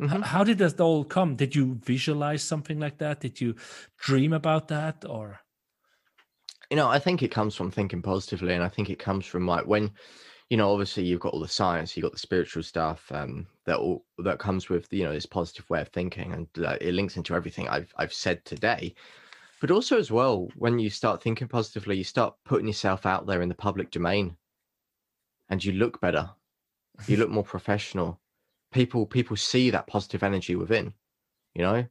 [0.01, 0.23] Mm-hmm.
[0.23, 1.35] How did that all come?
[1.35, 3.21] Did you visualize something like that?
[3.21, 3.57] Did you
[3.99, 5.41] dream about that or?
[6.71, 9.47] You know, I think it comes from thinking positively, and I think it comes from
[9.47, 9.91] like when,
[10.51, 13.79] you know, obviously you've got all the science, you've got the spiritual stuff um, that
[13.79, 17.17] all that comes with you know this positive way of thinking, and uh, it links
[17.17, 18.95] into everything I've I've said today.
[19.61, 23.43] But also as well, when you start thinking positively, you start putting yourself out there
[23.43, 24.37] in the public domain,
[25.49, 26.31] and you look better,
[27.07, 28.21] you look more professional.
[28.73, 30.93] People people see that positive energy within
[31.55, 31.87] you know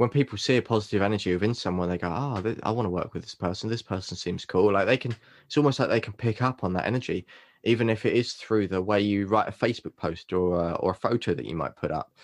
[0.00, 3.12] when people see a positive energy within someone they go oh i want to work
[3.12, 3.68] with this person.
[3.68, 4.72] This person seems cool.
[4.72, 5.14] Like they can
[5.44, 7.26] it's almost like they can pick up on that energy
[7.64, 10.92] even if it is through the way you write a facebook post or uh, or
[10.92, 12.14] a photo that you might put up.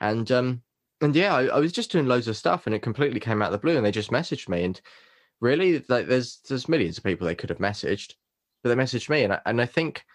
[0.00, 0.62] And um
[1.02, 3.52] and yeah I, I was just doing loads of stuff and it completely came out
[3.52, 4.64] of the blue and they just messaged me.
[4.64, 4.80] And
[5.42, 8.14] really like there's there's millions of people they could have messaged
[8.62, 10.06] but they messaged me and I, and I think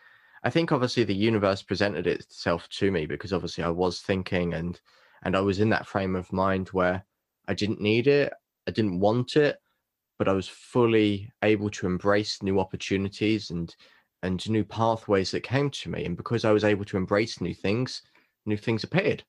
[0.44, 4.82] I think obviously the universe presented itself to me because obviously I was thinking and
[5.22, 7.06] and I was in that frame of mind where
[7.52, 8.34] I didn't need it,
[8.68, 9.58] I didn't want it,
[10.18, 13.76] but I was fully able to embrace new opportunities and
[14.24, 16.06] and new pathways that came to me.
[16.06, 18.04] And because I was able to embrace new things,
[18.46, 19.24] new things appeared.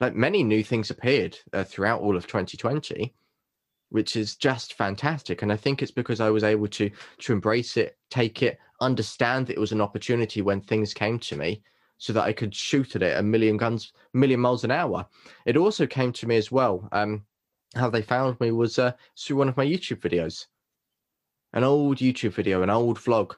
[0.00, 3.14] Like many new things appeared uh, throughout all of 2020.
[3.90, 5.42] which is just fantastic.
[5.42, 9.46] And I think it's because I was able to to embrace it, take it, understand
[9.46, 11.62] that it was an opportunity when things came to me,
[11.98, 15.06] so that I could shoot at it a million guns, million miles an hour.
[15.46, 16.88] It also came to me as well.
[16.92, 17.24] Um,
[17.74, 20.46] how they found me was uh, through one of my YouTube videos,
[21.52, 23.34] an old YouTube video, an old vlog.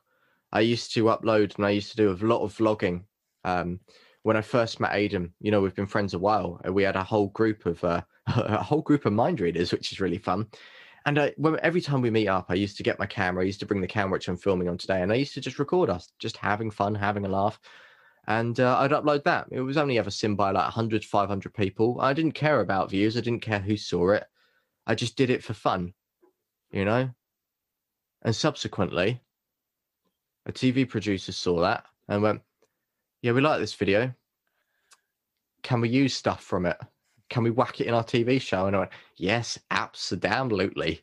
[0.52, 3.04] I used to upload and I used to do a lot of vlogging.
[3.44, 3.80] Um,
[4.22, 6.60] when I first met Aidan, you know, we've been friends a while.
[6.70, 10.00] We had a whole group of uh, a whole group of mind readers, which is
[10.00, 10.46] really fun.
[11.04, 13.42] And I, when, every time we meet up, I used to get my camera.
[13.42, 15.40] I used to bring the camera which I'm filming on today, and I used to
[15.40, 17.58] just record us, just having fun, having a laugh.
[18.26, 19.48] And uh, I'd upload that.
[19.50, 22.00] It was only ever seen by like 100, 500 people.
[22.00, 23.16] I didn't care about views.
[23.16, 24.24] I didn't care who saw it.
[24.86, 25.92] I just did it for fun,
[26.70, 27.10] you know?
[28.22, 29.20] And subsequently,
[30.46, 32.42] a TV producer saw that and went,
[33.22, 34.12] Yeah, we like this video.
[35.62, 36.76] Can we use stuff from it?
[37.28, 38.66] Can we whack it in our TV show?
[38.66, 41.02] And I went, Yes, absolutely.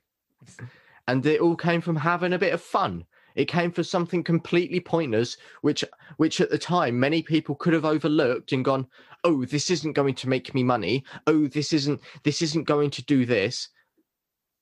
[1.07, 3.05] and it all came from having a bit of fun.
[3.39, 5.85] It came for something completely pointless, which
[6.17, 8.85] which at the time many people could have overlooked and gone,
[9.23, 11.05] "Oh, this isn't going to make me money.
[11.25, 13.69] Oh, this isn't this isn't going to do this."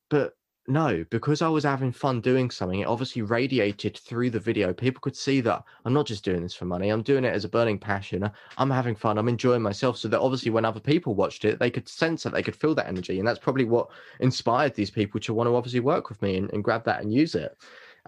[0.09, 0.33] But
[0.67, 4.73] no, because I was having fun doing something, it obviously radiated through the video.
[4.73, 7.45] People could see that I'm not just doing this for money, I'm doing it as
[7.45, 8.29] a burning passion.
[8.59, 9.97] I'm having fun, I'm enjoying myself.
[9.97, 12.75] So that obviously, when other people watched it, they could sense it, they could feel
[12.75, 13.17] that energy.
[13.17, 13.87] And that's probably what
[14.19, 17.11] inspired these people to want to obviously work with me and, and grab that and
[17.11, 17.57] use it.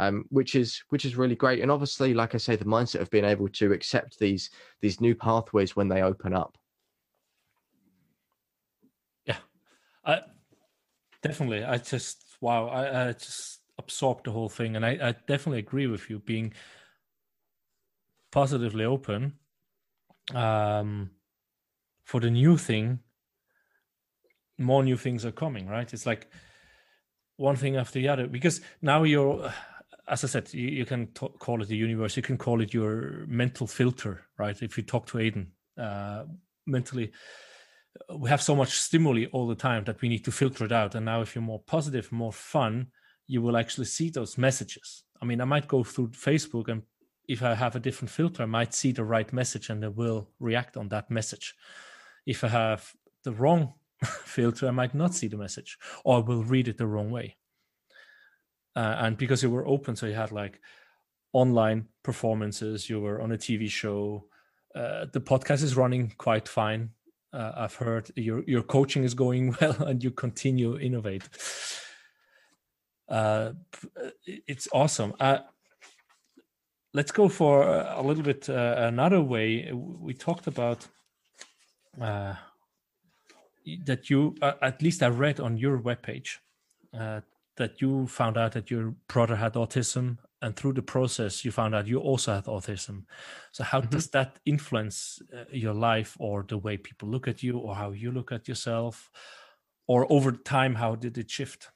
[0.01, 1.61] Um, which is which is really great.
[1.61, 4.49] And obviously, like I say, the mindset of being able to accept these
[4.79, 6.57] these new pathways when they open up.
[9.25, 9.37] Yeah,
[10.05, 10.21] I
[11.21, 11.65] definitely.
[11.65, 15.87] I just wow, I, I just absorbed the whole thing, and I, I definitely agree
[15.87, 16.53] with you being
[18.31, 19.33] positively open
[20.33, 21.11] um,
[22.05, 22.99] for the new thing.
[24.57, 25.91] More new things are coming, right?
[25.93, 26.27] It's like
[27.35, 29.53] one thing after the other because now you're
[30.09, 32.17] as I said, you, you can t- call it the universe.
[32.17, 34.59] You can call it your mental filter, right?
[34.61, 36.25] If you talk to Aidan uh,
[36.65, 37.11] mentally,
[38.17, 40.95] we have so much stimuli all the time that we need to filter it out.
[40.95, 42.87] And now, if you're more positive, more fun,
[43.27, 45.03] you will actually see those messages.
[45.21, 46.83] I mean, I might go through Facebook, and
[47.29, 50.29] if I have a different filter, I might see the right message and I will
[50.39, 51.53] react on that message.
[52.25, 52.91] If I have
[53.23, 53.73] the wrong
[54.03, 57.37] filter, I might not see the message or I will read it the wrong way.
[58.79, 60.59] Uh, and because you were open, so you had like
[61.33, 64.25] online performances, you were on a TV show.
[64.75, 66.91] Uh, the podcast is running quite fine
[67.33, 71.27] uh, I've heard your your coaching is going well, and you continue innovate.
[73.07, 73.53] Uh,
[74.25, 75.13] it's awesome.
[75.19, 75.39] Uh,
[76.93, 79.71] let's go for a little bit uh, another way.
[79.73, 80.87] We talked about
[81.99, 82.35] uh,
[83.85, 86.37] that you, uh, at least I read on your webpage,
[87.59, 91.75] that you found out that your brother had autism and through the process you found
[91.75, 93.03] out you also had autism.
[93.51, 93.89] So how mm-hmm.
[93.89, 97.91] does that influence uh, your life or the way people look at you or how
[97.91, 99.11] you look at yourself?
[99.87, 101.69] Or over time how did it shift?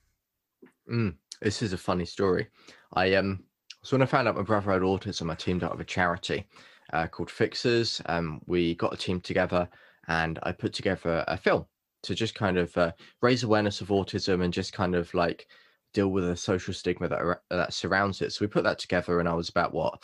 [0.89, 2.47] Mm, this is a funny story.
[2.93, 3.43] I um
[3.83, 6.47] so when i found out my brother had autism i teamed up with a charity
[6.93, 8.01] uh, called fixers.
[8.05, 9.67] Um we got a team together
[10.07, 11.65] and i put together a film
[12.03, 12.91] to just kind of uh,
[13.21, 15.47] raise awareness of autism and just kind of like
[15.93, 18.33] deal with the social stigma that that surrounds it.
[18.33, 20.03] So we put that together, and I was about what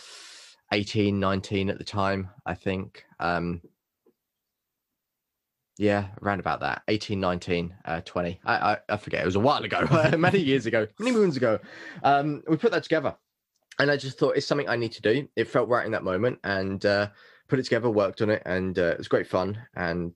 [0.72, 3.06] 18, 19 at the time, I think.
[3.20, 3.62] Um,
[5.78, 8.40] yeah, around about that 18, 19, uh, 20.
[8.46, 9.22] I, I, I forget.
[9.22, 9.88] It was a while ago,
[10.18, 11.60] many years ago, many moons ago.
[12.04, 13.16] Um, we put that together,
[13.80, 15.28] and I just thought it's something I need to do.
[15.36, 17.08] It felt right in that moment, and uh,
[17.48, 19.58] put it together, worked on it, and uh, it was great fun.
[19.76, 20.14] And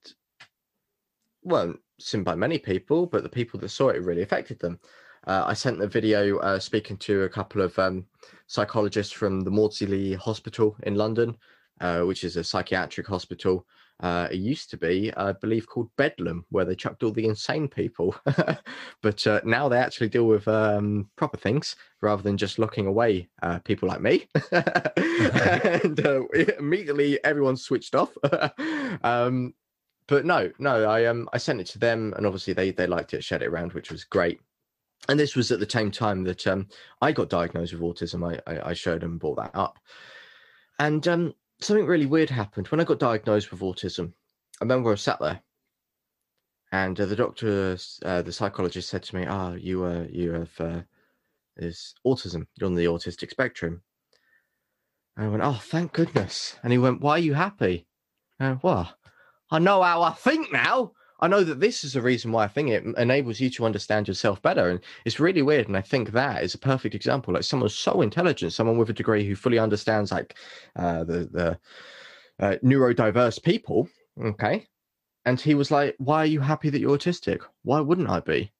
[1.43, 4.79] well, seen by many people, but the people that saw it really affected them.
[5.25, 8.05] Uh, I sent the video uh, speaking to a couple of um,
[8.47, 11.37] psychologists from the Maudsley Hospital in London,
[11.79, 13.65] uh, which is a psychiatric hospital.
[14.01, 17.69] Uh, it used to be, I believe, called Bedlam, where they chucked all the insane
[17.69, 18.15] people.
[19.01, 23.29] but uh, now they actually deal with um, proper things rather than just locking away
[23.43, 24.27] uh, people like me.
[24.51, 25.99] and
[26.59, 28.11] immediately everyone switched off.
[29.03, 29.53] um,
[30.07, 33.13] but no, no, I um I sent it to them, and obviously they they liked
[33.13, 34.41] it, shared it around, which was great
[35.09, 36.67] and this was at the same time that um,
[37.01, 38.39] I got diagnosed with autism.
[38.47, 39.79] I, I, I showed and brought that up.
[40.79, 42.67] And um, something really weird happened.
[42.67, 44.13] When I got diagnosed with autism,
[44.61, 45.41] I remember I sat there
[46.71, 50.31] and uh, the doctor, uh, the psychologist said to me, ah, oh, you, uh, you
[50.31, 50.81] have uh,
[51.57, 52.47] is autism.
[52.55, 53.81] You're on the autistic spectrum.
[55.15, 56.55] And I went, oh, thank goodness.
[56.63, 57.85] And he went, why are you happy?
[58.39, 58.87] And I went,
[59.51, 60.93] I know how I think now.
[61.23, 64.09] I know that this is the reason why I think it enables you to understand
[64.09, 64.69] yourself better.
[64.69, 65.69] And it's really weird.
[65.69, 67.33] And I think that is a perfect example.
[67.33, 70.35] Like someone so intelligent, someone with a degree who fully understands like
[70.75, 71.59] uh, the the
[72.45, 73.87] uh, neurodiverse people.
[74.21, 74.67] Okay,
[75.23, 77.39] and he was like, "Why are you happy that you're autistic?
[77.61, 78.51] Why wouldn't I be?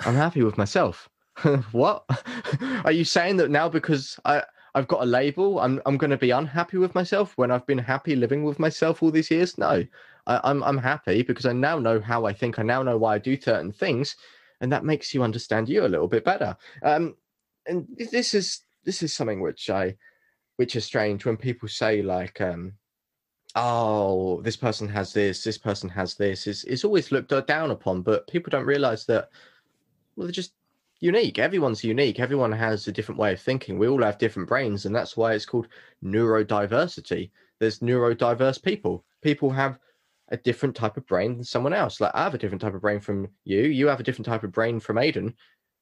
[0.00, 1.08] I'm happy with myself."
[1.70, 2.04] what
[2.84, 4.42] are you saying that now because I
[4.74, 7.78] I've got a label I'm I'm going to be unhappy with myself when I've been
[7.78, 9.58] happy living with myself all these years?
[9.58, 9.84] No,
[10.26, 12.58] I, I'm I'm happy because I now know how I think.
[12.58, 14.16] I now know why I do certain things,
[14.60, 16.56] and that makes you understand you a little bit better.
[16.82, 17.16] Um,
[17.66, 19.96] and this is this is something which I
[20.56, 22.72] which is strange when people say like um
[23.54, 28.02] oh this person has this this person has this is is always looked down upon
[28.02, 29.28] but people don't realize that
[30.16, 30.52] well they're just
[31.00, 31.38] unique.
[31.38, 32.20] Everyone's unique.
[32.20, 33.78] Everyone has a different way of thinking.
[33.78, 35.68] We all have different brains, and that's why it's called
[36.04, 37.30] neurodiversity.
[37.60, 39.04] There's neurodiverse people.
[39.22, 39.78] People have
[40.30, 42.00] a different type of brain than someone else.
[42.00, 43.62] Like I have a different type of brain from you.
[43.62, 45.34] You have a different type of brain from Aidan.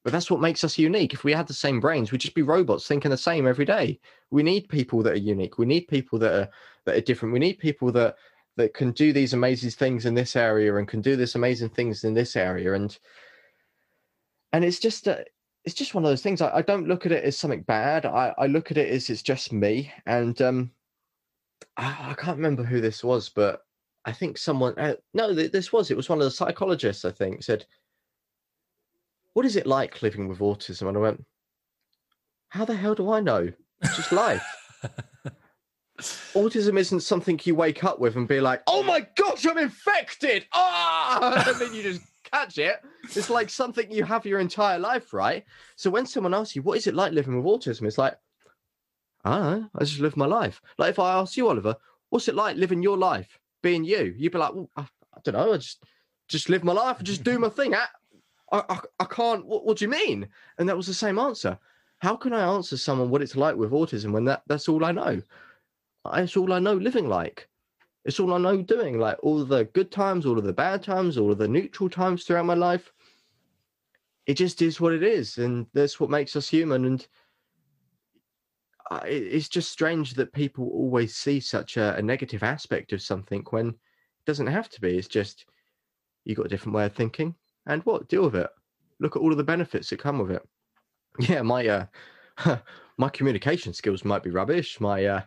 [0.05, 1.15] But that's what makes us unique.
[1.15, 3.99] If we had the same brains, we'd just be robots thinking the same every day.
[4.31, 5.59] We need people that are unique.
[5.59, 6.49] We need people that are
[6.85, 7.33] that are different.
[7.33, 8.15] We need people that
[8.57, 12.05] that can do these amazing things in this area and can do this amazing things
[12.05, 12.75] in this area.
[12.75, 12.97] And
[14.57, 15.23] and it's just a,
[15.67, 16.41] it's just one of those things.
[16.41, 18.07] I, I, don't look at it as something bad.
[18.07, 19.93] I, I look at it as it's just me.
[20.07, 20.71] And um,
[21.77, 23.61] I, I can't remember who this was, but
[24.07, 24.73] I think someone.
[24.79, 27.05] Uh, no, this was it was one of the psychologists.
[27.05, 27.67] I think said,
[29.35, 31.27] "What is it like living with autism?" And I went,
[32.49, 33.53] "How the hell do I know?
[33.83, 34.43] It's just life."
[36.35, 40.47] autism isn't something you wake up with and be like, "Oh my gosh, I'm infected!"
[40.55, 42.01] Ah, and then you just
[42.31, 42.77] catch it.
[43.05, 45.45] It's like something you have your entire life, right?
[45.77, 47.87] So when someone asks you, what is it like living with autism?
[47.87, 48.15] It's like,
[49.25, 49.69] I don't know.
[49.75, 50.61] I just live my life.
[50.79, 51.77] Like if I ask you, Oliver,
[52.11, 54.15] what's it like living your life, being you?
[54.17, 55.53] You'd be like, well, I, I don't know.
[55.53, 55.83] I just
[56.29, 57.75] just live my life and just do my thing.
[57.75, 57.87] I,
[58.53, 59.47] I, I can't.
[59.47, 60.29] What, what do you mean?
[60.59, 61.59] And that was the same answer.
[61.99, 64.93] How can I answer someone what it's like with autism when that, that's all I
[64.93, 65.23] know?
[66.15, 67.49] It's all I know living like.
[68.07, 69.01] It's all I know doing.
[69.01, 72.23] Like all the good times, all of the bad times, all of the neutral times
[72.23, 72.93] throughout my life.
[74.27, 76.85] It just is what it is, and that's what makes us human.
[76.85, 77.07] And
[79.05, 83.69] it's just strange that people always see such a, a negative aspect of something when
[83.71, 83.75] it
[84.25, 84.97] doesn't have to be.
[84.97, 85.45] It's just
[86.25, 87.35] you got a different way of thinking,
[87.67, 88.51] and what deal with it.
[89.01, 90.43] Look at all of the benefits that come with it.
[91.29, 91.87] Yeah, my uh,
[92.99, 94.81] my communication skills might be rubbish.
[94.81, 95.21] My uh,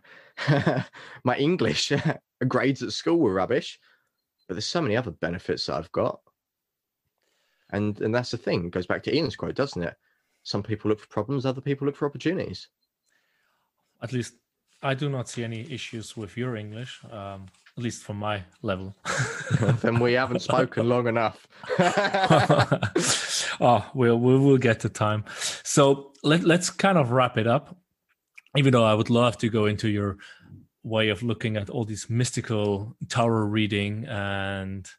[1.24, 1.92] my English
[2.48, 3.80] grades at school were rubbish,
[4.48, 6.20] but there's so many other benefits that I've got.
[7.72, 8.66] And and that's the thing.
[8.66, 9.96] It goes back to Ian's quote, doesn't it?
[10.44, 12.68] Some people look for problems, other people look for opportunities.
[14.02, 14.36] At least
[14.82, 18.96] I do not see any issues with your English, um, at least from my level.
[19.82, 21.46] then we haven't spoken long enough.
[23.60, 25.26] Oh, we'll, we'll get to time.
[25.64, 27.78] So let, let's kind of wrap it up.
[28.58, 30.18] Even though I would love to go into your
[30.84, 34.90] way of looking at all these mystical tarot reading and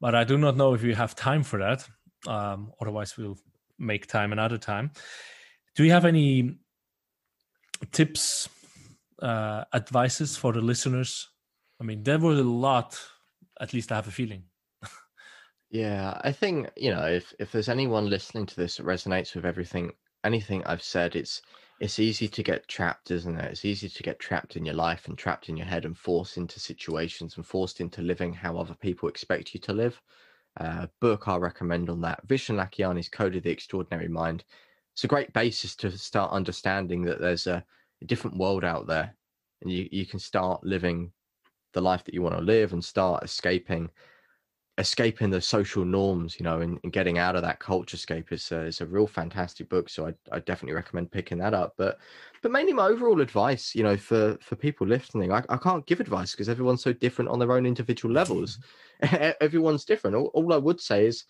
[0.00, 1.88] but i do not know if you have time for that
[2.26, 3.38] um, otherwise we'll
[3.78, 4.90] make time another time
[5.74, 6.56] do you have any
[7.92, 8.48] tips
[9.22, 11.30] uh, advices for the listeners
[11.80, 13.00] i mean there was a lot
[13.60, 14.42] at least i have a feeling
[15.70, 19.44] yeah i think you know if if there's anyone listening to this that resonates with
[19.44, 19.92] everything
[20.24, 21.42] anything i've said it's
[21.78, 23.50] it's easy to get trapped, isn't it?
[23.50, 26.38] It's easy to get trapped in your life and trapped in your head and forced
[26.38, 30.00] into situations and forced into living how other people expect you to live.
[30.58, 32.26] Uh, book I recommend on that.
[32.26, 34.44] Vishen Lakhiani's Code of the Extraordinary Mind.
[34.94, 37.62] It's a great basis to start understanding that there's a,
[38.00, 39.14] a different world out there
[39.60, 41.12] and you, you can start living
[41.74, 43.90] the life that you want to live and start escaping
[44.78, 48.52] escaping the social norms, you know, and, and, getting out of that culture scape is
[48.52, 49.88] a, is a real fantastic book.
[49.88, 51.74] So I, I definitely recommend picking that up.
[51.78, 51.98] But
[52.42, 56.00] but mainly my overall advice, you know, for for people listening, I, I can't give
[56.00, 58.58] advice because everyone's so different on their own individual levels.
[59.40, 60.16] everyone's different.
[60.16, 61.24] All, all I would say is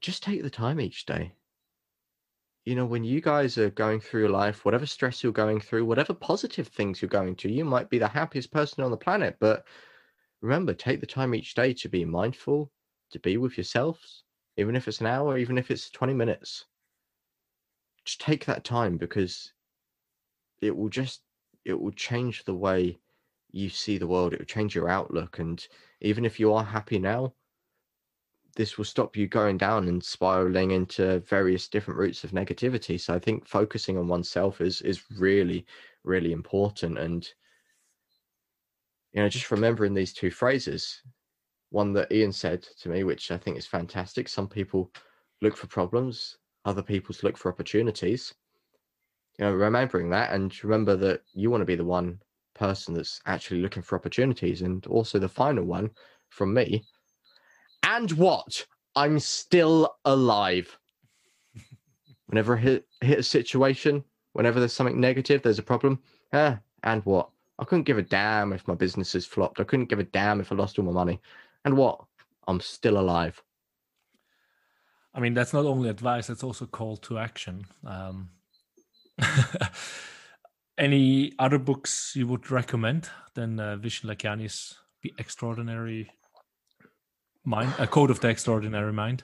[0.00, 1.32] just take the time each day.
[2.64, 5.84] You know, when you guys are going through your life, whatever stress you're going through,
[5.84, 9.36] whatever positive things you're going to, you might be the happiest person on the planet,
[9.38, 9.66] but
[10.44, 12.70] remember, take the time each day to be mindful,
[13.10, 14.24] to be with yourselves,
[14.58, 16.66] even if it's an hour, even if it's 20 minutes.
[18.04, 19.54] Just take that time because
[20.60, 21.22] it will just
[21.64, 22.98] it will change the way
[23.52, 24.34] you see the world.
[24.34, 25.38] It will change your outlook.
[25.38, 25.66] And
[26.02, 27.32] even if you are happy now,
[28.54, 33.00] this will stop you going down and spiraling into various different routes of negativity.
[33.00, 35.64] So I think focusing on oneself is is really,
[36.02, 36.98] really important.
[36.98, 37.26] And
[39.14, 41.00] you know, just remembering these two phrases,
[41.70, 44.28] one that Ian said to me, which I think is fantastic.
[44.28, 44.90] Some people
[45.40, 48.34] look for problems, other people look for opportunities.
[49.38, 52.20] You know, remembering that and remember that you want to be the one
[52.54, 54.62] person that's actually looking for opportunities.
[54.62, 55.90] And also the final one
[56.28, 56.84] from me.
[57.84, 58.66] And what?
[58.96, 60.76] I'm still alive.
[62.26, 66.00] Whenever I hit, hit a situation, whenever there's something negative, there's a problem.
[66.32, 67.28] Eh, and what?
[67.58, 69.60] I couldn't give a damn if my business has flopped.
[69.60, 71.20] I couldn't give a damn if I lost all my money.
[71.64, 72.00] And what?
[72.46, 73.42] I'm still alive.
[75.14, 77.64] I mean, that's not only advice, that's also call to action.
[77.86, 78.30] Um,
[80.78, 86.10] any other books you would recommend than uh, Vishen Lakhiani's The Extraordinary
[87.44, 89.22] Mind, A Code of the Extraordinary Mind?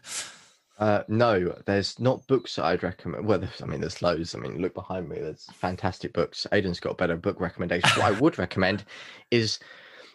[0.80, 3.26] Uh, no, there's not books that I'd recommend.
[3.26, 4.34] Well, I mean, there's loads.
[4.34, 5.18] I mean, look behind me.
[5.20, 6.46] There's fantastic books.
[6.52, 7.90] Aidan's got better book recommendation.
[7.96, 8.84] what I would recommend
[9.30, 9.58] is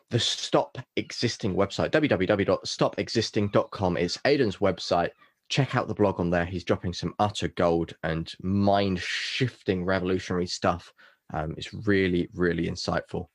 [0.09, 3.97] the Stop Existing website, www.stopexisting.com.
[3.97, 5.11] It's Aidan's website.
[5.49, 6.45] Check out the blog on there.
[6.45, 10.91] He's dropping some utter gold and mind shifting revolutionary stuff.
[11.31, 13.27] Um, it's really, really insightful.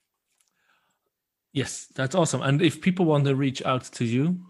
[1.52, 2.42] Yes, that's awesome.
[2.42, 4.40] And if people want to reach out to you,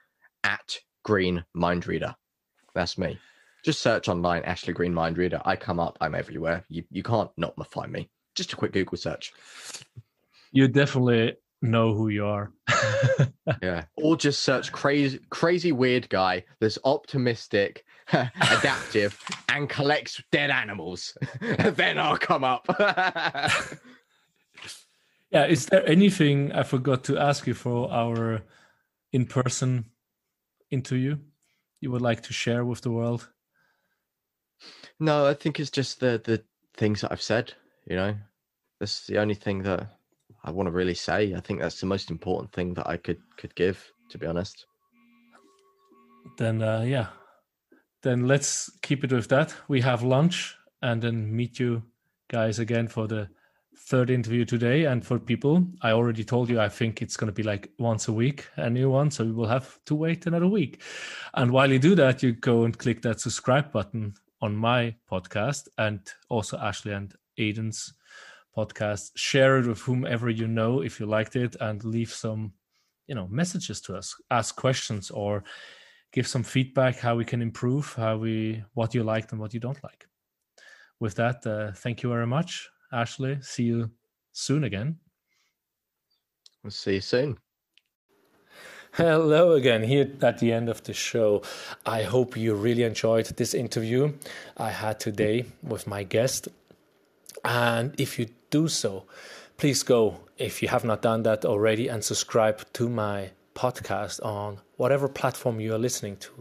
[0.45, 2.13] At Green Mind Reader.
[2.73, 3.19] That's me.
[3.63, 5.41] Just search online Ashley Green Mind Reader.
[5.45, 5.97] I come up.
[6.01, 6.65] I'm everywhere.
[6.67, 8.09] You you can't not find me.
[8.35, 9.31] Just a quick Google search.
[10.51, 12.51] You definitely know who you are.
[13.61, 13.85] yeah.
[13.95, 19.17] Or just search crazy crazy weird guy that's optimistic, adaptive,
[19.49, 21.17] and collects dead animals.
[21.39, 22.65] then I'll come up.
[25.31, 25.45] yeah.
[25.47, 28.41] Is there anything I forgot to ask you for our
[29.13, 29.85] in person
[30.69, 31.17] interview?
[31.83, 33.29] You would like to share with the world?
[34.99, 36.41] No, I think it's just the the
[36.77, 37.53] things that I've said.
[37.85, 38.15] You know,
[38.79, 39.87] that's the only thing that
[40.43, 41.33] I want to really say.
[41.35, 44.65] I think that's the most important thing that I could could give, to be honest.
[46.37, 47.07] Then uh, yeah,
[48.01, 49.53] then let's keep it with that.
[49.67, 51.83] We have lunch and then meet you
[52.29, 53.27] guys again for the
[53.85, 54.85] third interview today.
[54.85, 58.07] And for people, I already told you, I think it's going to be like once
[58.07, 59.11] a week, a new one.
[59.11, 60.81] So we will have to wait another week.
[61.33, 65.67] And while you do that, you go and click that subscribe button on my podcast
[65.77, 65.99] and
[66.29, 67.93] also Ashley and Aidan's
[68.55, 69.11] podcast.
[69.15, 72.53] Share it with whomever you know if you liked it and leave some,
[73.07, 75.43] you know, messages to us, ask questions or
[76.13, 79.59] give some feedback how we can improve, how we, what you liked and what you
[79.59, 80.07] don't like.
[80.99, 83.39] With that, uh, thank you very much Ashley.
[83.41, 83.91] See you
[84.31, 84.97] soon again.
[86.63, 87.37] We'll see you soon.
[88.93, 91.41] Hello again, here at the end of the show.
[91.83, 94.13] I hope you really enjoyed this interview
[94.55, 96.47] I had today with my guest.
[97.43, 99.05] And if you do so,
[99.57, 104.59] please go, if you have not done that already, and subscribe to my podcast on
[104.77, 106.31] whatever platform you are listening to.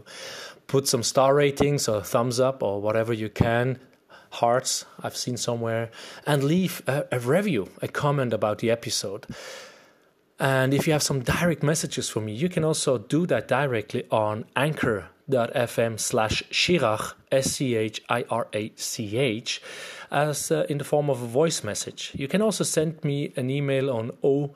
[0.67, 3.79] Put some star ratings or thumbs up or whatever you can
[4.33, 5.89] hearts I've seen somewhere,
[6.25, 9.25] and leave a, a review, a comment about the episode.
[10.39, 14.05] And if you have some direct messages for me, you can also do that directly
[14.09, 18.01] on anchor.fm slash Schirach, S-C-H-I-R-A-C-H,
[20.11, 22.11] as uh, in the form of a voice message.
[22.15, 24.55] You can also send me an email on O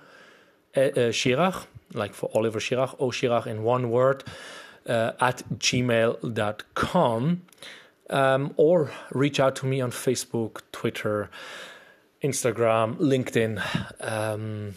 [0.76, 4.24] uh, uh, Schirach, like for Oliver Schirach, O Schirach in one word,
[4.88, 7.42] uh, at gmail.com
[8.10, 11.30] um, or reach out to me on Facebook, Twitter,
[12.24, 13.62] Instagram, LinkedIn.
[14.02, 14.74] Um,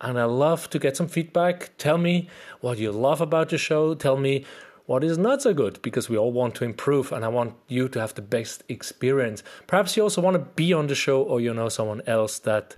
[0.00, 1.76] and I love to get some feedback.
[1.78, 2.28] Tell me
[2.60, 3.94] what you love about the show.
[3.94, 4.44] Tell me
[4.84, 7.88] what is not so good because we all want to improve and I want you
[7.88, 9.42] to have the best experience.
[9.66, 12.74] Perhaps you also want to be on the show or you know someone else that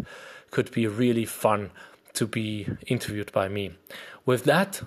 [0.51, 1.71] could be really fun
[2.15, 3.73] to be interviewed by me.
[4.25, 4.83] With that,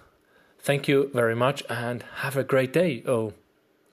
[0.59, 3.03] thank you very much and have a great day.
[3.05, 3.34] Oh,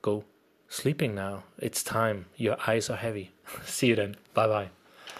[0.01, 0.25] go
[0.69, 1.45] sleeping now.
[1.59, 2.27] It's time.
[2.37, 3.33] Your eyes are heavy.
[3.65, 4.17] See you then.
[4.35, 4.71] Bye bye.